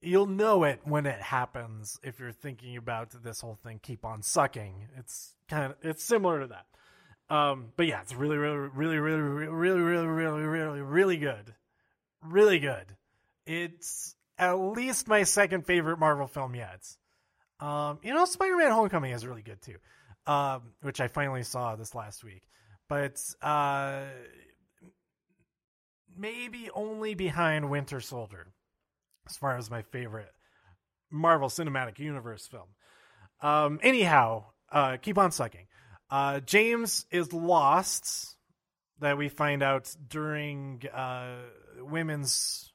you'll 0.00 0.26
know 0.26 0.64
it 0.64 0.80
when 0.84 1.06
it 1.06 1.20
happens 1.20 1.98
if 2.02 2.20
you're 2.20 2.30
thinking 2.30 2.76
about 2.76 3.10
this 3.24 3.40
whole 3.40 3.58
thing. 3.64 3.80
Keep 3.82 4.04
on 4.04 4.22
sucking. 4.22 4.88
It's 4.98 5.34
kind 5.48 5.72
of 5.72 5.76
it's 5.82 6.04
similar 6.04 6.40
to 6.40 6.46
that. 6.48 6.66
Um, 7.34 7.72
but 7.76 7.86
yeah, 7.86 8.02
it's 8.02 8.14
really, 8.14 8.36
really, 8.36 8.56
really, 8.56 8.98
really, 8.98 9.18
really, 9.22 9.80
really, 9.80 10.06
really, 10.06 10.42
really, 10.42 10.80
really, 10.82 11.16
good. 11.16 11.54
Really 12.22 12.58
good. 12.58 12.84
It's 13.46 14.14
at 14.38 14.52
least 14.52 15.08
my 15.08 15.22
second 15.22 15.64
favorite 15.66 15.98
Marvel 15.98 16.26
film 16.26 16.54
yet. 16.54 16.84
Um, 17.60 17.98
you 18.02 18.12
know, 18.12 18.26
Spider-Man: 18.26 18.72
Homecoming 18.72 19.12
is 19.12 19.26
really 19.26 19.42
good 19.42 19.62
too. 19.62 19.76
um, 20.26 20.72
which 20.82 21.00
I 21.00 21.08
finally 21.08 21.42
saw 21.42 21.76
this 21.76 21.94
last 21.94 22.24
week. 22.24 22.42
But 22.88 23.20
uh, 23.42 24.02
maybe 26.16 26.70
only 26.74 27.14
behind 27.14 27.70
Winter 27.70 28.00
Soldier, 28.00 28.46
as 29.28 29.36
far 29.36 29.56
as 29.56 29.70
my 29.70 29.82
favorite 29.82 30.32
Marvel 31.10 31.48
Cinematic 31.48 31.98
Universe 31.98 32.46
film. 32.46 32.68
Um, 33.40 33.80
anyhow, 33.82 34.46
uh, 34.70 34.96
keep 34.96 35.18
on 35.18 35.32
sucking. 35.32 35.66
Uh, 36.10 36.40
James 36.40 37.06
is 37.10 37.32
lost. 37.32 38.36
That 39.00 39.18
we 39.18 39.28
find 39.28 39.60
out 39.60 39.92
during 40.08 40.82
uh, 40.94 41.34
women's 41.80 42.72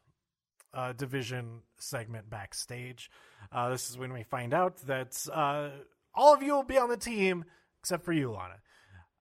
uh, 0.73 0.91
division 0.91 1.61
segment 1.79 2.29
backstage. 2.29 3.09
Uh, 3.53 3.69
this 3.69 3.89
is 3.89 3.97
when 3.97 4.11
we 4.11 4.23
find 4.23 4.53
out 4.53 4.77
that 4.85 5.17
uh, 5.33 5.69
all 6.13 6.33
of 6.33 6.43
you 6.43 6.53
will 6.53 6.63
be 6.63 6.77
on 6.77 6.89
the 6.89 6.97
team 6.97 7.45
except 7.81 8.03
for 8.03 8.11
you, 8.11 8.31
Lana. 8.31 8.59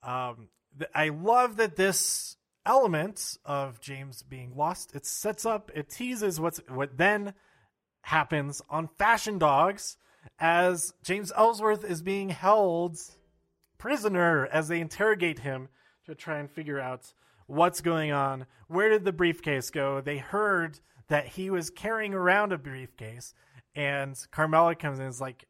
Um, 0.02 0.48
th- 0.76 0.90
I 0.92 1.10
love 1.10 1.56
that 1.58 1.76
this 1.76 2.36
element 2.68 3.38
of 3.44 3.80
James 3.80 4.22
being 4.22 4.54
lost. 4.54 4.94
It 4.94 5.06
sets 5.06 5.44
up, 5.46 5.72
it 5.74 5.88
teases 5.88 6.38
what's 6.38 6.60
what 6.68 6.96
then 6.98 7.34
happens 8.02 8.62
on 8.70 8.88
Fashion 8.98 9.38
Dogs 9.38 9.96
as 10.38 10.92
James 11.02 11.32
Ellsworth 11.34 11.82
is 11.82 12.02
being 12.02 12.28
held 12.28 12.98
prisoner 13.78 14.46
as 14.46 14.68
they 14.68 14.80
interrogate 14.80 15.40
him 15.40 15.68
to 16.04 16.14
try 16.14 16.38
and 16.38 16.50
figure 16.50 16.78
out 16.78 17.12
what's 17.46 17.80
going 17.80 18.12
on. 18.12 18.46
Where 18.68 18.90
did 18.90 19.04
the 19.04 19.12
briefcase 19.12 19.70
go? 19.70 20.00
They 20.00 20.18
heard 20.18 20.80
that 21.08 21.26
he 21.26 21.48
was 21.50 21.70
carrying 21.70 22.12
around 22.12 22.52
a 22.52 22.58
briefcase, 22.58 23.34
and 23.74 24.14
Carmella 24.32 24.78
comes 24.78 24.98
in 24.98 25.06
and 25.06 25.14
is 25.14 25.20
like, 25.20 25.46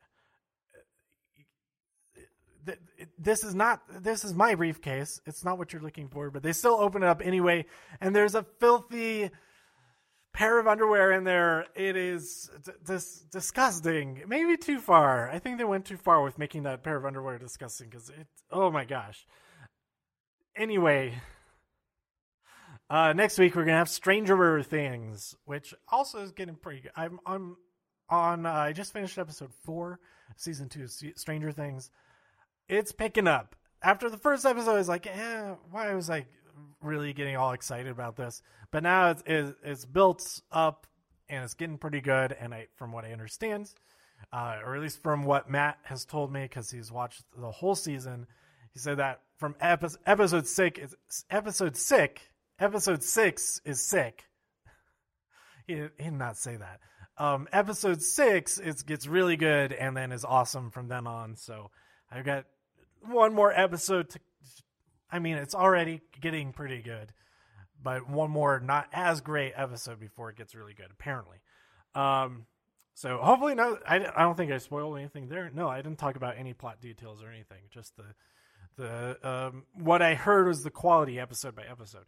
this 3.18 3.44
is 3.44 3.54
not 3.54 3.82
this 4.02 4.24
is 4.24 4.34
my 4.34 4.54
briefcase. 4.54 5.20
It's 5.26 5.44
not 5.44 5.58
what 5.58 5.72
you're 5.72 5.82
looking 5.82 6.08
for 6.08 6.30
but 6.30 6.42
they 6.42 6.52
still 6.52 6.74
open 6.74 7.02
it 7.02 7.06
up 7.06 7.22
anyway. 7.24 7.66
And 8.00 8.14
there's 8.14 8.34
a 8.34 8.44
filthy 8.60 9.30
pair 10.32 10.58
of 10.58 10.66
underwear 10.66 11.12
in 11.12 11.24
there. 11.24 11.66
It 11.74 11.96
is 11.96 12.50
d- 12.64 12.72
dis- 12.84 13.24
disgusting. 13.32 14.22
Maybe 14.26 14.56
too 14.56 14.78
far. 14.78 15.30
I 15.30 15.38
think 15.38 15.58
they 15.58 15.64
went 15.64 15.84
too 15.84 15.96
far 15.96 16.22
with 16.22 16.38
making 16.38 16.64
that 16.64 16.82
pair 16.82 16.96
of 16.96 17.04
underwear 17.04 17.38
disgusting 17.38 17.88
because 17.88 18.10
it 18.10 18.26
oh 18.50 18.70
my 18.70 18.84
gosh. 18.84 19.26
Anyway 20.56 21.14
uh, 22.90 23.12
next 23.12 23.38
week 23.38 23.54
we're 23.54 23.64
gonna 23.64 23.76
have 23.76 23.88
stranger 23.88 24.62
things 24.62 25.34
which 25.44 25.74
also 25.88 26.20
is 26.20 26.32
getting 26.32 26.56
pretty 26.56 26.80
good. 26.80 26.92
I'm 26.96 27.20
i'm 27.26 27.56
on 28.08 28.46
uh, 28.46 28.52
i 28.52 28.72
just 28.72 28.92
finished 28.92 29.18
episode 29.18 29.52
four 29.64 30.00
season 30.36 30.68
two 30.68 30.86
stranger 31.16 31.52
things 31.52 31.90
it's 32.68 32.92
picking 32.92 33.26
up. 33.26 33.56
After 33.82 34.10
the 34.10 34.18
first 34.18 34.44
episode, 34.44 34.72
I 34.72 34.78
was 34.78 34.88
like, 34.88 35.06
eh, 35.06 35.54
why 35.70 35.94
was 35.94 36.10
I 36.10 36.26
really 36.82 37.12
getting 37.12 37.36
all 37.36 37.52
excited 37.52 37.90
about 37.90 38.16
this? 38.16 38.42
But 38.70 38.82
now 38.82 39.10
it's, 39.10 39.22
it's, 39.26 39.54
it's 39.62 39.84
built 39.84 40.40
up 40.52 40.86
and 41.28 41.44
it's 41.44 41.54
getting 41.54 41.78
pretty 41.78 42.00
good. 42.00 42.36
And 42.38 42.52
I, 42.52 42.66
from 42.76 42.92
what 42.92 43.04
I 43.04 43.12
understand, 43.12 43.72
uh, 44.32 44.58
or 44.64 44.74
at 44.74 44.82
least 44.82 45.02
from 45.02 45.22
what 45.22 45.50
Matt 45.50 45.78
has 45.84 46.04
told 46.04 46.32
me, 46.32 46.42
because 46.42 46.70
he's 46.70 46.90
watched 46.90 47.22
the 47.36 47.50
whole 47.50 47.74
season, 47.74 48.26
he 48.72 48.78
said 48.78 48.98
that 48.98 49.20
from 49.38 49.54
epi- 49.60 49.96
episode 50.06 50.46
six, 50.46 50.94
episode 51.30 51.76
six, 51.76 52.22
episode 52.58 53.02
six 53.02 53.60
is 53.64 53.88
sick. 53.88 54.24
he, 55.66 55.74
he 55.74 56.04
did 56.04 56.12
not 56.12 56.36
say 56.36 56.56
that. 56.56 56.80
Um, 57.16 57.48
episode 57.52 58.00
six 58.00 58.58
it 58.58 58.84
gets 58.86 59.08
really 59.08 59.36
good 59.36 59.72
and 59.72 59.96
then 59.96 60.12
is 60.12 60.24
awesome 60.24 60.70
from 60.70 60.88
then 60.88 61.06
on. 61.06 61.36
So 61.36 61.70
I've 62.10 62.24
got 62.24 62.44
one 63.06 63.34
more 63.34 63.52
episode 63.52 64.10
to 64.10 64.20
I 65.10 65.18
mean, 65.18 65.36
it's 65.36 65.54
already 65.54 66.02
getting 66.20 66.52
pretty 66.52 66.82
good, 66.82 67.12
but 67.82 68.08
one 68.08 68.30
more 68.30 68.60
not 68.60 68.88
as 68.92 69.20
great 69.20 69.52
episode 69.56 69.98
before 69.98 70.30
it 70.30 70.36
gets 70.36 70.54
really 70.54 70.74
good, 70.74 70.88
apparently. 70.90 71.38
Um, 71.94 72.46
so 72.94 73.18
hopefully, 73.18 73.54
no, 73.54 73.78
I, 73.86 73.96
I 73.96 74.22
don't 74.22 74.36
think 74.36 74.52
I 74.52 74.58
spoiled 74.58 74.98
anything 74.98 75.28
there. 75.28 75.50
No, 75.54 75.68
I 75.68 75.76
didn't 75.78 75.98
talk 75.98 76.16
about 76.16 76.36
any 76.36 76.52
plot 76.52 76.80
details 76.80 77.22
or 77.22 77.30
anything. 77.30 77.62
Just 77.70 77.96
the 77.96 78.04
the 78.76 79.28
um, 79.28 79.64
what 79.74 80.02
I 80.02 80.14
heard 80.14 80.46
was 80.46 80.62
the 80.62 80.70
quality 80.70 81.18
episode 81.18 81.56
by 81.56 81.64
episode. 81.64 82.04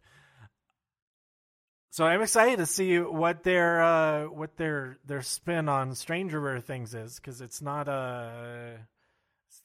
So 1.89 2.05
I'm 2.05 2.21
excited 2.21 2.57
to 2.59 2.65
see 2.65 2.99
what 2.99 3.43
their 3.43 3.81
uh, 3.81 4.25
what 4.25 4.57
their 4.57 4.97
their 5.05 5.21
spin 5.21 5.67
on 5.67 5.95
Stranger 5.95 6.59
things 6.59 6.93
is 6.93 7.15
because 7.15 7.41
it's 7.41 7.61
not 7.61 7.87
a 7.87 8.77
it's 8.77 9.00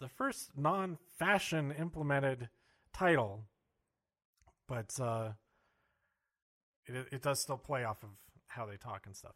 the 0.01 0.09
first 0.09 0.51
non-fashion 0.57 1.73
implemented 1.79 2.49
title, 2.93 3.45
but 4.69 4.99
uh, 5.01 5.31
it, 6.87 7.07
it 7.13 7.23
does 7.23 7.41
still 7.41 7.57
play 7.57 7.85
off 7.85 8.03
of 8.03 8.11
how 8.47 8.67
they 8.67 8.77
talk 8.77 9.03
and 9.07 9.17
stuff. 9.17 9.35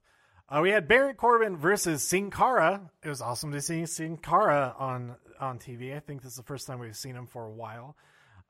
Uh, 0.49 0.61
we 0.63 0.71
had 0.71 0.89
Baron 0.89 1.15
Corbin 1.15 1.57
versus 1.57 2.03
Sin 2.03 2.31
Cara. 2.31 2.91
It 3.05 3.09
was 3.09 3.23
awesome 3.23 3.53
to 3.53 3.61
see 3.61 3.87
Sin 3.87 4.17
Cara 4.17 4.75
on 4.79 5.15
on 5.39 5.59
TV. 5.59 5.97
I 5.97 6.01
think 6.01 6.23
this 6.23 6.33
is 6.33 6.37
the 6.37 6.43
first 6.43 6.67
time 6.67 6.81
we've 6.81 6.97
seen 6.97 7.15
him 7.15 7.27
for 7.27 7.45
a 7.45 7.51
while. 7.51 7.97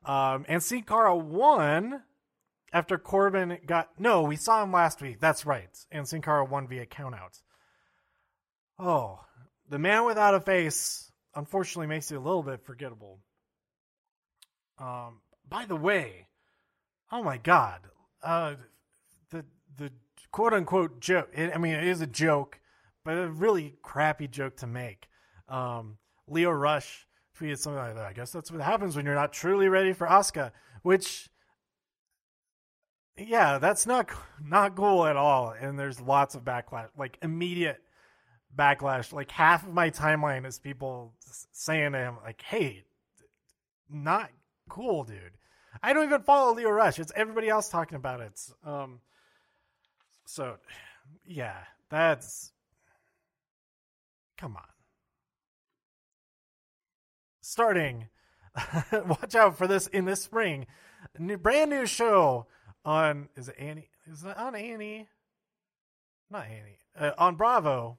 Um, 0.03 0.45
and 0.47 0.63
Sin 0.63 0.81
Cara 0.81 1.15
won 1.15 2.01
after 2.73 2.97
Corbin 2.97 3.59
got 3.67 3.89
no. 3.99 4.23
We 4.23 4.35
saw 4.35 4.63
him 4.63 4.71
last 4.71 4.99
week. 5.01 5.19
That's 5.19 5.45
right. 5.45 5.69
And 5.91 6.07
Sin 6.07 6.23
Cara 6.23 6.43
won 6.43 6.67
via 6.67 6.87
countout. 6.87 7.39
Oh, 8.79 9.19
the 9.69 9.77
man 9.77 10.05
without 10.05 10.33
a 10.33 10.39
face 10.39 11.10
unfortunately 11.35 11.87
makes 11.87 12.11
it 12.11 12.15
a 12.15 12.19
little 12.19 12.43
bit 12.43 12.61
forgettable. 12.61 13.19
Um, 14.79 15.21
by 15.47 15.65
the 15.65 15.75
way, 15.75 16.27
oh 17.11 17.23
my 17.23 17.37
god, 17.37 17.81
uh, 18.23 18.55
the 19.29 19.45
the 19.77 19.91
quote 20.31 20.53
unquote 20.53 20.99
joke. 20.99 21.29
It, 21.33 21.51
I 21.53 21.57
mean, 21.57 21.73
it 21.73 21.87
is 21.87 22.01
a 22.01 22.07
joke, 22.07 22.59
but 23.03 23.17
a 23.17 23.29
really 23.29 23.75
crappy 23.81 24.27
joke 24.27 24.57
to 24.57 24.67
make. 24.67 25.07
Um, 25.47 25.97
Lio 26.27 26.51
Rush 26.51 27.07
tweeted 27.37 27.59
something 27.59 27.79
like 27.79 27.95
that. 27.95 28.05
I 28.05 28.13
guess 28.13 28.31
that's 28.31 28.51
what 28.51 28.61
happens 28.61 28.95
when 28.95 29.05
you're 29.05 29.15
not 29.15 29.33
truly 29.33 29.67
ready 29.69 29.93
for 29.93 30.07
Asuka, 30.07 30.51
which. 30.83 31.29
Yeah, 33.17 33.59
that's 33.59 33.85
not 33.85 34.09
not 34.41 34.75
cool 34.75 35.05
at 35.05 35.17
all, 35.17 35.53
and 35.59 35.77
there's 35.77 35.99
lots 36.01 36.33
of 36.33 36.43
backlash, 36.43 36.87
like 36.97 37.19
immediate 37.21 37.77
backlash. 38.55 39.13
Like 39.13 39.31
half 39.31 39.63
of 39.63 39.73
my 39.73 39.89
timeline 39.89 40.45
is 40.45 40.59
people 40.59 41.13
saying 41.51 41.93
to 41.93 41.97
him, 41.97 42.17
like, 42.23 42.41
"Hey, 42.41 42.83
not 43.89 44.29
cool, 44.69 45.03
dude." 45.03 45.37
I 45.81 45.93
don't 45.93 46.03
even 46.03 46.21
follow 46.21 46.53
Lio 46.53 46.69
Rush. 46.69 46.99
It's 46.99 47.11
everybody 47.15 47.49
else 47.49 47.69
talking 47.69 47.95
about 47.95 48.19
it. 48.21 48.39
Um, 48.65 48.99
so, 50.25 50.57
yeah, 51.25 51.57
that's 51.89 52.51
come 54.37 54.57
on. 54.57 54.63
Starting, 57.41 58.07
watch 58.91 59.35
out 59.35 59.57
for 59.57 59.67
this 59.67 59.87
in 59.87 60.05
this 60.05 60.21
spring. 60.21 60.67
New, 61.17 61.37
brand 61.37 61.69
new 61.69 61.85
show 61.85 62.47
on 62.85 63.29
is 63.35 63.49
it 63.49 63.55
Annie? 63.57 63.89
Is 64.11 64.23
it 64.23 64.37
on 64.37 64.55
Annie? 64.55 65.07
Not 66.29 66.45
Annie. 66.45 66.77
Uh, 66.97 67.11
on 67.17 67.35
Bravo 67.35 67.97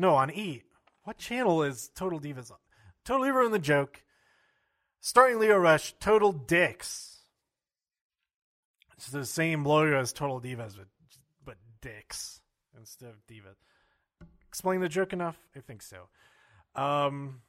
no, 0.00 0.14
on 0.14 0.30
E. 0.30 0.62
What 1.04 1.18
channel 1.18 1.62
is 1.62 1.90
Total 1.94 2.18
Divas 2.18 2.50
on? 2.50 2.56
Totally 3.04 3.30
ruined 3.30 3.54
the 3.54 3.58
joke. 3.58 4.02
Starting 5.00 5.38
Lio 5.38 5.58
Rush, 5.58 5.94
Total 6.00 6.32
Dicks. 6.32 7.18
It's 8.96 9.08
the 9.08 9.24
same 9.24 9.64
logo 9.64 9.98
as 9.98 10.12
Total 10.12 10.40
Divas, 10.40 10.76
but 10.76 10.88
but 11.44 11.56
dicks 11.80 12.40
instead 12.78 13.10
of 13.10 13.26
divas. 13.26 13.56
Explain 14.48 14.80
the 14.80 14.88
joke 14.88 15.12
enough? 15.12 15.36
I 15.56 15.60
think 15.60 15.82
so. 15.82 16.08
Um, 16.74 17.40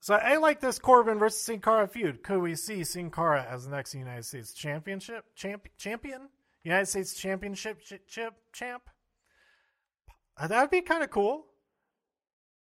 so 0.00 0.14
I 0.14 0.36
like 0.36 0.60
this 0.60 0.78
Corbin 0.78 1.18
versus 1.18 1.40
Sin 1.42 1.60
Cara 1.60 1.86
feud. 1.86 2.22
Could 2.22 2.40
we 2.40 2.54
see 2.54 2.84
Sin 2.84 3.10
Cara 3.10 3.46
as 3.48 3.64
the 3.64 3.70
next 3.70 3.94
United 3.94 4.24
States 4.24 4.52
Championship 4.52 5.24
champ, 5.34 5.68
champion? 5.76 6.28
United 6.64 6.86
States 6.86 7.14
Championship 7.14 7.80
ch- 7.80 8.00
chip 8.06 8.34
champ? 8.52 8.82
Uh, 10.38 10.46
that 10.46 10.60
would 10.60 10.70
be 10.70 10.80
kind 10.80 11.02
of 11.02 11.10
cool. 11.10 11.44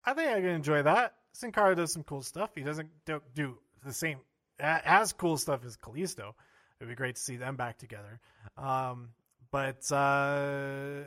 I 0.03 0.13
think 0.13 0.29
I 0.29 0.41
can 0.41 0.49
enjoy 0.49 0.81
that. 0.83 1.13
Sin 1.33 1.51
Cara 1.51 1.75
does 1.75 1.93
some 1.93 2.03
cool 2.03 2.23
stuff. 2.23 2.51
He 2.55 2.63
doesn't 2.63 2.89
do, 3.05 3.21
do 3.35 3.57
the 3.85 3.93
same 3.93 4.19
as 4.59 5.13
cool 5.13 5.37
stuff 5.37 5.63
as 5.65 5.77
Kalisto. 5.77 6.33
It'd 6.79 6.89
be 6.89 6.95
great 6.95 7.15
to 7.15 7.21
see 7.21 7.37
them 7.37 7.55
back 7.55 7.77
together. 7.77 8.19
Um, 8.57 9.09
but 9.51 9.91
uh, 9.91 11.03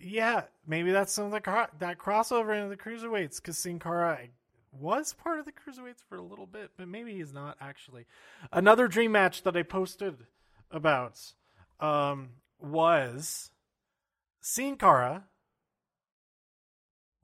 yeah, 0.00 0.42
maybe 0.66 0.92
that's 0.92 1.12
some 1.12 1.26
of 1.26 1.30
the 1.32 1.68
that 1.78 1.98
crossover 1.98 2.56
into 2.56 2.68
the 2.68 2.76
cruiserweights 2.76 3.36
because 3.36 3.58
Sin 3.58 3.78
Cara 3.78 4.18
was 4.72 5.12
part 5.14 5.38
of 5.38 5.44
the 5.44 5.52
cruiserweights 5.52 6.02
for 6.08 6.16
a 6.16 6.22
little 6.22 6.46
bit, 6.46 6.70
but 6.76 6.88
maybe 6.88 7.14
he's 7.14 7.32
not 7.32 7.56
actually. 7.60 8.06
Another 8.52 8.88
dream 8.88 9.12
match 9.12 9.42
that 9.42 9.56
I 9.56 9.62
posted 9.62 10.16
about 10.70 11.20
um, 11.80 12.30
was 12.60 13.50
Sin 14.40 14.76
Cara 14.76 15.24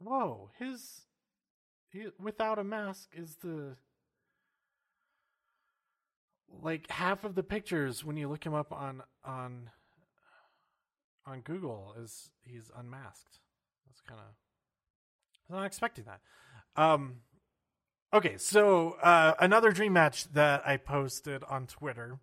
whoa, 0.01 0.51
his 0.59 1.03
he, 1.91 2.07
without 2.19 2.59
a 2.59 2.65
mask 2.65 3.11
is 3.13 3.37
the 3.43 3.77
like 6.63 6.91
half 6.91 7.25
of 7.25 7.35
the 7.35 7.43
pictures 7.43 8.05
when 8.05 8.17
you 8.17 8.29
look 8.29 8.45
him 8.45 8.55
up 8.55 8.73
on 8.73 9.03
on 9.25 9.71
on 11.27 11.41
Google 11.41 11.95
is 12.03 12.31
he's 12.43 12.71
unmasked. 12.77 13.39
That's 13.87 14.01
kind 14.01 14.21
of 14.21 14.27
I 14.27 15.53
was 15.53 15.61
not 15.61 15.67
expecting 15.67 16.05
that. 16.05 16.21
Um, 16.81 17.17
okay, 18.13 18.37
so 18.37 18.93
uh, 19.03 19.35
another 19.41 19.73
dream 19.73 19.93
match 19.93 20.33
that 20.33 20.63
I 20.67 20.77
posted 20.77 21.45
on 21.45 21.67
Twitter. 21.67 22.19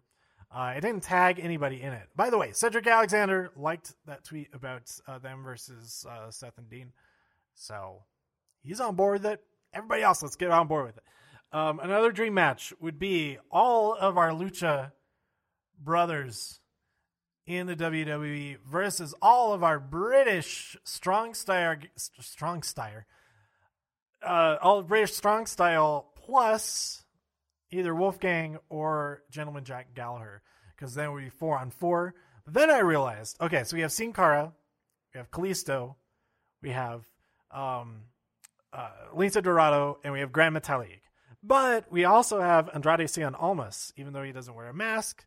Uh, 0.49 0.59
I 0.59 0.79
didn't 0.79 1.03
tag 1.03 1.41
anybody 1.41 1.81
in 1.81 1.91
it. 1.91 2.07
By 2.15 2.29
the 2.29 2.37
way, 2.37 2.53
Cedric 2.53 2.87
Alexander 2.87 3.51
liked 3.57 3.95
that 4.05 4.23
tweet 4.23 4.47
about 4.53 4.89
uh, 5.05 5.19
them 5.19 5.43
versus 5.43 6.05
uh, 6.09 6.31
Seth 6.31 6.57
and 6.57 6.69
Dean, 6.69 6.93
so 7.57 8.03
he's 8.61 8.79
on 8.79 8.95
board 8.95 9.23
with 9.23 9.33
it. 9.33 9.43
Everybody 9.73 10.03
else, 10.03 10.21
let's 10.21 10.35
get 10.35 10.51
on 10.51 10.67
board 10.67 10.85
with 10.85 10.97
it. 10.97 11.03
Um, 11.51 11.79
another 11.79 12.11
dream 12.11 12.33
match 12.33 12.73
would 12.79 12.99
be 12.99 13.37
all 13.51 13.93
of 13.93 14.17
our 14.17 14.29
Lucha 14.29 14.91
brothers 15.81 16.59
in 17.45 17.67
the 17.67 17.75
WWE 17.75 18.57
versus 18.65 19.15
all 19.21 19.53
of 19.53 19.63
our 19.63 19.79
British 19.79 20.77
strong 20.83 21.33
style, 21.33 21.77
strong 21.95 22.61
style, 22.61 23.03
uh, 24.21 24.57
all 24.61 24.83
British 24.83 25.13
strong 25.13 25.45
style 25.45 26.11
plus 26.15 27.05
either 27.71 27.95
Wolfgang 27.95 28.57
or 28.69 29.23
Gentleman 29.31 29.63
Jack 29.63 29.93
Gallagher, 29.95 30.41
because 30.75 30.93
then 30.93 31.13
we'd 31.13 31.23
be 31.23 31.29
four 31.29 31.57
on 31.57 31.71
four. 31.71 32.13
Then 32.45 32.69
I 32.69 32.79
realized, 32.79 33.37
okay, 33.41 33.63
so 33.63 33.75
we 33.75 33.81
have 33.81 33.91
Sin 33.91 34.13
Cara, 34.13 34.53
we 35.13 35.17
have 35.17 35.31
Kalisto, 35.31 35.95
we 36.61 36.71
have 36.71 37.05
um, 37.51 38.03
uh, 38.73 38.89
Lince 39.15 39.41
Dorado, 39.41 39.99
and 40.03 40.13
we 40.13 40.19
have 40.19 40.31
Grand 40.31 40.55
Metalik. 40.55 41.01
But 41.43 41.91
we 41.91 42.05
also 42.05 42.41
have 42.41 42.69
Andrade 42.73 43.07
Cien 43.07 43.39
Almas, 43.39 43.93
even 43.95 44.13
though 44.13 44.23
he 44.23 44.31
doesn't 44.31 44.53
wear 44.53 44.67
a 44.67 44.73
mask, 44.73 45.25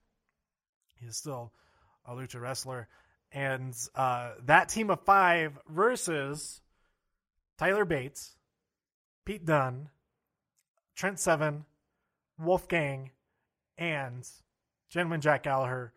he's 1.00 1.16
still 1.16 1.52
a 2.06 2.12
lucha 2.12 2.40
wrestler. 2.40 2.88
And 3.32 3.74
uh, 3.94 4.32
that 4.46 4.68
team 4.68 4.90
of 4.90 5.00
five 5.04 5.58
versus 5.68 6.60
Tyler 7.58 7.84
Bates, 7.84 8.34
Pete 9.24 9.44
Dunne, 9.44 9.88
Trent 10.96 11.20
Seven, 11.20 11.64
Wolfgang, 12.38 13.10
and 13.78 14.28
Gentleman 14.88 15.20
Jack 15.20 15.44
Gallagher. 15.44 15.92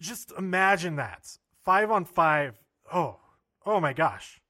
Just 0.00 0.32
imagine 0.38 0.96
that. 0.96 1.38
Five 1.64 1.90
on 1.90 2.04
five. 2.04 2.58
Oh, 2.92 3.20
oh 3.64 3.80
my 3.80 3.92
gosh. 3.92 4.40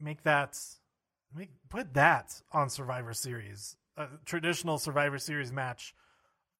Make 0.00 0.22
that 0.24 0.56
Make 1.34 1.50
put 1.68 1.94
that 1.94 2.40
on 2.52 2.70
Survivor 2.70 3.12
Series, 3.12 3.76
a 3.96 4.06
traditional 4.24 4.78
Survivor 4.78 5.18
Series 5.18 5.52
match, 5.52 5.94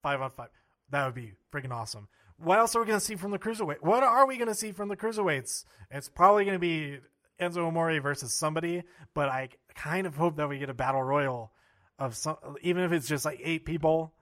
five 0.02 0.20
on 0.20 0.30
five. 0.30 0.48
That 0.90 1.06
would 1.06 1.14
be 1.14 1.32
freaking 1.52 1.72
awesome. 1.72 2.08
What 2.38 2.58
else 2.58 2.76
are 2.76 2.80
we 2.80 2.86
going 2.86 2.98
to 2.98 3.04
see 3.04 3.16
from 3.16 3.30
the 3.30 3.38
cruiserweight? 3.38 3.80
What 3.80 4.02
are 4.02 4.26
we 4.26 4.36
going 4.36 4.48
to 4.48 4.54
see 4.54 4.72
from 4.72 4.88
the 4.88 4.96
cruiserweights? 4.96 5.64
It's 5.90 6.08
probably 6.08 6.44
going 6.44 6.56
to 6.56 6.60
be 6.60 6.98
Enzo 7.40 7.66
Amore 7.66 7.98
versus 8.00 8.34
somebody, 8.34 8.82
but 9.14 9.28
I 9.28 9.48
kind 9.74 10.06
of 10.06 10.16
hope 10.16 10.36
that 10.36 10.48
we 10.48 10.58
get 10.58 10.68
a 10.68 10.74
battle 10.74 11.02
royal 11.02 11.52
of 11.98 12.14
some, 12.14 12.36
even 12.60 12.82
if 12.82 12.92
it's 12.92 13.08
just 13.08 13.24
like 13.24 13.40
eight 13.42 13.64
people, 13.64 14.12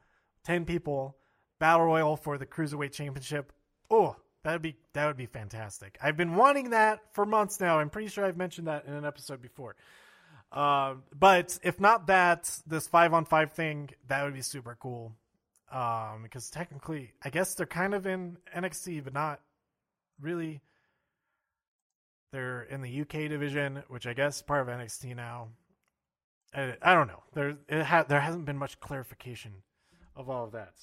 ten 0.44 0.64
people, 0.64 1.16
battle 1.58 1.86
royal 1.86 2.16
for 2.16 2.38
the 2.38 2.46
cruiserweight 2.46 2.92
championship. 2.92 3.52
Oh, 3.90 4.16
that'd 4.44 4.62
be 4.62 4.76
that 4.92 5.06
would 5.06 5.16
be 5.16 5.26
fantastic. 5.26 5.98
I've 6.00 6.16
been 6.16 6.36
wanting 6.36 6.70
that 6.70 7.00
for 7.12 7.26
months 7.26 7.58
now. 7.58 7.80
I'm 7.80 7.90
pretty 7.90 8.08
sure 8.08 8.24
I've 8.24 8.36
mentioned 8.36 8.68
that 8.68 8.84
in 8.86 8.92
an 8.92 9.04
episode 9.04 9.42
before. 9.42 9.74
Uh, 10.52 10.94
but 11.18 11.58
if 11.64 11.80
not 11.80 12.06
that, 12.06 12.48
this 12.66 12.86
five 12.86 13.12
on 13.12 13.24
five 13.24 13.52
thing, 13.52 13.90
that 14.06 14.22
would 14.22 14.34
be 14.34 14.42
super 14.42 14.76
cool. 14.80 15.12
Um, 15.72 16.22
because 16.22 16.50
technically, 16.50 17.12
I 17.24 17.30
guess 17.30 17.54
they're 17.54 17.66
kind 17.66 17.94
of 17.94 18.06
in 18.06 18.36
NXT, 18.56 19.02
but 19.02 19.12
not 19.12 19.40
really. 20.20 20.60
They're 22.30 22.62
in 22.62 22.82
the 22.82 23.00
UK 23.00 23.28
division, 23.28 23.82
which 23.88 24.06
I 24.06 24.12
guess 24.12 24.36
is 24.36 24.42
part 24.42 24.60
of 24.60 24.68
NXT 24.68 25.16
now. 25.16 25.48
I, 26.52 26.76
I 26.82 26.94
don't 26.94 27.06
know. 27.06 27.22
There, 27.32 27.84
ha- 27.84 28.04
there 28.06 28.20
hasn't 28.20 28.44
been 28.44 28.58
much 28.58 28.78
clarification 28.80 29.52
of 30.16 30.28
all 30.28 30.44
of 30.44 30.52
that. 30.52 30.74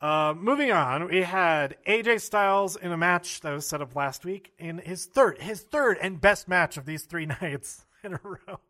Uh, 0.00 0.34
moving 0.36 0.70
on, 0.70 1.08
we 1.08 1.22
had 1.22 1.76
AJ 1.86 2.20
Styles 2.20 2.76
in 2.76 2.92
a 2.92 2.96
match 2.96 3.40
that 3.40 3.52
was 3.52 3.66
set 3.66 3.80
up 3.80 3.96
last 3.96 4.24
week 4.24 4.52
in 4.58 4.78
his 4.78 5.06
third, 5.06 5.40
his 5.40 5.62
third 5.62 5.96
and 6.00 6.20
best 6.20 6.48
match 6.48 6.76
of 6.76 6.84
these 6.84 7.04
three 7.04 7.26
nights 7.40 7.84
in 8.02 8.14
a 8.14 8.20
row. 8.22 8.60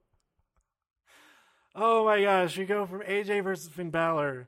Oh 1.75 2.05
my 2.05 2.23
gosh, 2.23 2.57
you 2.57 2.67
go 2.67 2.87
from 2.87 3.01
AJ 3.01 3.43
versus 3.43 3.69
Finn 3.69 3.91
Balor 3.91 4.47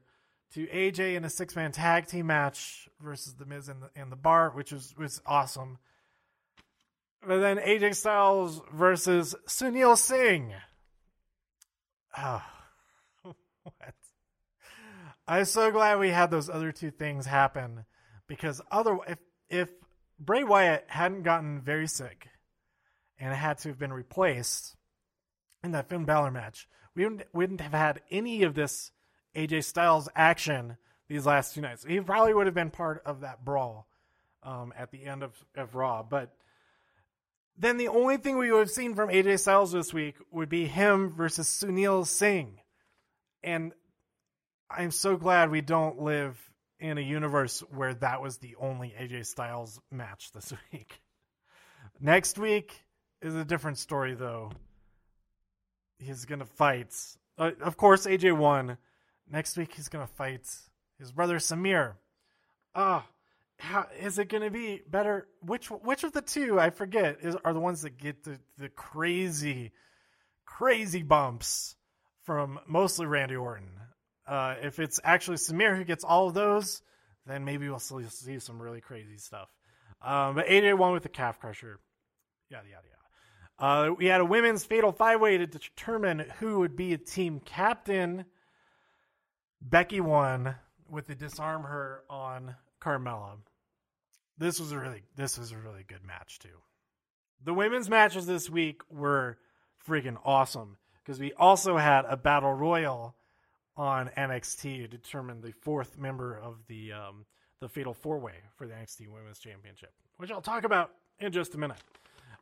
to 0.55 0.67
AJ 0.69 1.17
in 1.17 1.25
a 1.25 1.31
six 1.31 1.57
man 1.57 1.73
tag 1.73 2.07
team 2.07 2.27
match 2.27 2.89
versus 3.01 3.35
The 3.35 3.47
Miz 3.47 3.69
and 3.69 3.83
the, 3.83 3.91
and 3.97 4.12
the 4.12 4.17
Bar, 4.17 4.51
which 4.51 4.71
was, 4.71 4.95
was 4.97 5.21
awesome. 5.27 5.79
But 7.27 7.41
then 7.41 7.57
AJ 7.57 7.97
Styles 7.97 8.62
versus 8.73 9.35
Sunil 9.49 9.99
Singh. 9.99 10.53
Oh, 12.17 12.43
what? 13.23 13.95
I'm 15.29 15.45
so 15.45 15.71
glad 15.71 15.99
we 15.99 16.11
had 16.11 16.31
those 16.31 16.49
other 16.49 16.73
two 16.73 16.91
things 16.91 17.27
happen 17.27 17.85
because 18.29 18.61
other 18.71 18.99
if 19.09 19.19
if 19.49 19.69
Bray 20.19 20.45
Wyatt 20.45 20.85
hadn't 20.89 21.23
gotten 21.23 21.61
very 21.61 21.87
sick 21.87 22.29
and 23.19 23.35
had 23.35 23.59
to 23.59 23.69
have 23.69 23.79
been 23.79 23.93
replaced 23.93 24.77
in 25.62 25.73
that 25.73 25.89
Finn 25.89 26.05
Balor 26.05 26.31
match, 26.31 26.69
we 26.95 27.05
wouldn't, 27.05 27.23
wouldn't 27.33 27.61
have 27.61 27.73
had 27.73 28.01
any 28.11 28.43
of 28.43 28.55
this 28.55 28.93
AJ 29.35 29.65
Styles 29.65 30.09
action 30.15 30.77
these 31.09 31.27
last 31.27 31.55
two 31.55 31.61
nights. 31.61 31.85
He 31.85 32.01
probably 32.01 32.35
would 32.35 32.47
have 32.47 32.55
been 32.55 32.71
part 32.71 33.03
of 33.05 33.21
that 33.21 33.45
brawl 33.45 33.87
um, 34.43 34.73
at 34.77 34.91
the 34.91 35.05
end 35.05 35.23
of, 35.23 35.33
of 35.55 35.75
Raw. 35.75 36.03
But 36.03 36.35
then 37.59 37.77
the 37.77 37.89
only 37.89 38.17
thing 38.17 38.39
we 38.39 38.51
would 38.51 38.61
have 38.61 38.71
seen 38.71 38.95
from 38.95 39.11
AJ 39.11 39.41
Styles 39.41 39.73
this 39.73 39.93
week 39.93 40.17
would 40.31 40.49
be 40.49 40.67
him 40.67 41.11
versus 41.11 41.49
Sunil 41.49 42.07
Singh. 42.07 42.61
And 43.43 43.73
I'm 44.71 44.91
so 44.91 45.17
glad 45.17 45.51
we 45.51 45.61
don't 45.61 46.01
live 46.01 46.39
in 46.81 46.99
a 46.99 47.03
universe 47.03 47.61
where 47.71 47.95
that 47.95 48.21
was 48.21 48.39
the 48.39 48.57
only 48.61 48.95
AJ 48.99 49.27
Styles 49.27 49.81
match 49.91 50.33
this 50.33 50.53
week. 50.73 51.01
Next 52.01 52.39
week 52.39 52.85
is 53.23 53.35
a 53.35 53.45
different 53.45 53.79
story, 53.79 54.15
though 54.15 54.53
he's 55.99 56.25
gonna 56.25 56.47
fight. 56.47 56.95
Uh, 57.39 57.53
of 57.63 57.77
course, 57.77 58.07
AJ 58.07 58.37
won. 58.37 58.79
Next 59.31 59.57
week, 59.57 59.75
he's 59.75 59.89
gonna 59.89 60.07
fight 60.07 60.47
his 60.99 61.13
brother 61.13 61.39
Samir. 61.39 61.95
Ah, 62.75 63.07
how 63.59 63.87
is 63.99 64.19
it 64.19 64.29
gonna 64.29 64.51
be 64.51 64.83
better? 64.89 65.29
Which 65.41 65.71
which 65.71 66.05
of 66.05 66.13
the 66.13 66.23
two 66.23 66.61
I 66.61 66.71
forget 66.71 67.19
is 67.23 67.37
are 67.45 67.53
the 67.53 67.61
ones 67.61 67.83
that 67.83 67.97
get 67.99 68.25
the 68.25 68.39
the 68.59 68.69
crazy, 68.69 69.73
crazy 70.45 71.03
bumps 71.03 71.77
from 72.25 72.61
mostly 72.67 73.07
Randy 73.07 73.37
Orton. 73.37 73.71
Uh, 74.27 74.55
if 74.62 74.79
it's 74.79 75.01
actually 75.05 75.37
Samir 75.37 75.77
who 75.77 75.85
gets 75.85 76.05
all 76.05 76.29
of 76.29 76.35
those, 76.35 76.83
then 77.27 77.45
maybe 77.45 77.69
we'll 77.69 77.79
see 77.79 78.39
some 78.39 78.61
really 78.61 78.81
crazy 78.81 79.19
stuff. 79.19 79.49
Um, 80.03 80.35
but 80.35 80.47
AJ 80.47 80.77
won 80.77 80.93
with 80.93 81.03
the 81.03 81.09
calf 81.09 81.41
crusher. 81.41 81.79
Yada 82.51 82.69
yada 82.69 82.87
yada. 82.87 82.97
Uh, 83.59 83.95
we 83.95 84.07
had 84.07 84.21
a 84.21 84.25
women's 84.25 84.65
fatal 84.65 84.93
five 84.93 85.21
way 85.21 85.39
to 85.39 85.47
determine 85.47 86.21
who 86.39 86.61
would 86.61 86.77
be 86.77 86.93
a 86.93 86.99
team 86.99 87.41
captain. 87.41 88.25
Becky 89.61 90.01
won 90.01 90.55
with 90.91 91.07
the 91.07 91.15
disarm 91.15 91.62
her 91.62 92.03
on 92.11 92.55
Carmella. 92.81 93.39
This 94.39 94.61
was 94.61 94.73
a 94.73 94.79
really 94.79 95.03
this 95.17 95.39
was 95.39 95.53
a 95.53 95.57
really 95.57 95.85
good 95.87 96.05
match 96.05 96.39
too. 96.39 96.61
The 97.45 97.55
women's 97.55 97.89
matches 97.89 98.27
this 98.27 98.51
week 98.51 98.83
were 98.91 99.39
freaking 99.89 100.18
awesome 100.24 100.77
because 101.03 101.18
we 101.18 101.33
also 101.33 101.77
had 101.77 102.05
a 102.07 102.16
battle 102.16 102.53
royal 102.53 103.16
on 103.77 104.11
NXT 104.16 104.83
to 104.83 104.89
determine 104.89 105.41
the 105.41 105.53
fourth 105.53 105.99
member 105.99 106.39
of 106.39 106.57
the 106.68 106.93
um, 106.93 107.27
the 107.61 107.68
fatal 107.68 107.95
four 107.95 108.18
way 108.18 108.35
for 108.57 108.66
the 108.66 108.74
NXT 108.74 109.09
Women's 109.09 109.39
Championship, 109.39 109.93
which 110.16 110.31
I'll 110.31 110.43
talk 110.43 110.64
about 110.64 110.91
in 111.18 111.33
just 111.33 111.55
a 111.55 111.59
minute. 111.59 111.79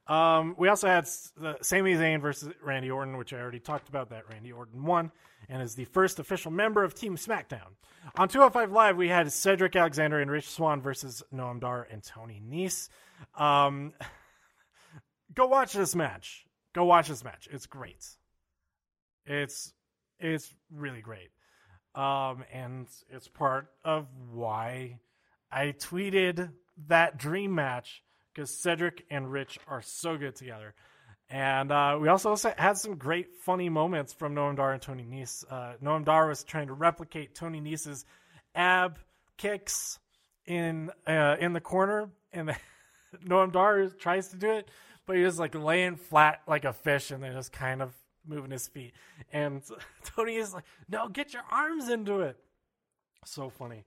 Um, 0.06 0.54
we 0.58 0.68
also 0.68 0.86
had 0.86 1.06
the 1.36 1.56
Sami 1.62 1.94
Zayn 1.94 2.20
versus 2.20 2.52
Randy 2.62 2.90
Orton, 2.90 3.16
which 3.16 3.32
I 3.32 3.38
already 3.38 3.58
talked 3.58 3.88
about. 3.88 4.10
That 4.10 4.28
Randy 4.28 4.52
Orton 4.52 4.84
won 4.84 5.10
and 5.48 5.62
is 5.62 5.74
the 5.74 5.86
first 5.86 6.18
official 6.18 6.50
member 6.50 6.84
of 6.84 6.94
Team 6.94 7.16
SmackDown. 7.16 7.72
On 8.16 8.28
205 8.28 8.70
Live, 8.70 8.96
we 8.96 9.08
had 9.08 9.32
Cedric 9.32 9.76
Alexander 9.76 10.20
and 10.20 10.30
Rich 10.30 10.50
Swann 10.50 10.82
versus 10.82 11.22
Noam 11.32 11.60
Dar 11.60 11.86
and 11.90 12.02
Tony 12.02 12.42
Nese. 12.46 12.88
Um, 13.36 13.94
go 15.34 15.46
watch 15.46 15.72
this 15.72 15.94
match. 15.94 16.44
Go 16.74 16.84
watch 16.84 17.08
this 17.08 17.24
match. 17.24 17.48
It's 17.50 17.66
great. 17.66 18.06
It's 19.26 19.72
it's 20.18 20.52
really 20.70 21.00
great. 21.00 21.30
Um, 21.94 22.44
and 22.52 22.88
it's 23.10 23.28
part 23.28 23.68
of 23.84 24.06
why 24.32 24.98
I 25.50 25.74
tweeted 25.78 26.50
that 26.88 27.18
dream 27.18 27.54
match 27.54 28.02
because 28.32 28.60
Cedric 28.60 29.04
and 29.10 29.30
Rich 29.30 29.58
are 29.68 29.82
so 29.82 30.16
good 30.16 30.34
together. 30.34 30.74
And 31.30 31.72
uh, 31.72 31.98
we 32.00 32.08
also 32.08 32.36
had 32.56 32.76
some 32.76 32.96
great 32.96 33.34
funny 33.44 33.68
moments 33.68 34.12
from 34.12 34.34
Noam 34.34 34.56
Dar 34.56 34.72
and 34.72 34.82
Tony 34.82 35.04
Nese. 35.04 35.44
Uh, 35.50 35.74
Noam 35.82 36.04
Dar 36.04 36.28
was 36.28 36.44
trying 36.44 36.66
to 36.66 36.74
replicate 36.74 37.34
Tony 37.34 37.60
Nese's 37.60 38.04
ab 38.54 38.98
kicks 39.38 39.98
in 40.46 40.90
uh, 41.06 41.36
in 41.40 41.52
the 41.52 41.60
corner, 41.60 42.10
and 42.32 42.54
Noam 43.26 43.52
Dar 43.52 43.88
tries 43.88 44.28
to 44.28 44.36
do 44.36 44.50
it, 44.50 44.68
but 45.06 45.16
he 45.16 45.22
was 45.22 45.38
like 45.38 45.54
laying 45.54 45.96
flat 45.96 46.42
like 46.46 46.64
a 46.64 46.72
fish, 46.72 47.10
and 47.10 47.22
then 47.22 47.32
just 47.32 47.52
kind 47.52 47.80
of 47.80 47.94
moving 48.26 48.50
his 48.50 48.66
feet. 48.66 48.92
And 49.32 49.62
Tony 50.04 50.36
is 50.36 50.52
like, 50.54 50.64
"No, 50.88 51.08
get 51.08 51.32
your 51.32 51.42
arms 51.50 51.88
into 51.88 52.20
it." 52.20 52.36
So 53.24 53.50
funny, 53.50 53.84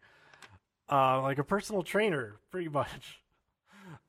uh, 0.91 1.21
like 1.21 1.37
a 1.37 1.43
personal 1.43 1.83
trainer, 1.83 2.35
pretty 2.51 2.69
much. 2.69 3.21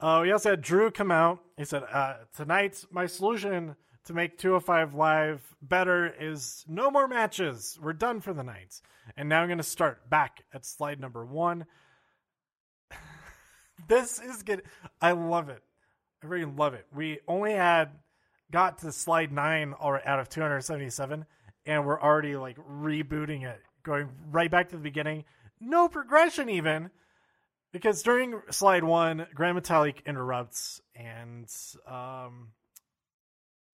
Uh, 0.01 0.21
we 0.25 0.33
also 0.33 0.51
had 0.51 0.61
Drew 0.61 0.91
come 0.91 1.13
out. 1.13 1.39
He 1.57 1.65
said, 1.65 1.85
uh, 1.85 2.15
"Tonight, 2.37 2.85
my 2.91 3.07
solution 3.07 3.77
to 4.07 4.13
make 4.13 4.37
205 4.37 4.95
Live 4.95 5.55
better 5.63 6.13
is 6.19 6.65
no 6.67 6.91
more 6.91 7.07
matches. 7.07 7.79
We're 7.81 7.93
done 7.93 8.21
for 8.21 8.33
the 8.33 8.43
night, 8.43 8.81
and 9.17 9.29
now 9.29 9.41
I'm 9.41 9.47
going 9.47 9.59
to 9.59 9.65
start 9.65 10.11
back 10.11 10.43
at 10.53 10.65
slide 10.65 10.99
number 10.99 11.25
one." 11.25 11.65
this 13.89 14.19
is 14.19 14.43
good. 14.43 14.63
I 15.01 15.13
love 15.13 15.49
it. 15.49 15.63
I 16.23 16.27
really 16.27 16.53
love 16.53 16.75
it. 16.75 16.87
We 16.93 17.21
only 17.29 17.53
had 17.53 17.91
got 18.51 18.79
to 18.79 18.93
slide 18.93 19.33
nine 19.33 19.75
out 19.81 20.19
of 20.19 20.29
277, 20.29 21.27
and 21.67 21.87
we're 21.87 22.01
already 22.01 22.37
like 22.37 22.57
rebooting 22.57 23.45
it, 23.45 23.61
going 23.83 24.09
right 24.31 24.51
back 24.51 24.71
to 24.71 24.77
the 24.77 24.83
beginning. 24.83 25.25
No 25.61 25.89
progression 25.89 26.49
even, 26.49 26.91
because 27.73 28.03
during 28.03 28.41
slide 28.51 28.85
one, 28.85 29.27
Grand 29.35 29.59
Metalik 29.59 30.05
interrupts, 30.07 30.81
and 30.95 31.47
um, 31.87 32.49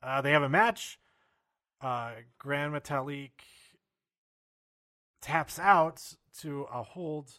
uh, 0.03 0.21
they 0.23 0.33
have 0.33 0.43
a 0.43 0.49
match. 0.49 0.99
Uh, 1.81 2.13
Grand 2.39 2.73
Metalik 2.73 3.31
taps 5.21 5.59
out 5.59 6.03
to 6.41 6.67
a 6.73 6.83
hold, 6.83 7.31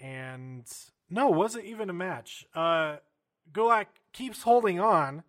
and 0.00 0.64
no, 1.10 1.28
was 1.28 1.56
it 1.56 1.64
even 1.64 1.90
a 1.90 1.92
match? 1.92 2.46
Uh, 2.54 2.96
Gulak 3.52 3.86
keeps 4.12 4.42
holding 4.42 4.80
on, 4.80 5.22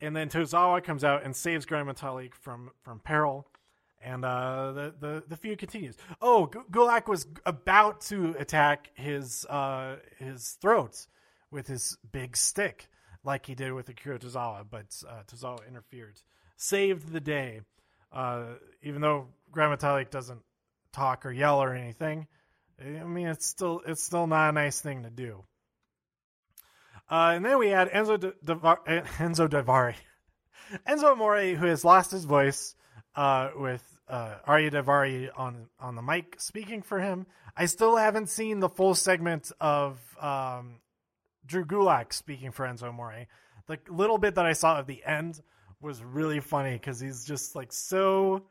and 0.00 0.14
then 0.14 0.28
Tozawa 0.28 0.82
comes 0.82 1.04
out 1.04 1.24
and 1.24 1.34
saves 1.34 1.66
Grand 1.66 1.88
from 2.34 2.70
from 2.82 3.00
peril, 3.00 3.46
and 4.02 4.24
uh, 4.24 4.72
the, 4.72 4.94
the 4.98 5.24
the 5.28 5.36
feud 5.36 5.58
continues. 5.58 5.96
Oh, 6.20 6.50
Gulak 6.70 7.08
was 7.08 7.26
about 7.44 8.02
to 8.02 8.34
attack 8.38 8.90
his 8.94 9.44
uh, 9.46 9.96
his 10.18 10.56
throat 10.60 11.06
with 11.50 11.66
his 11.66 11.96
big 12.12 12.36
stick, 12.36 12.88
like 13.24 13.46
he 13.46 13.54
did 13.54 13.72
with 13.72 13.88
Akira 13.88 14.18
Tozawa, 14.18 14.64
but 14.68 14.86
uh, 15.08 15.22
Tozawa 15.26 15.66
interfered, 15.66 16.20
saved 16.56 17.12
the 17.12 17.20
day. 17.20 17.60
Uh, 18.12 18.44
even 18.82 19.00
though 19.00 19.28
Grand 19.50 19.78
doesn't 20.10 20.42
talk 20.92 21.26
or 21.26 21.32
yell 21.32 21.62
or 21.62 21.74
anything, 21.74 22.26
I 22.80 23.04
mean 23.04 23.28
it's 23.28 23.46
still 23.46 23.82
it's 23.86 24.02
still 24.02 24.26
not 24.26 24.50
a 24.50 24.52
nice 24.52 24.80
thing 24.80 25.02
to 25.04 25.10
do. 25.10 25.44
Uh, 27.08 27.32
and 27.34 27.44
then 27.44 27.58
we 27.58 27.68
had 27.68 27.90
Enzo 27.90 28.18
De- 28.18 28.34
Devar- 28.44 28.82
Enzo 28.86 29.48
Davari, 29.48 29.94
Enzo 30.88 31.12
Amore, 31.12 31.54
who 31.54 31.66
has 31.66 31.84
lost 31.84 32.10
his 32.10 32.24
voice, 32.24 32.74
uh, 33.14 33.50
with 33.56 33.82
uh, 34.08 34.34
Arya 34.44 34.70
Daivari 34.70 35.30
on 35.36 35.68
on 35.80 35.94
the 35.94 36.02
mic 36.02 36.40
speaking 36.40 36.82
for 36.82 37.00
him. 37.00 37.26
I 37.56 37.66
still 37.66 37.96
haven't 37.96 38.28
seen 38.28 38.60
the 38.60 38.68
full 38.68 38.94
segment 38.94 39.50
of 39.60 39.98
um, 40.20 40.80
Drew 41.46 41.64
Gulak 41.64 42.12
speaking 42.12 42.52
for 42.52 42.66
Enzo 42.66 42.88
Amore. 42.88 43.26
The 43.66 43.78
little 43.88 44.18
bit 44.18 44.34
that 44.34 44.46
I 44.46 44.52
saw 44.52 44.78
at 44.78 44.86
the 44.86 45.02
end 45.04 45.40
was 45.80 46.02
really 46.02 46.40
funny 46.40 46.72
because 46.72 47.00
he's 47.00 47.24
just 47.24 47.56
like 47.56 47.72
so, 47.72 48.42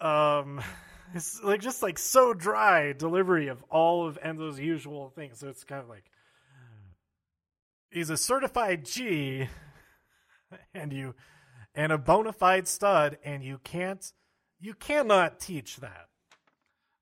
um, 0.00 0.62
it's 1.14 1.42
like 1.42 1.60
just 1.60 1.82
like 1.82 1.98
so 1.98 2.32
dry 2.32 2.92
delivery 2.92 3.48
of 3.48 3.62
all 3.70 4.06
of 4.06 4.20
Enzo's 4.20 4.58
usual 4.58 5.10
things. 5.10 5.38
So 5.40 5.48
it's 5.48 5.64
kind 5.64 5.82
of 5.82 5.88
like 5.88 6.04
he's 7.94 8.10
a 8.10 8.16
certified 8.16 8.84
G 8.84 9.48
and 10.74 10.92
you 10.92 11.14
and 11.74 11.92
a 11.92 11.98
bona 11.98 12.32
fide 12.32 12.68
stud 12.68 13.18
and 13.24 13.42
you 13.42 13.58
can't 13.64 14.12
you 14.60 14.74
cannot 14.74 15.40
teach 15.40 15.76
that. 15.76 16.08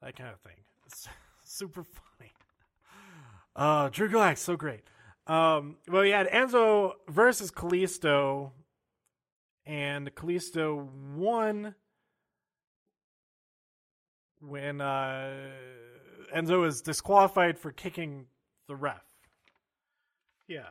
That 0.01 0.17
kind 0.17 0.31
of 0.31 0.41
thing. 0.41 0.65
It's 0.87 1.09
super 1.45 1.83
funny. 1.83 2.33
Uh 3.57 3.89
drew 3.89 4.09
Gulak, 4.09 4.39
so 4.39 4.57
great. 4.57 4.83
Um 5.27 5.77
well 5.89 6.03
we 6.03 6.11
had 6.11 6.29
enzo 6.29 6.93
versus 7.09 7.51
Kalisto, 7.51 8.53
and 9.67 10.15
Kalisto 10.15 10.89
won 11.17 11.75
when 14.41 14.81
uh 14.81 15.33
enzo 16.35 16.61
was 16.61 16.83
disqualified 16.83 17.59
for 17.59 17.73
kicking 17.73 18.27
the 18.69 18.77
ref. 18.77 19.05
Yeah 20.49 20.69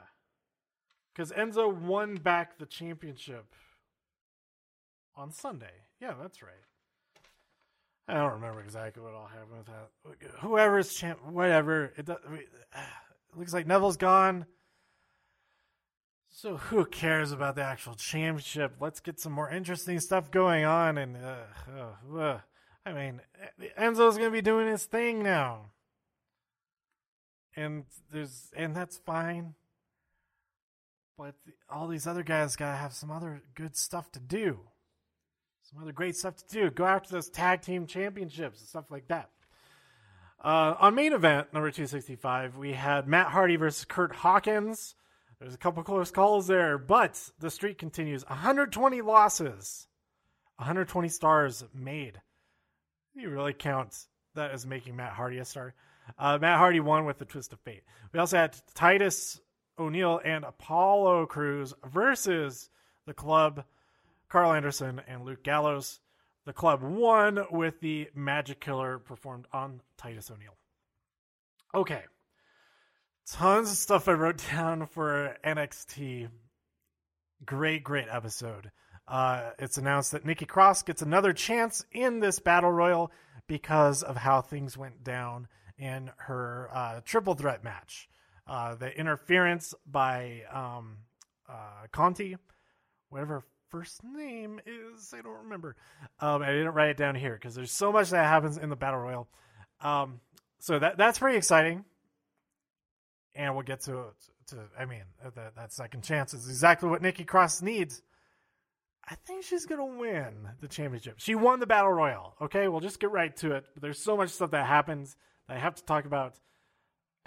because 1.21 1.37
Enzo 1.37 1.71
won 1.71 2.15
back 2.15 2.57
the 2.57 2.65
championship 2.65 3.53
on 5.15 5.31
Sunday. 5.31 5.85
Yeah, 5.99 6.15
that's 6.19 6.41
right. 6.41 6.51
I 8.07 8.15
don't 8.15 8.33
remember 8.33 8.61
exactly 8.61 9.03
what 9.03 9.13
all 9.13 9.27
happened 9.27 9.59
with 9.59 9.67
that. 9.67 10.39
Whoever's 10.39 10.95
champ, 10.95 11.19
whatever. 11.23 11.93
It, 11.95 12.05
does, 12.05 12.17
it 12.33 13.37
looks 13.37 13.53
like 13.53 13.67
Neville's 13.67 13.97
gone. 13.97 14.47
So 16.29 16.57
who 16.57 16.85
cares 16.85 17.31
about 17.31 17.55
the 17.55 17.63
actual 17.63 17.93
championship? 17.93 18.77
Let's 18.79 18.99
get 18.99 19.19
some 19.19 19.33
more 19.33 19.51
interesting 19.51 19.99
stuff 19.99 20.31
going 20.31 20.65
on. 20.65 20.97
And 20.97 21.17
uh, 21.17 22.17
uh, 22.17 22.39
I 22.83 22.93
mean, 22.93 23.21
Enzo's 23.77 24.17
gonna 24.17 24.31
be 24.31 24.41
doing 24.41 24.67
his 24.67 24.85
thing 24.85 25.21
now, 25.21 25.71
and 27.55 27.83
there's 28.11 28.49
and 28.55 28.75
that's 28.75 28.97
fine 28.97 29.53
but 31.17 31.35
all 31.69 31.87
these 31.87 32.07
other 32.07 32.23
guys 32.23 32.55
got 32.55 32.71
to 32.71 32.77
have 32.77 32.93
some 32.93 33.11
other 33.11 33.41
good 33.55 33.75
stuff 33.75 34.11
to 34.13 34.19
do. 34.19 34.59
Some 35.63 35.81
other 35.81 35.91
great 35.91 36.15
stuff 36.15 36.35
to 36.37 36.47
do. 36.47 36.69
Go 36.69 36.85
after 36.85 37.11
those 37.11 37.29
tag 37.29 37.61
team 37.61 37.85
championships 37.85 38.59
and 38.59 38.67
stuff 38.67 38.91
like 38.91 39.07
that. 39.07 39.29
Uh, 40.43 40.75
on 40.79 40.95
main 40.95 41.13
event 41.13 41.53
number 41.53 41.69
265, 41.69 42.57
we 42.57 42.73
had 42.73 43.07
Matt 43.07 43.27
Hardy 43.27 43.57
versus 43.57 43.85
Kurt 43.85 44.15
Hawkins. 44.15 44.95
There's 45.39 45.53
a 45.53 45.57
couple 45.57 45.83
close 45.83 46.11
calls 46.11 46.47
there, 46.47 46.77
but 46.77 47.19
the 47.39 47.51
streak 47.51 47.77
continues. 47.77 48.27
120 48.27 49.01
losses, 49.01 49.87
120 50.57 51.09
stars 51.09 51.63
made. 51.73 52.21
You 53.13 53.29
really 53.29 53.53
count 53.53 54.05
that 54.35 54.51
as 54.51 54.65
making 54.65 54.95
Matt 54.95 55.13
Hardy 55.13 55.37
a 55.37 55.45
star. 55.45 55.73
Uh, 56.17 56.37
Matt 56.39 56.57
Hardy 56.57 56.79
won 56.79 57.05
with 57.05 57.19
the 57.19 57.25
twist 57.25 57.53
of 57.53 57.59
fate. 57.59 57.83
We 58.13 58.19
also 58.19 58.37
had 58.37 58.55
Titus 58.73 59.39
O'Neil 59.79 60.19
and 60.23 60.43
Apollo 60.43 61.27
Crews 61.27 61.73
versus 61.83 62.69
the 63.05 63.13
club, 63.13 63.63
Karl 64.29 64.53
Anderson 64.53 65.01
and 65.07 65.25
Luke 65.25 65.43
Gallows. 65.43 65.99
The 66.45 66.53
club 66.53 66.81
won 66.81 67.45
with 67.51 67.79
the 67.81 68.09
Magic 68.15 68.59
Killer 68.59 68.99
performed 68.99 69.45
on 69.53 69.81
Titus 69.97 70.31
O'Neil. 70.31 70.55
Okay. 71.73 72.03
Tons 73.27 73.71
of 73.71 73.77
stuff 73.77 74.07
I 74.07 74.13
wrote 74.13 74.43
down 74.51 74.87
for 74.87 75.37
NXT. 75.43 76.29
Great, 77.45 77.83
great 77.83 78.07
episode. 78.09 78.71
Uh, 79.07 79.51
it's 79.59 79.77
announced 79.77 80.11
that 80.11 80.25
Nikki 80.25 80.45
Cross 80.45 80.83
gets 80.83 81.01
another 81.01 81.33
chance 81.33 81.85
in 81.91 82.19
this 82.19 82.39
battle 82.39 82.71
royal 82.71 83.11
because 83.47 84.03
of 84.03 84.15
how 84.15 84.41
things 84.41 84.77
went 84.77 85.03
down 85.03 85.47
in 85.77 86.11
her 86.17 86.69
uh, 86.73 87.01
triple 87.03 87.33
threat 87.33 87.63
match. 87.63 88.07
Uh, 88.47 88.75
the 88.75 88.89
interference 88.97 89.73
by 89.85 90.41
um, 90.51 90.97
uh, 91.47 91.87
Conti, 91.91 92.37
whatever 93.09 93.43
first 93.69 94.03
name 94.03 94.59
is, 94.65 95.13
I 95.17 95.21
don't 95.21 95.43
remember. 95.43 95.75
Um, 96.19 96.41
I 96.41 96.47
didn't 96.47 96.73
write 96.73 96.89
it 96.89 96.97
down 96.97 97.15
here 97.15 97.33
because 97.33 97.55
there's 97.55 97.71
so 97.71 97.91
much 97.91 98.09
that 98.09 98.25
happens 98.25 98.57
in 98.57 98.69
the 98.69 98.75
battle 98.75 98.99
royal. 98.99 99.27
Um, 99.81 100.19
so 100.59 100.77
that 100.77 100.97
that's 100.97 101.17
pretty 101.17 101.37
exciting, 101.37 101.85
and 103.33 103.55
we'll 103.55 103.63
get 103.63 103.81
to 103.81 104.05
to. 104.47 104.57
I 104.77 104.85
mean, 104.85 105.03
that 105.35 105.55
that 105.55 105.73
second 105.73 106.03
chance 106.03 106.33
is 106.33 106.47
exactly 106.47 106.89
what 106.89 107.01
Nikki 107.01 107.23
Cross 107.23 107.61
needs. 107.61 108.01
I 109.07 109.15
think 109.15 109.43
she's 109.43 109.65
gonna 109.65 109.85
win 109.85 110.49
the 110.59 110.67
championship. 110.67 111.15
She 111.17 111.33
won 111.33 111.59
the 111.59 111.65
battle 111.65 111.91
royal. 111.91 112.35
Okay, 112.41 112.67
we'll 112.67 112.81
just 112.81 112.99
get 112.99 113.11
right 113.11 113.35
to 113.37 113.53
it. 113.53 113.65
There's 113.79 113.99
so 113.99 114.15
much 114.15 114.29
stuff 114.29 114.51
that 114.51 114.67
happens 114.67 115.15
that 115.47 115.57
I 115.57 115.59
have 115.59 115.75
to 115.75 115.83
talk 115.85 116.05
about. 116.05 116.35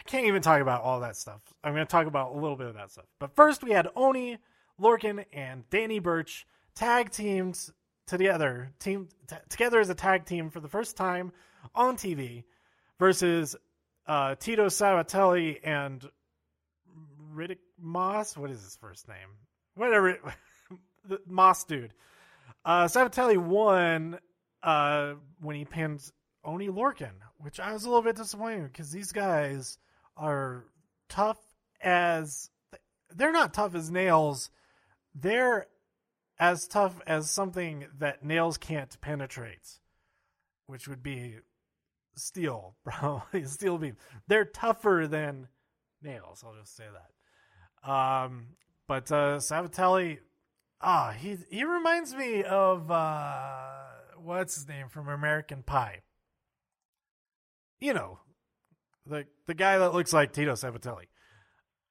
I 0.06 0.10
can't 0.10 0.26
even 0.26 0.42
talk 0.42 0.60
about 0.60 0.82
all 0.82 1.00
that 1.00 1.16
stuff. 1.16 1.40
I'm 1.62 1.74
going 1.74 1.86
to 1.86 1.90
talk 1.90 2.06
about 2.06 2.32
a 2.32 2.38
little 2.38 2.56
bit 2.56 2.66
of 2.66 2.74
that 2.74 2.90
stuff. 2.90 3.06
But 3.18 3.34
first, 3.34 3.62
we 3.62 3.70
had 3.70 3.88
Oney, 3.96 4.38
Lorcan, 4.80 5.24
and 5.32 5.68
Danny 5.70 5.98
Burch 5.98 6.46
tag 6.74 7.10
teams 7.10 7.72
together, 8.06 8.70
team 8.78 9.08
t- 9.26 9.36
together 9.48 9.80
as 9.80 9.88
a 9.88 9.94
tag 9.94 10.26
team 10.26 10.50
for 10.50 10.60
the 10.60 10.68
first 10.68 10.96
time 10.96 11.32
on 11.74 11.96
TV 11.96 12.44
versus 12.98 13.56
uh, 14.06 14.34
Tito 14.34 14.66
Sabbatelli 14.66 15.58
and 15.64 16.06
Riddick 17.34 17.58
Moss. 17.80 18.36
What 18.36 18.50
is 18.50 18.62
his 18.62 18.76
first 18.76 19.08
name? 19.08 19.28
whatever, 19.74 20.18
the 21.08 21.20
Moss 21.26 21.64
dude. 21.64 21.92
Uh, 22.64 22.84
Sabbatelli 22.84 23.36
won 23.36 24.18
uh, 24.62 25.14
when 25.40 25.56
he 25.56 25.64
pinned 25.64 26.10
Oney 26.44 26.68
Lorcan, 26.68 27.12
which 27.38 27.60
I 27.60 27.72
was 27.72 27.84
a 27.84 27.88
little 27.88 28.02
bit 28.02 28.16
disappointed 28.16 28.72
because 28.72 28.90
these 28.90 29.12
guys 29.12 29.78
are 30.16 30.64
tough 31.08 31.38
as 31.80 32.50
they're 33.14 33.32
not 33.32 33.54
tough 33.54 33.74
as 33.74 33.90
nails. 33.90 34.50
They're 35.14 35.66
as 36.38 36.66
tough 36.66 37.00
as 37.06 37.30
something 37.30 37.86
that 37.98 38.24
nails 38.24 38.58
can't 38.58 39.00
penetrate, 39.00 39.78
which 40.66 40.88
would 40.88 41.02
be 41.02 41.36
steel, 42.16 42.76
probably 42.84 43.44
steel 43.44 43.78
beam. 43.78 43.96
They're 44.26 44.44
tougher 44.44 45.06
than 45.08 45.48
nails. 46.02 46.42
I'll 46.44 46.54
just 46.54 46.76
say 46.76 46.84
that. 46.84 47.90
Um, 47.90 48.56
but 48.88 49.10
uh, 49.12 49.40
ah, 50.80 51.10
he 51.12 51.38
he 51.50 51.64
reminds 51.64 52.14
me 52.14 52.42
of 52.42 52.90
uh, 52.90 53.84
what's 54.18 54.54
his 54.54 54.68
name 54.68 54.88
from 54.88 55.08
American 55.08 55.62
Pie. 55.62 56.02
You 57.80 57.94
know, 57.94 58.18
the 59.06 59.26
the 59.46 59.54
guy 59.54 59.78
that 59.78 59.92
looks 59.92 60.12
like 60.12 60.32
Tito 60.32 60.52
Sabbatelli. 60.52 61.06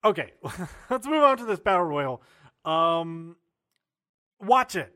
Okay, 0.06 0.34
let's 0.90 1.08
move 1.08 1.24
on 1.24 1.38
to 1.38 1.46
this 1.46 1.60
battle 1.60 1.86
royal. 1.86 2.22
Um, 2.66 3.38
watch 4.42 4.76
it. 4.76 4.94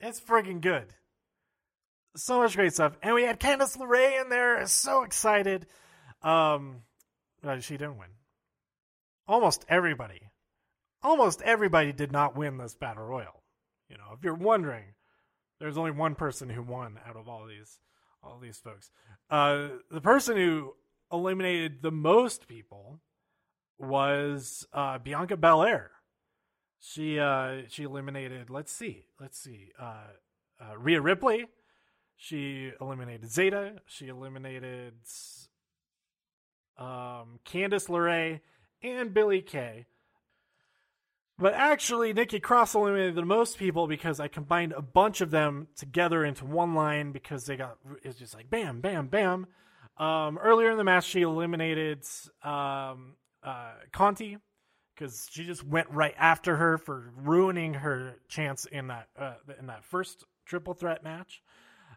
It's 0.00 0.20
freaking 0.20 0.60
good. 0.60 0.94
So 2.16 2.40
much 2.40 2.56
great 2.56 2.72
stuff, 2.72 2.96
and 3.02 3.14
we 3.14 3.22
had 3.22 3.38
Candice 3.38 3.76
LeRae 3.76 4.20
in 4.20 4.28
there. 4.28 4.66
So 4.66 5.02
excited. 5.02 5.66
Um, 6.22 6.82
she 7.60 7.76
didn't 7.76 7.98
win. 7.98 8.08
Almost 9.28 9.64
everybody, 9.68 10.30
almost 11.02 11.42
everybody 11.42 11.92
did 11.92 12.10
not 12.10 12.36
win 12.36 12.56
this 12.56 12.74
battle 12.74 13.04
royal. 13.04 13.42
You 13.88 13.98
know, 13.98 14.14
if 14.16 14.24
you're 14.24 14.34
wondering, 14.34 14.94
there's 15.60 15.78
only 15.78 15.90
one 15.90 16.14
person 16.14 16.48
who 16.48 16.62
won 16.62 16.98
out 17.06 17.16
of 17.16 17.28
all 17.28 17.46
these, 17.46 17.78
all 18.22 18.38
these 18.40 18.58
folks. 18.58 18.90
Uh, 19.30 19.68
the 19.90 20.00
person 20.00 20.36
who 20.36 20.74
eliminated 21.12 21.82
the 21.82 21.90
most 21.90 22.48
people 22.48 23.00
was 23.78 24.66
uh, 24.72 24.98
Bianca 24.98 25.36
Belair. 25.36 25.90
She 26.80 27.18
uh, 27.18 27.62
she 27.68 27.84
eliminated. 27.84 28.50
Let's 28.50 28.72
see. 28.72 29.06
Let's 29.20 29.38
see. 29.38 29.72
Uh, 29.78 30.12
uh, 30.60 30.76
Rhea 30.78 31.00
Ripley. 31.00 31.46
She 32.16 32.72
eliminated 32.80 33.28
Zeda. 33.28 33.78
She 33.86 34.08
eliminated 34.08 34.94
um, 36.76 37.38
Candice 37.44 37.88
LeRae 37.88 38.40
and 38.82 39.14
Billie 39.14 39.42
Kay. 39.42 39.86
But 41.38 41.54
actually, 41.54 42.12
Nikki 42.12 42.40
Cross 42.40 42.74
eliminated 42.74 43.14
the 43.14 43.24
most 43.24 43.58
people 43.58 43.86
because 43.86 44.18
I 44.18 44.26
combined 44.26 44.72
a 44.72 44.82
bunch 44.82 45.20
of 45.20 45.30
them 45.30 45.68
together 45.76 46.24
into 46.24 46.44
one 46.44 46.74
line 46.74 47.12
because 47.12 47.46
they 47.46 47.56
got 47.56 47.78
it's 48.02 48.18
just 48.18 48.34
like 48.34 48.50
bam, 48.50 48.80
bam, 48.80 49.06
bam. 49.06 49.46
Um, 49.98 50.38
earlier 50.38 50.70
in 50.70 50.78
the 50.78 50.84
match, 50.84 51.04
she 51.04 51.22
eliminated 51.22 52.04
um, 52.42 53.14
uh, 53.42 53.72
Conti 53.92 54.38
because 54.94 55.28
she 55.30 55.44
just 55.44 55.64
went 55.64 55.90
right 55.90 56.14
after 56.16 56.56
her 56.56 56.78
for 56.78 57.12
ruining 57.16 57.74
her 57.74 58.16
chance 58.28 58.64
in 58.64 58.88
that 58.88 59.08
uh, 59.18 59.34
in 59.58 59.66
that 59.66 59.84
first 59.84 60.24
triple 60.46 60.74
threat 60.74 61.02
match. 61.04 61.42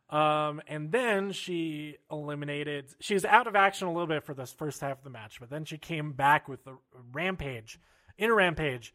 Um, 0.09 0.61
and 0.67 0.91
then 0.91 1.31
she 1.31 1.97
eliminated. 2.11 2.93
She 2.99 3.13
was 3.13 3.23
out 3.23 3.47
of 3.47 3.55
action 3.55 3.87
a 3.87 3.91
little 3.91 4.07
bit 4.07 4.23
for 4.23 4.33
this 4.33 4.51
first 4.51 4.81
half 4.81 4.97
of 4.97 5.03
the 5.03 5.09
match, 5.09 5.39
but 5.39 5.49
then 5.49 5.63
she 5.63 5.77
came 5.77 6.11
back 6.11 6.49
with 6.49 6.65
a 6.67 6.73
rampage, 7.13 7.79
in 8.17 8.29
a 8.29 8.33
rampage, 8.33 8.93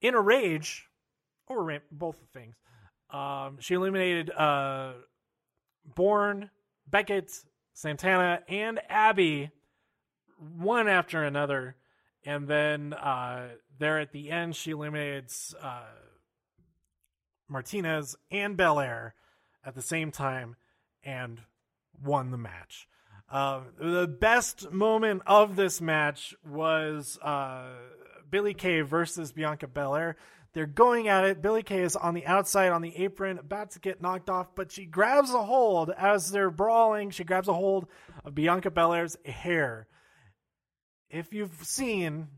in 0.00 0.14
a 0.14 0.20
rage, 0.20 0.88
or 1.46 1.62
ramp, 1.62 1.84
both 1.92 2.16
things. 2.32 2.56
Um, 3.10 3.58
she 3.60 3.74
eliminated 3.74 4.30
uh, 4.30 4.92
Borne, 5.84 6.48
Beckett, 6.88 7.32
Santana, 7.72 8.40
and 8.48 8.80
Abby, 8.88 9.50
one 10.38 10.88
after 10.88 11.22
another. 11.22 11.76
And 12.24 12.46
then 12.48 12.92
uh, 12.92 13.48
there 13.78 13.98
at 13.98 14.12
the 14.12 14.30
end, 14.30 14.54
she 14.54 14.72
eliminates 14.72 15.54
uh, 15.60 15.84
Martinez 17.48 18.16
and 18.30 18.56
Belair 18.56 19.14
at 19.64 19.74
the 19.74 19.82
same 19.82 20.10
time 20.10 20.56
and 21.02 21.40
won 22.02 22.30
the 22.30 22.38
match. 22.38 22.86
Uh, 23.30 23.60
the 23.78 24.08
best 24.08 24.72
moment 24.72 25.22
of 25.26 25.56
this 25.56 25.80
match 25.80 26.34
was 26.44 27.18
uh, 27.22 27.68
Billie 28.28 28.54
Kay 28.54 28.80
versus 28.80 29.32
Bianca 29.32 29.68
Belair. 29.68 30.16
They're 30.52 30.66
going 30.66 31.06
at 31.08 31.24
it. 31.24 31.42
Billie 31.42 31.62
Kay 31.62 31.82
is 31.82 31.94
on 31.94 32.14
the 32.14 32.26
outside 32.26 32.72
on 32.72 32.82
the 32.82 32.96
apron, 32.96 33.38
about 33.38 33.70
to 33.72 33.78
get 33.78 34.02
knocked 34.02 34.28
off, 34.28 34.54
but 34.54 34.72
she 34.72 34.84
grabs 34.84 35.32
a 35.32 35.42
hold 35.42 35.90
as 35.90 36.30
they're 36.30 36.50
brawling. 36.50 37.10
She 37.10 37.22
grabs 37.22 37.46
a 37.46 37.54
hold 37.54 37.86
of 38.24 38.34
Bianca 38.34 38.70
Belair's 38.70 39.16
hair. 39.24 39.86
If 41.08 41.32
you've 41.32 41.62
seen 41.62 42.28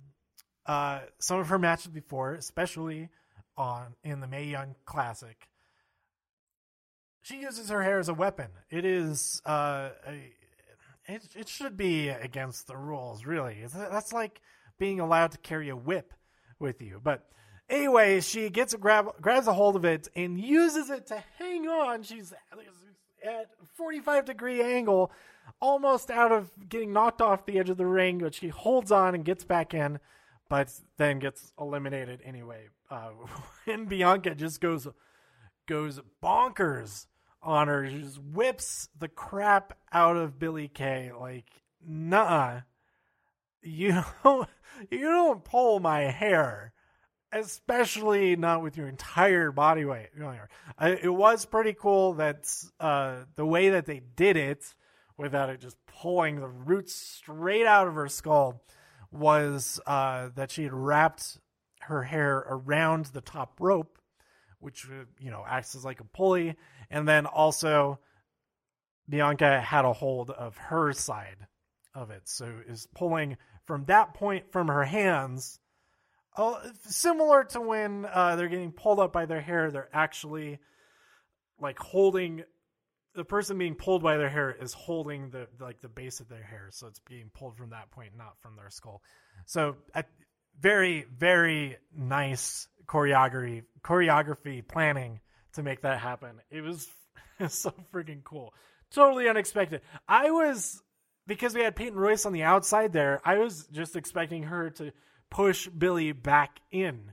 uh, 0.67 1.01
some 1.19 1.41
of 1.41 1.49
her 1.49 1.59
matches 1.59 1.89
before, 1.89 2.35
especially 2.35 3.09
on 3.57 3.95
in 4.05 4.21
the 4.21 4.27
Mae 4.27 4.45
Young 4.45 4.75
Classic, 4.85 5.49
she 7.23 7.41
uses 7.41 7.71
her 7.71 7.83
hair 7.83 7.99
as 7.99 8.09
a 8.09 8.15
weapon. 8.15 8.49
It 8.71 8.85
is 8.85 9.41
uh, 9.47 9.91
a, 10.07 10.33
it 11.07 11.29
it 11.35 11.49
should 11.49 11.77
be 11.77 12.09
against 12.09 12.67
the 12.67 12.77
rules, 12.77 13.25
really. 13.25 13.65
That's 13.73 14.13
like 14.13 14.41
being 14.79 15.01
allowed 15.01 15.33
to 15.33 15.39
carry 15.39 15.69
a 15.69 15.77
whip 15.77 16.13
with 16.59 16.83
you. 16.83 17.01
But 17.03 17.29
anyway, 17.69 18.21
she 18.21 18.51
gets 18.51 18.75
a 18.75 18.79
grab 18.79 19.09
grabs 19.21 19.47
a 19.47 19.53
hold 19.53 19.77
of 19.77 19.85
it 19.85 20.09
and 20.15 20.41
uses 20.41 20.91
it 20.91 21.07
to 21.07 21.23
hang 21.39 21.69
on. 21.69 22.03
She's 22.03 22.33
at 23.25 23.51
45 23.75 24.25
degree 24.25 24.63
angle, 24.63 25.13
almost 25.61 26.11
out 26.11 26.33
of 26.33 26.51
getting 26.69 26.93
knocked 26.93 27.23
off 27.23 27.47
the 27.47 27.59
edge 27.59 27.71
of 27.71 27.77
the 27.77 27.87
ring, 27.87 28.19
but 28.19 28.35
she 28.35 28.49
holds 28.49 28.91
on 28.91 29.15
and 29.15 29.25
gets 29.25 29.45
back 29.45 29.75
in, 29.75 29.99
but 30.49 30.73
then 30.97 31.19
gets 31.19 31.53
eliminated 31.59 32.21
anyway. 32.25 32.69
Uh, 32.91 33.11
and 33.67 33.89
Bianca 33.89 34.35
just 34.35 34.61
goes 34.61 34.87
goes 35.67 36.01
bonkers 36.23 37.07
on 37.43 37.69
her. 37.69 37.89
She 37.89 38.01
just 38.03 38.19
whips 38.19 38.89
the 38.99 39.09
crap 39.09 39.77
out 39.93 40.17
of 40.17 40.39
Billie 40.39 40.69
Kay. 40.69 41.13
Like, 41.19 41.47
nah, 41.85 42.61
you 43.63 44.03
don't, 44.25 44.49
you 44.91 45.01
don't 45.01 45.45
pull 45.45 45.81
my 45.81 46.03
hair, 46.03 46.73
especially 47.33 48.37
not 48.37 48.63
with 48.63 48.77
your 48.77 48.89
entire 48.89 49.53
body 49.53 49.85
weight. 49.85 50.11
It 50.81 51.13
was 51.13 51.45
pretty 51.45 51.75
cool 51.75 52.15
that 52.15 52.53
uh, 52.79 53.25
the 53.37 53.47
way 53.47 53.71
that 53.71 53.87
they 53.87 54.01
did 54.17 54.37
it, 54.37 54.75
without 55.17 55.51
it 55.51 55.61
just 55.61 55.77
pulling 55.87 56.41
the 56.41 56.49
roots 56.49 56.95
straight 56.95 57.67
out 57.67 57.89
of 57.89 57.95
her 57.95 58.09
skull, 58.09 58.63
was 59.11 59.81
uh, 59.87 60.31
that 60.35 60.51
she 60.51 60.65
had 60.65 60.73
wrapped 60.73 61.39
her 61.83 62.03
hair 62.03 62.45
around 62.49 63.07
the 63.07 63.21
top 63.21 63.61
rope 63.61 63.99
which 64.63 64.87
uh, 64.87 65.05
you 65.19 65.31
know 65.31 65.45
acts 65.47 65.75
as 65.75 65.85
like 65.85 66.01
a 66.01 66.05
pulley, 66.05 66.55
and 66.91 67.07
then 67.07 67.27
also 67.27 67.99
Bianca 69.09 69.61
had 69.61 69.85
a 69.85 69.93
hold 69.93 70.31
of 70.31 70.57
her 70.57 70.93
side 70.93 71.49
of 71.95 72.11
it, 72.11 72.23
so 72.25 72.61
is 72.67 72.87
pulling 72.95 73.37
from 73.67 73.85
that 73.87 74.15
point 74.15 74.51
from 74.51 74.69
her 74.69 74.85
hands. 74.85 75.59
Uh, 76.37 76.59
similar 76.85 77.45
to 77.45 77.61
when 77.61 78.07
uh, 78.07 78.37
they're 78.37 78.49
getting 78.49 78.73
pulled 78.73 78.99
up 78.99 79.13
by 79.13 79.27
their 79.27 79.41
hair, 79.41 79.71
they're 79.71 79.89
actually 79.93 80.59
like 81.61 81.79
holding 81.79 82.43
the 83.15 83.25
person 83.25 83.59
being 83.59 83.75
pulled 83.75 84.03
by 84.03 84.17
their 84.17 84.31
hair 84.31 84.51
is 84.51 84.73
holding 84.73 85.31
the 85.31 85.47
like 85.61 85.81
the 85.81 85.89
base 85.89 86.21
of 86.21 86.29
their 86.29 86.43
hair, 86.43 86.69
so 86.71 86.87
it's 86.87 87.01
being 87.01 87.31
pulled 87.35 87.57
from 87.57 87.71
that 87.71 87.91
point, 87.91 88.13
not 88.17 88.41
from 88.41 88.57
their 88.57 88.71
skull. 88.71 89.03
So, 89.47 89.77
at, 89.95 90.09
very 90.61 91.07
very 91.19 91.77
nice 91.97 92.69
choreography 92.87 93.63
choreography 93.83 94.67
planning 94.67 95.21
to 95.55 95.63
make 95.63 95.83
that 95.83 95.99
happen. 95.99 96.41
It 96.51 96.63
was 96.63 96.89
so 97.49 97.73
freaking 97.93 98.25
cool. 98.25 98.55
Totally 98.91 99.29
unexpected. 99.29 99.83
I 100.09 100.31
was 100.31 100.83
because 101.27 101.55
we 101.55 101.63
had 101.63 101.77
Peyton 101.77 101.99
Royce 101.99 102.27
on 102.27 102.33
the 102.33 102.43
outside 102.43 102.93
there. 102.93 103.21
I 103.25 103.39
was 103.39 103.67
just 103.73 103.97
expecting 103.97 104.45
her 104.45 104.71
to 104.71 104.93
push 105.33 105.69
Billie 105.69 106.13
back 106.13 106.61
in, 106.71 107.13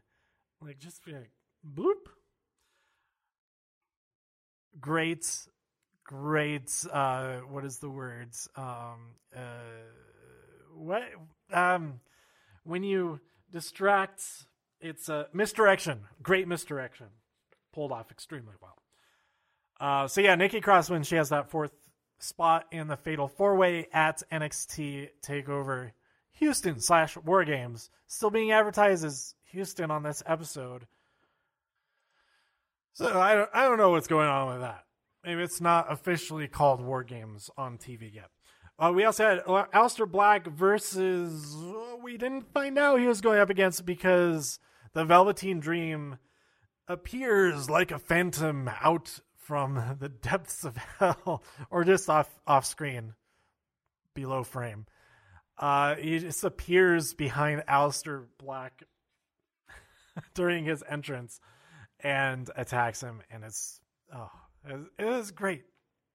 like 0.61 0.79
just 0.79 1.03
be 1.05 1.13
like 1.13 1.31
boop. 1.65 2.11
Great, 4.79 5.25
great. 6.03 6.71
Uh, 6.91 7.37
what 7.49 7.65
is 7.65 7.79
the 7.79 7.89
words? 7.89 8.47
Um, 8.55 9.15
uh, 9.35 9.39
what? 10.75 11.03
Um, 11.51 11.99
when 12.63 12.83
you 12.83 13.19
distract 13.51 14.21
it's 14.81 15.09
a 15.09 15.27
misdirection. 15.33 16.01
Great 16.23 16.47
misdirection. 16.47 17.07
Pulled 17.73 17.91
off 17.91 18.11
extremely 18.11 18.53
well. 18.61 18.77
Uh, 19.79 20.07
so 20.07 20.21
yeah, 20.21 20.35
Nikki 20.35 20.61
Cross 20.61 20.89
wins. 20.89 21.07
She 21.07 21.15
has 21.15 21.29
that 21.29 21.49
fourth 21.49 21.71
spot 22.19 22.65
in 22.71 22.87
the 22.87 22.97
Fatal 22.97 23.27
Four 23.27 23.55
Way 23.55 23.87
at 23.93 24.21
NXT 24.31 25.09
Takeover 25.21 25.91
Houston 26.39 26.79
slash 26.79 27.17
War 27.17 27.43
Games. 27.45 27.89
Still 28.07 28.31
being 28.31 28.51
advertised 28.51 29.05
as 29.05 29.35
Houston 29.51 29.91
on 29.91 30.03
this 30.03 30.23
episode. 30.25 30.87
So 32.93 33.19
I 33.19 33.35
don't, 33.35 33.49
I 33.53 33.63
don't 33.65 33.77
know 33.77 33.91
what's 33.91 34.07
going 34.07 34.27
on 34.27 34.47
with 34.53 34.61
that. 34.61 34.83
Maybe 35.23 35.41
it's 35.43 35.61
not 35.61 35.91
officially 35.91 36.47
called 36.47 36.81
War 36.81 37.03
Games 37.03 37.49
on 37.57 37.77
TV 37.77 38.13
yet. 38.13 38.29
Uh, 38.77 38.91
we 38.95 39.03
also 39.03 39.27
had 39.27 39.39
uh, 39.39 39.65
Aleister 39.73 40.09
Black 40.09 40.47
versus. 40.47 41.55
We 42.01 42.17
didn't 42.17 42.53
find 42.53 42.77
out 42.77 42.99
he 42.99 43.07
was 43.07 43.19
going 43.19 43.39
up 43.39 43.49
against 43.49 43.85
because 43.85 44.59
the 44.93 45.03
Velveteen 45.03 45.59
Dream 45.59 46.17
appears 46.87 47.69
like 47.69 47.91
a 47.91 47.99
phantom 47.99 48.69
out 48.81 49.19
from 49.35 49.97
the 49.99 50.07
depths 50.07 50.63
of 50.63 50.77
hell, 50.99 51.43
or 51.69 51.83
just 51.83 52.09
off 52.09 52.29
off 52.47 52.65
screen, 52.65 53.15
below 54.13 54.43
frame. 54.43 54.85
Uh, 55.59 55.95
he 55.95 56.17
just 56.19 56.43
appears 56.45 57.13
behind 57.13 57.63
Aleister 57.67 58.27
Black 58.41 58.83
during 60.33 60.63
his 60.63 60.83
entrance 60.89 61.41
and 61.99 62.49
attacks 62.55 63.01
him, 63.01 63.21
and 63.29 63.43
it's 63.43 63.81
oh, 64.15 64.31
it 64.65 65.05
is 65.05 65.31
great, 65.31 65.63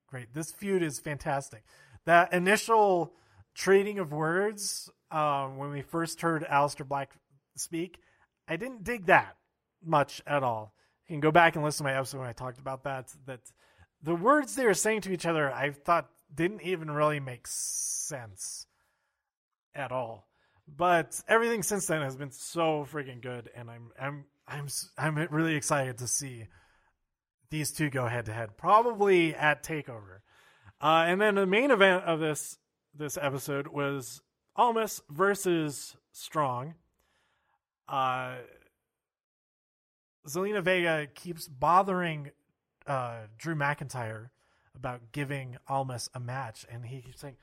great. 0.08 0.32
This 0.32 0.50
feud 0.50 0.82
is 0.82 0.98
fantastic. 0.98 1.62
That 2.06 2.32
initial 2.32 3.12
trading 3.54 3.98
of 3.98 4.12
words 4.12 4.90
um, 5.10 5.58
when 5.58 5.70
we 5.70 5.82
first 5.82 6.22
heard 6.22 6.46
Aleister 6.50 6.88
Black 6.88 7.12
speak, 7.54 7.98
I 8.48 8.56
didn't 8.56 8.82
dig 8.82 9.06
that 9.06 9.36
much 9.84 10.22
at 10.26 10.42
all. 10.42 10.72
You 11.06 11.14
can 11.14 11.20
go 11.20 11.30
back 11.30 11.54
and 11.54 11.62
listen 11.62 11.84
to 11.84 11.92
my 11.92 11.98
episode 11.98 12.20
when 12.20 12.28
I 12.28 12.32
talked 12.32 12.58
about 12.58 12.84
that. 12.84 13.12
That 13.26 13.40
the 14.02 14.14
words 14.14 14.54
they 14.54 14.64
were 14.64 14.72
saying 14.72 15.02
to 15.02 15.12
each 15.12 15.26
other, 15.26 15.52
I 15.52 15.70
thought 15.72 16.08
didn't 16.34 16.62
even 16.62 16.90
really 16.90 17.20
make 17.20 17.46
sense 17.46 18.66
at 19.74 19.92
all. 19.92 20.28
But 20.66 21.20
everything 21.28 21.62
since 21.62 21.86
then 21.86 22.02
has 22.02 22.16
been 22.16 22.30
so 22.30 22.86
freaking 22.90 23.20
good, 23.20 23.50
and 23.54 23.70
I'm 23.70 23.90
I'm 24.00 24.24
I'm 24.48 24.68
I'm 24.96 25.28
really 25.30 25.56
excited 25.56 25.98
to 25.98 26.06
see 26.06 26.46
these 27.50 27.70
two 27.70 27.90
go 27.90 28.06
head 28.06 28.26
to 28.26 28.32
head, 28.32 28.56
probably 28.56 29.34
at 29.34 29.62
Takeover. 29.62 30.20
Uh, 30.80 31.04
and 31.06 31.20
then 31.20 31.34
the 31.34 31.46
main 31.46 31.70
event 31.70 32.04
of 32.04 32.18
this 32.18 32.58
this 32.94 33.18
episode 33.20 33.68
was 33.68 34.22
Almas 34.56 35.02
versus 35.10 35.96
Strong. 36.12 36.74
Uh, 37.88 38.36
Zelina 40.26 40.62
Vega 40.62 41.06
keeps 41.14 41.46
bothering 41.48 42.30
uh, 42.86 43.26
Drew 43.36 43.54
McIntyre 43.54 44.30
about 44.74 45.12
giving 45.12 45.56
Almas 45.68 46.08
a 46.14 46.20
match, 46.20 46.64
and 46.70 46.86
he 46.86 47.02
keeps 47.02 47.20
saying, 47.20 47.36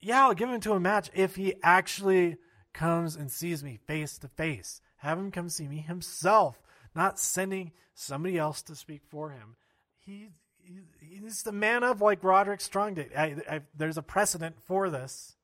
"Yeah, 0.00 0.24
I'll 0.24 0.34
give 0.34 0.48
him 0.48 0.60
to 0.60 0.72
a 0.72 0.80
match 0.80 1.10
if 1.14 1.36
he 1.36 1.54
actually 1.62 2.36
comes 2.72 3.16
and 3.16 3.30
sees 3.30 3.62
me 3.62 3.78
face 3.86 4.18
to 4.18 4.28
face. 4.28 4.80
Have 4.96 5.18
him 5.18 5.30
come 5.30 5.48
see 5.48 5.66
me 5.66 5.78
himself, 5.78 6.62
not 6.94 7.18
sending 7.18 7.72
somebody 7.94 8.38
else 8.38 8.62
to 8.62 8.74
speak 8.74 9.02
for 9.08 9.30
him. 9.30 9.56
He, 9.98 10.28
he 10.58 10.80
he's 11.00 11.42
the 11.42 11.52
man 11.52 11.82
of 11.82 12.00
like 12.00 12.24
Roderick 12.24 12.60
Strong 12.60 12.94
did. 12.94 13.14
I, 13.16 13.36
I, 13.48 13.60
there's 13.76 13.98
a 13.98 14.02
precedent 14.02 14.56
for 14.60 14.90
this. 14.90 15.36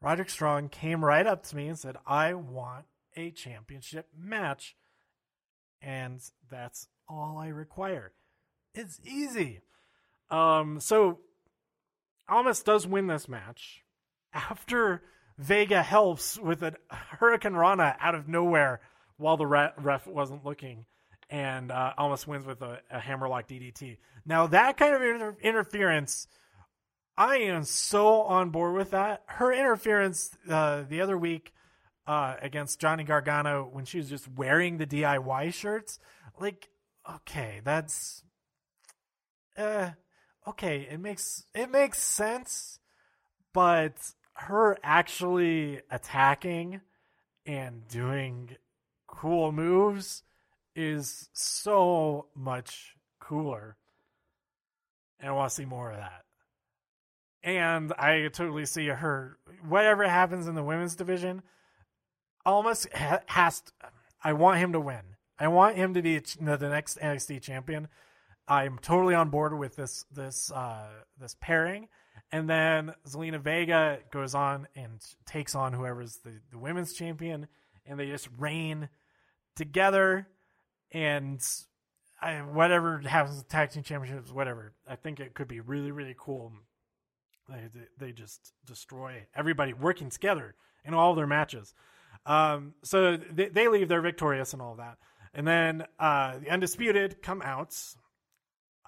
Roderick 0.00 0.30
Strong 0.30 0.68
came 0.68 1.04
right 1.04 1.26
up 1.26 1.44
to 1.44 1.56
me 1.56 1.68
and 1.68 1.78
said, 1.78 1.96
"I 2.06 2.34
want 2.34 2.86
a 3.16 3.30
championship 3.30 4.08
match." 4.16 4.76
And 5.80 6.20
that's 6.50 6.88
all 7.08 7.38
I 7.38 7.48
require. 7.48 8.12
It's 8.74 9.00
easy. 9.04 9.60
Um, 10.30 10.80
so 10.80 11.20
Almas 12.28 12.62
does 12.62 12.86
win 12.86 13.06
this 13.06 13.28
match 13.28 13.82
after 14.32 15.02
Vega 15.38 15.82
helps 15.82 16.38
with 16.38 16.62
a 16.62 16.74
hurricanrana 17.20 17.96
out 18.00 18.14
of 18.14 18.28
nowhere 18.28 18.80
while 19.16 19.36
the 19.36 19.46
ref 19.46 20.06
wasn't 20.06 20.44
looking, 20.44 20.84
and 21.30 21.70
uh, 21.70 21.92
Almas 21.96 22.26
wins 22.26 22.46
with 22.46 22.62
a, 22.62 22.80
a 22.90 23.00
hammerlock 23.00 23.48
DDT. 23.48 23.98
Now 24.26 24.46
that 24.48 24.76
kind 24.76 24.94
of 24.94 25.02
inter- 25.02 25.36
interference, 25.42 26.26
I 27.16 27.38
am 27.38 27.64
so 27.64 28.22
on 28.22 28.50
board 28.50 28.74
with 28.74 28.90
that. 28.92 29.22
Her 29.26 29.52
interference 29.52 30.30
uh, 30.48 30.84
the 30.88 31.00
other 31.00 31.18
week 31.18 31.52
uh, 32.06 32.36
against 32.40 32.80
Johnny 32.80 33.04
Gargano 33.04 33.68
when 33.70 33.84
she 33.84 33.98
was 33.98 34.08
just 34.08 34.28
wearing 34.28 34.78
the 34.78 34.86
DIY 34.86 35.52
shirts, 35.52 35.98
like 36.40 36.68
okay, 37.08 37.60
that's 37.64 38.22
uh, 39.56 39.90
okay. 40.46 40.86
It 40.90 41.00
makes 41.00 41.44
it 41.54 41.70
makes 41.70 42.02
sense, 42.02 42.78
but 43.52 43.94
her 44.34 44.78
actually 44.82 45.80
attacking 45.90 46.80
and 47.44 47.88
doing 47.88 48.56
cool 49.06 49.50
moves 49.50 50.22
is 50.76 51.28
so 51.32 52.26
much 52.36 52.94
cooler. 53.18 53.76
And 55.18 55.30
I 55.30 55.32
want 55.32 55.50
to 55.50 55.54
see 55.56 55.64
more 55.64 55.90
of 55.90 55.96
that. 55.96 56.24
And 57.42 57.92
I 57.94 58.28
totally 58.32 58.66
see 58.66 58.86
her, 58.86 59.38
whatever 59.66 60.08
happens 60.08 60.46
in 60.46 60.54
the 60.54 60.62
women's 60.62 60.94
division, 60.94 61.42
almost 62.44 62.88
has, 62.92 63.60
to, 63.60 63.72
I 64.22 64.32
want 64.34 64.58
him 64.58 64.72
to 64.72 64.80
win. 64.80 65.02
I 65.38 65.48
want 65.48 65.76
him 65.76 65.94
to 65.94 66.02
be 66.02 66.18
the 66.18 66.68
next 66.68 66.98
NXT 66.98 67.42
champion. 67.42 67.88
I'm 68.48 68.78
totally 68.78 69.14
on 69.14 69.28
board 69.28 69.56
with 69.56 69.76
this 69.76 70.04
this 70.12 70.50
uh, 70.50 70.88
this 71.20 71.36
pairing. 71.40 71.88
And 72.32 72.48
then 72.48 72.94
Zelina 73.06 73.40
Vega 73.40 73.98
goes 74.10 74.34
on 74.34 74.68
and 74.74 75.00
takes 75.24 75.54
on 75.54 75.72
whoever's 75.72 76.16
the, 76.24 76.32
the 76.50 76.58
women's 76.58 76.92
champion, 76.92 77.46
and 77.86 77.98
they 77.98 78.06
just 78.06 78.28
reign 78.38 78.88
together. 79.56 80.28
And 80.92 81.40
I, 82.20 82.38
whatever 82.38 82.98
happens, 82.98 83.38
with 83.38 83.48
tag 83.48 83.70
team 83.70 83.82
championships, 83.82 84.32
whatever. 84.32 84.72
I 84.86 84.96
think 84.96 85.20
it 85.20 85.34
could 85.34 85.48
be 85.48 85.60
really, 85.60 85.90
really 85.90 86.16
cool. 86.18 86.52
They 87.48 87.68
they 87.98 88.12
just 88.12 88.52
destroy 88.66 89.26
everybody 89.34 89.72
working 89.72 90.10
together 90.10 90.54
in 90.84 90.94
all 90.94 91.14
their 91.14 91.26
matches. 91.26 91.74
Um, 92.26 92.74
so 92.82 93.16
they, 93.16 93.48
they 93.48 93.68
leave, 93.68 93.88
they're 93.88 94.02
victorious 94.02 94.52
and 94.52 94.60
all 94.60 94.76
that. 94.76 94.98
And 95.32 95.46
then 95.46 95.86
uh, 95.98 96.38
the 96.38 96.50
Undisputed 96.50 97.22
come 97.22 97.42
out. 97.42 97.74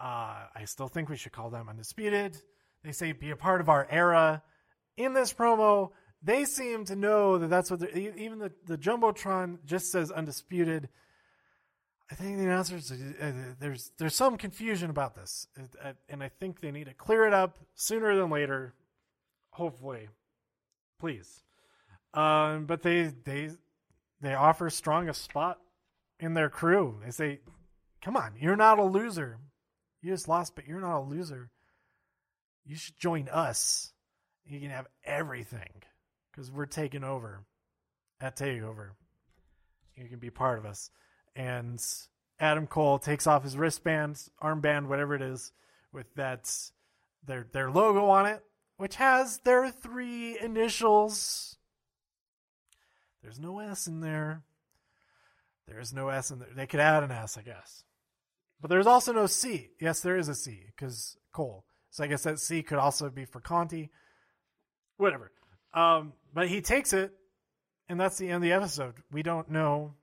Uh, 0.01 0.47
I 0.55 0.65
still 0.65 0.89
think 0.89 1.09
we 1.09 1.17
should 1.17 1.33
call 1.33 1.51
them 1.51 1.69
Undisputed. 1.69 2.37
They 2.83 2.93
say 2.93 3.13
be 3.13 3.31
a 3.31 3.37
part 3.37 3.61
of 3.61 3.69
our 3.69 3.87
era. 3.91 4.43
In 4.97 5.13
this 5.13 5.33
promo, 5.33 5.91
they 6.23 6.45
seem 6.45 6.85
to 6.87 6.97
know 6.97 7.39
that 7.39 7.49
that's 7.49 7.71
what 7.71 7.83
even 7.95 8.39
the, 8.39 8.53
the 8.67 8.79
Jumbotron 8.79 9.59
just 9.65 9.93
says 9.93 10.11
undisputed. 10.11 10.89
I 12.11 12.15
think 12.15 12.39
the 12.39 12.45
announcers 12.45 12.91
uh, 12.91 13.33
there's 13.61 13.93
there's 13.99 14.15
some 14.15 14.37
confusion 14.37 14.91
about 14.91 15.15
this, 15.15 15.47
uh, 15.59 15.93
and 16.09 16.23
I 16.23 16.29
think 16.29 16.61
they 16.61 16.73
need 16.73 16.85
to 16.85 16.95
clear 16.95 17.27
it 17.27 17.33
up 17.33 17.59
sooner 17.75 18.17
than 18.17 18.31
later. 18.31 18.75
Hopefully, 19.51 20.09
please. 20.99 21.43
Um, 22.13 22.67
but 22.67 22.83
they 22.83 23.13
they 23.25 23.51
they 24.21 24.35
offer 24.35 24.71
strong 24.71 25.09
a 25.09 25.15
spot 25.15 25.59
in 26.19 26.35
their 26.35 26.51
crew. 26.51 27.01
They 27.05 27.13
say, 27.13 27.41
"Come 28.03 28.17
on, 28.17 28.33
you're 28.39 28.57
not 28.57 28.79
a 28.79 28.85
loser. 28.85 29.39
You 30.03 30.11
just 30.13 30.29
lost, 30.29 30.55
but 30.55 30.67
you're 30.67 30.81
not 30.81 31.01
a 31.01 31.03
loser 31.03 31.51
you 32.71 32.77
should 32.77 32.99
join 32.99 33.29
us. 33.29 33.93
You 34.47 34.61
can 34.61 34.71
have 34.71 34.87
everything 35.05 35.83
because 36.31 36.51
we're 36.51 36.67
taking 36.67 37.05
over 37.05 37.45
at 38.21 38.37
Takeover. 38.37 38.91
You 39.97 40.09
can 40.09 40.19
be 40.19 40.31
part 40.31 40.59
of 40.59 40.65
us. 40.65 40.91
And 41.37 41.83
Adam 42.39 42.67
Cole 42.67 42.99
takes 42.99 43.27
off 43.27 43.45
his 43.45 43.57
wristband, 43.57 44.23
armband, 44.43 44.87
whatever 44.87 45.15
it 45.15 45.23
is, 45.23 45.53
with 45.93 46.15
that 46.15 46.53
their 47.27 47.47
their 47.53 47.71
logo 47.71 48.07
on 48.07 48.27
it, 48.27 48.43
which 48.77 48.97
has 48.97 49.39
their 49.39 49.71
three 49.71 50.39
initials. 50.39 51.57
There's 53.23 53.39
no 53.39 53.59
S 53.59 53.87
in 53.87 54.01
there. 54.01 54.43
There's 55.67 55.93
no 55.93 56.09
S 56.09 56.31
in 56.31 56.39
there. 56.39 56.49
They 56.55 56.67
could 56.67 56.81
add 56.81 57.03
an 57.03 57.11
S, 57.11 57.37
I 57.37 57.43
guess. 57.43 57.85
But 58.61 58.69
there's 58.69 58.87
also 58.87 59.13
no 59.13 59.27
C. 59.27 59.71
Yes, 59.81 60.01
there 60.01 60.17
is 60.17 60.29
a 60.29 60.35
C 60.35 60.65
because 60.67 61.17
Cole. 61.33 61.65
So 61.91 62.05
I 62.05 62.07
guess 62.07 62.23
that 62.25 62.39
C 62.39 62.63
could 62.63 62.79
also 62.79 63.11
be 63.11 63.25
for 63.25 63.41
Conti. 63.41 63.91
Whatever. 64.97 65.33
Um, 65.73 66.13
but 66.35 66.49
he 66.49 66.61
takes 66.61 66.93
it, 66.93 67.13
and 67.89 67.99
that's 67.99 68.19
the 68.19 68.27
end 68.27 68.37
of 68.37 68.43
the 68.43 68.53
episode. 68.53 68.95
We 69.11 69.23
don't 69.23 69.51
know. 69.51 69.95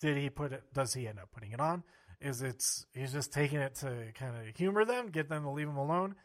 Did 0.00 0.16
he 0.16 0.30
put 0.30 0.52
it? 0.52 0.62
Does 0.74 0.94
he 0.94 1.06
end 1.06 1.18
up 1.18 1.30
putting 1.32 1.52
it 1.52 1.60
on? 1.60 1.84
Is 2.20 2.42
it's 2.42 2.86
he's 2.92 3.12
just 3.12 3.32
taking 3.32 3.58
it 3.58 3.76
to 3.76 4.12
kind 4.14 4.36
of 4.36 4.56
humor 4.56 4.84
them, 4.84 5.10
get 5.10 5.28
them 5.28 5.44
to 5.44 5.50
leave 5.50 5.68
him 5.68 5.76
alone, 5.76 6.16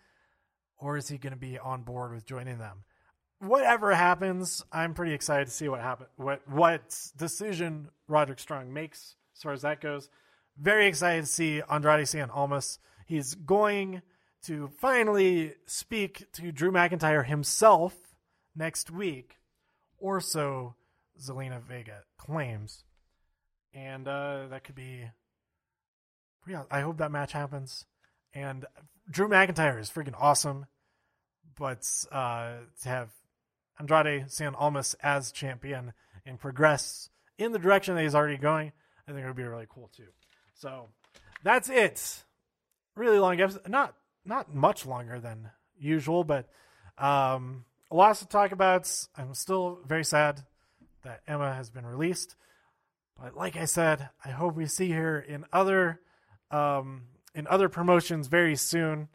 or 0.77 0.97
is 0.97 1.07
he 1.07 1.17
going 1.17 1.33
to 1.33 1.39
be 1.39 1.59
on 1.59 1.83
board 1.83 2.13
with 2.13 2.25
joining 2.25 2.57
them? 2.57 2.83
Whatever 3.39 3.93
happens, 3.93 4.63
I'm 4.71 4.95
pretty 4.95 5.13
excited 5.13 5.45
to 5.45 5.51
see 5.51 5.69
what 5.69 5.81
happen, 5.81 6.07
what 6.15 6.47
what 6.47 6.97
decision 7.15 7.89
Roderick 8.07 8.39
Strong 8.39 8.73
makes 8.73 9.15
as 9.35 9.43
far 9.43 9.53
as 9.53 9.61
that 9.61 9.79
goes. 9.79 10.09
Very 10.59 10.87
excited 10.87 11.25
to 11.25 11.31
see 11.31 11.61
Andrade 11.69 12.05
Cien 12.07 12.29
Almas. 12.35 12.79
He's 13.05 13.35
going 13.35 14.01
to 14.43 14.69
finally 14.79 15.53
speak 15.65 16.31
to 16.33 16.51
Drew 16.51 16.71
McIntyre 16.71 17.25
himself 17.25 17.93
next 18.55 18.89
week, 18.89 19.37
or 19.97 20.19
so 20.19 20.75
Zelina 21.19 21.61
Vega 21.61 22.03
claims. 22.17 22.83
and 23.73 24.07
uh, 24.07 24.47
that 24.49 24.63
could 24.63 24.75
be. 24.75 25.05
Yeah, 26.47 26.63
I 26.71 26.81
hope 26.81 26.97
that 26.97 27.11
match 27.11 27.33
happens. 27.33 27.85
And 28.33 28.65
Drew 29.09 29.27
McIntyre 29.27 29.79
is 29.79 29.89
freaking 29.89 30.15
awesome, 30.17 30.65
but 31.57 31.87
uh, 32.11 32.53
to 32.83 32.89
have 32.89 33.09
Andrade 33.79 34.25
Cien 34.27 34.53
Almas 34.57 34.95
as 35.03 35.31
champion 35.31 35.93
and 36.25 36.39
progress 36.39 37.09
in 37.37 37.51
the 37.51 37.59
direction 37.59 37.95
that 37.95 38.03
he's 38.03 38.15
already 38.15 38.37
going, 38.37 38.71
I 39.07 39.11
think 39.11 39.23
it 39.23 39.27
would 39.27 39.35
be 39.35 39.43
really 39.43 39.67
cool 39.69 39.89
too. 39.95 40.07
So 40.59 40.89
that's 41.43 41.69
it. 41.69 42.23
Really 42.95 43.19
long 43.19 43.39
episode, 43.39 43.67
not 43.69 43.93
not 44.25 44.53
much 44.53 44.85
longer 44.85 45.19
than 45.19 45.51
usual, 45.79 46.23
but 46.23 46.47
um, 46.97 47.65
lots 47.91 48.19
to 48.19 48.27
talk 48.27 48.51
about. 48.51 48.91
I'm 49.15 49.33
still 49.35 49.79
very 49.85 50.03
sad 50.03 50.43
that 51.03 51.21
Emma 51.27 51.53
has 51.53 51.69
been 51.69 51.85
released, 51.85 52.35
but 53.21 53.37
like 53.37 53.55
I 53.55 53.65
said, 53.65 54.09
I 54.25 54.29
hope 54.29 54.55
we 54.55 54.65
see 54.65 54.91
her 54.91 55.19
in 55.19 55.45
other 55.53 56.01
um, 56.49 57.03
in 57.35 57.45
other 57.47 57.69
promotions 57.69 58.27
very 58.27 58.55
soon. 58.55 59.09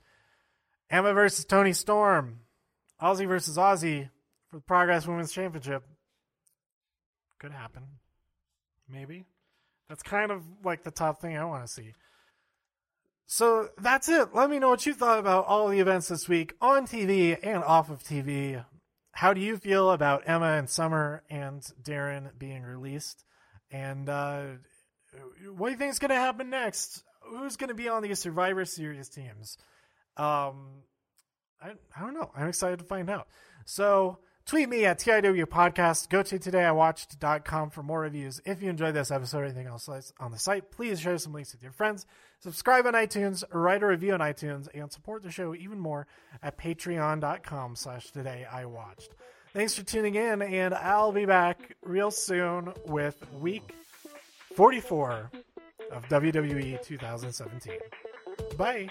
Emma 0.88 1.12
versus 1.12 1.44
Toni 1.44 1.72
Storm, 1.72 2.40
Aussie 3.02 3.26
versus 3.26 3.56
Aussie 3.56 4.10
for 4.48 4.56
the 4.56 4.62
Progress 4.62 5.06
Women's 5.06 5.32
Championship. 5.32 5.82
Could 7.40 7.52
happen, 7.52 7.82
maybe. 8.88 9.24
That's 9.92 10.02
kind 10.02 10.30
of 10.30 10.42
like 10.64 10.84
the 10.84 10.90
top 10.90 11.20
thing 11.20 11.36
I 11.36 11.44
want 11.44 11.66
to 11.66 11.70
see. 11.70 11.92
So 13.26 13.68
that's 13.76 14.08
it. 14.08 14.34
Let 14.34 14.48
me 14.48 14.58
know 14.58 14.70
what 14.70 14.86
you 14.86 14.94
thought 14.94 15.18
about 15.18 15.44
all 15.44 15.68
the 15.68 15.80
events 15.80 16.08
this 16.08 16.30
week 16.30 16.54
on 16.62 16.86
TV 16.86 17.38
and 17.42 17.62
off 17.62 17.90
of 17.90 18.02
TV. 18.02 18.64
How 19.10 19.34
do 19.34 19.42
you 19.42 19.58
feel 19.58 19.90
about 19.90 20.22
Emma 20.24 20.54
and 20.54 20.70
Summer 20.70 21.22
and 21.28 21.60
Darren 21.82 22.30
being 22.38 22.62
released? 22.62 23.22
And 23.70 24.08
uh, 24.08 24.44
what 25.54 25.66
do 25.66 25.72
you 25.72 25.78
think 25.78 25.92
is 25.92 25.98
going 25.98 26.08
to 26.08 26.14
happen 26.14 26.48
next? 26.48 27.02
Who's 27.24 27.58
going 27.58 27.68
to 27.68 27.74
be 27.74 27.90
on 27.90 28.02
these 28.02 28.18
Survivor 28.18 28.64
Series 28.64 29.10
teams? 29.10 29.58
Um, 30.16 30.84
I, 31.60 31.72
I 31.94 32.00
don't 32.00 32.14
know. 32.14 32.30
I'm 32.34 32.48
excited 32.48 32.78
to 32.78 32.86
find 32.86 33.10
out. 33.10 33.28
So 33.66 34.20
tweet 34.46 34.68
me 34.68 34.84
at 34.84 34.98
TIW 34.98 35.46
Podcast. 35.46 36.08
Go 36.08 36.22
to 36.22 36.38
todayiwatched.com 36.38 37.70
for 37.70 37.82
more 37.82 38.00
reviews. 38.00 38.40
If 38.44 38.62
you 38.62 38.70
enjoyed 38.70 38.94
this 38.94 39.10
episode 39.10 39.38
or 39.38 39.44
anything 39.44 39.66
else 39.66 39.88
on 40.18 40.30
the 40.30 40.38
site, 40.38 40.70
please 40.70 41.00
share 41.00 41.18
some 41.18 41.32
links 41.32 41.52
with 41.52 41.62
your 41.62 41.72
friends. 41.72 42.06
Subscribe 42.40 42.86
on 42.86 42.94
iTunes, 42.94 43.44
write 43.52 43.82
a 43.82 43.86
review 43.86 44.14
on 44.14 44.20
iTunes, 44.20 44.66
and 44.74 44.90
support 44.90 45.22
the 45.22 45.30
show 45.30 45.54
even 45.54 45.78
more 45.78 46.06
at 46.42 46.58
patreon.com 46.58 47.76
slash 47.76 48.10
todayiwatched. 48.12 49.10
Thanks 49.52 49.74
for 49.74 49.84
tuning 49.84 50.14
in, 50.14 50.42
and 50.42 50.74
I'll 50.74 51.12
be 51.12 51.26
back 51.26 51.76
real 51.82 52.10
soon 52.10 52.72
with 52.86 53.22
week 53.34 53.74
44 54.56 55.30
of 55.92 56.08
WWE 56.08 56.82
2017. 56.82 57.78
Bye. 58.56 58.88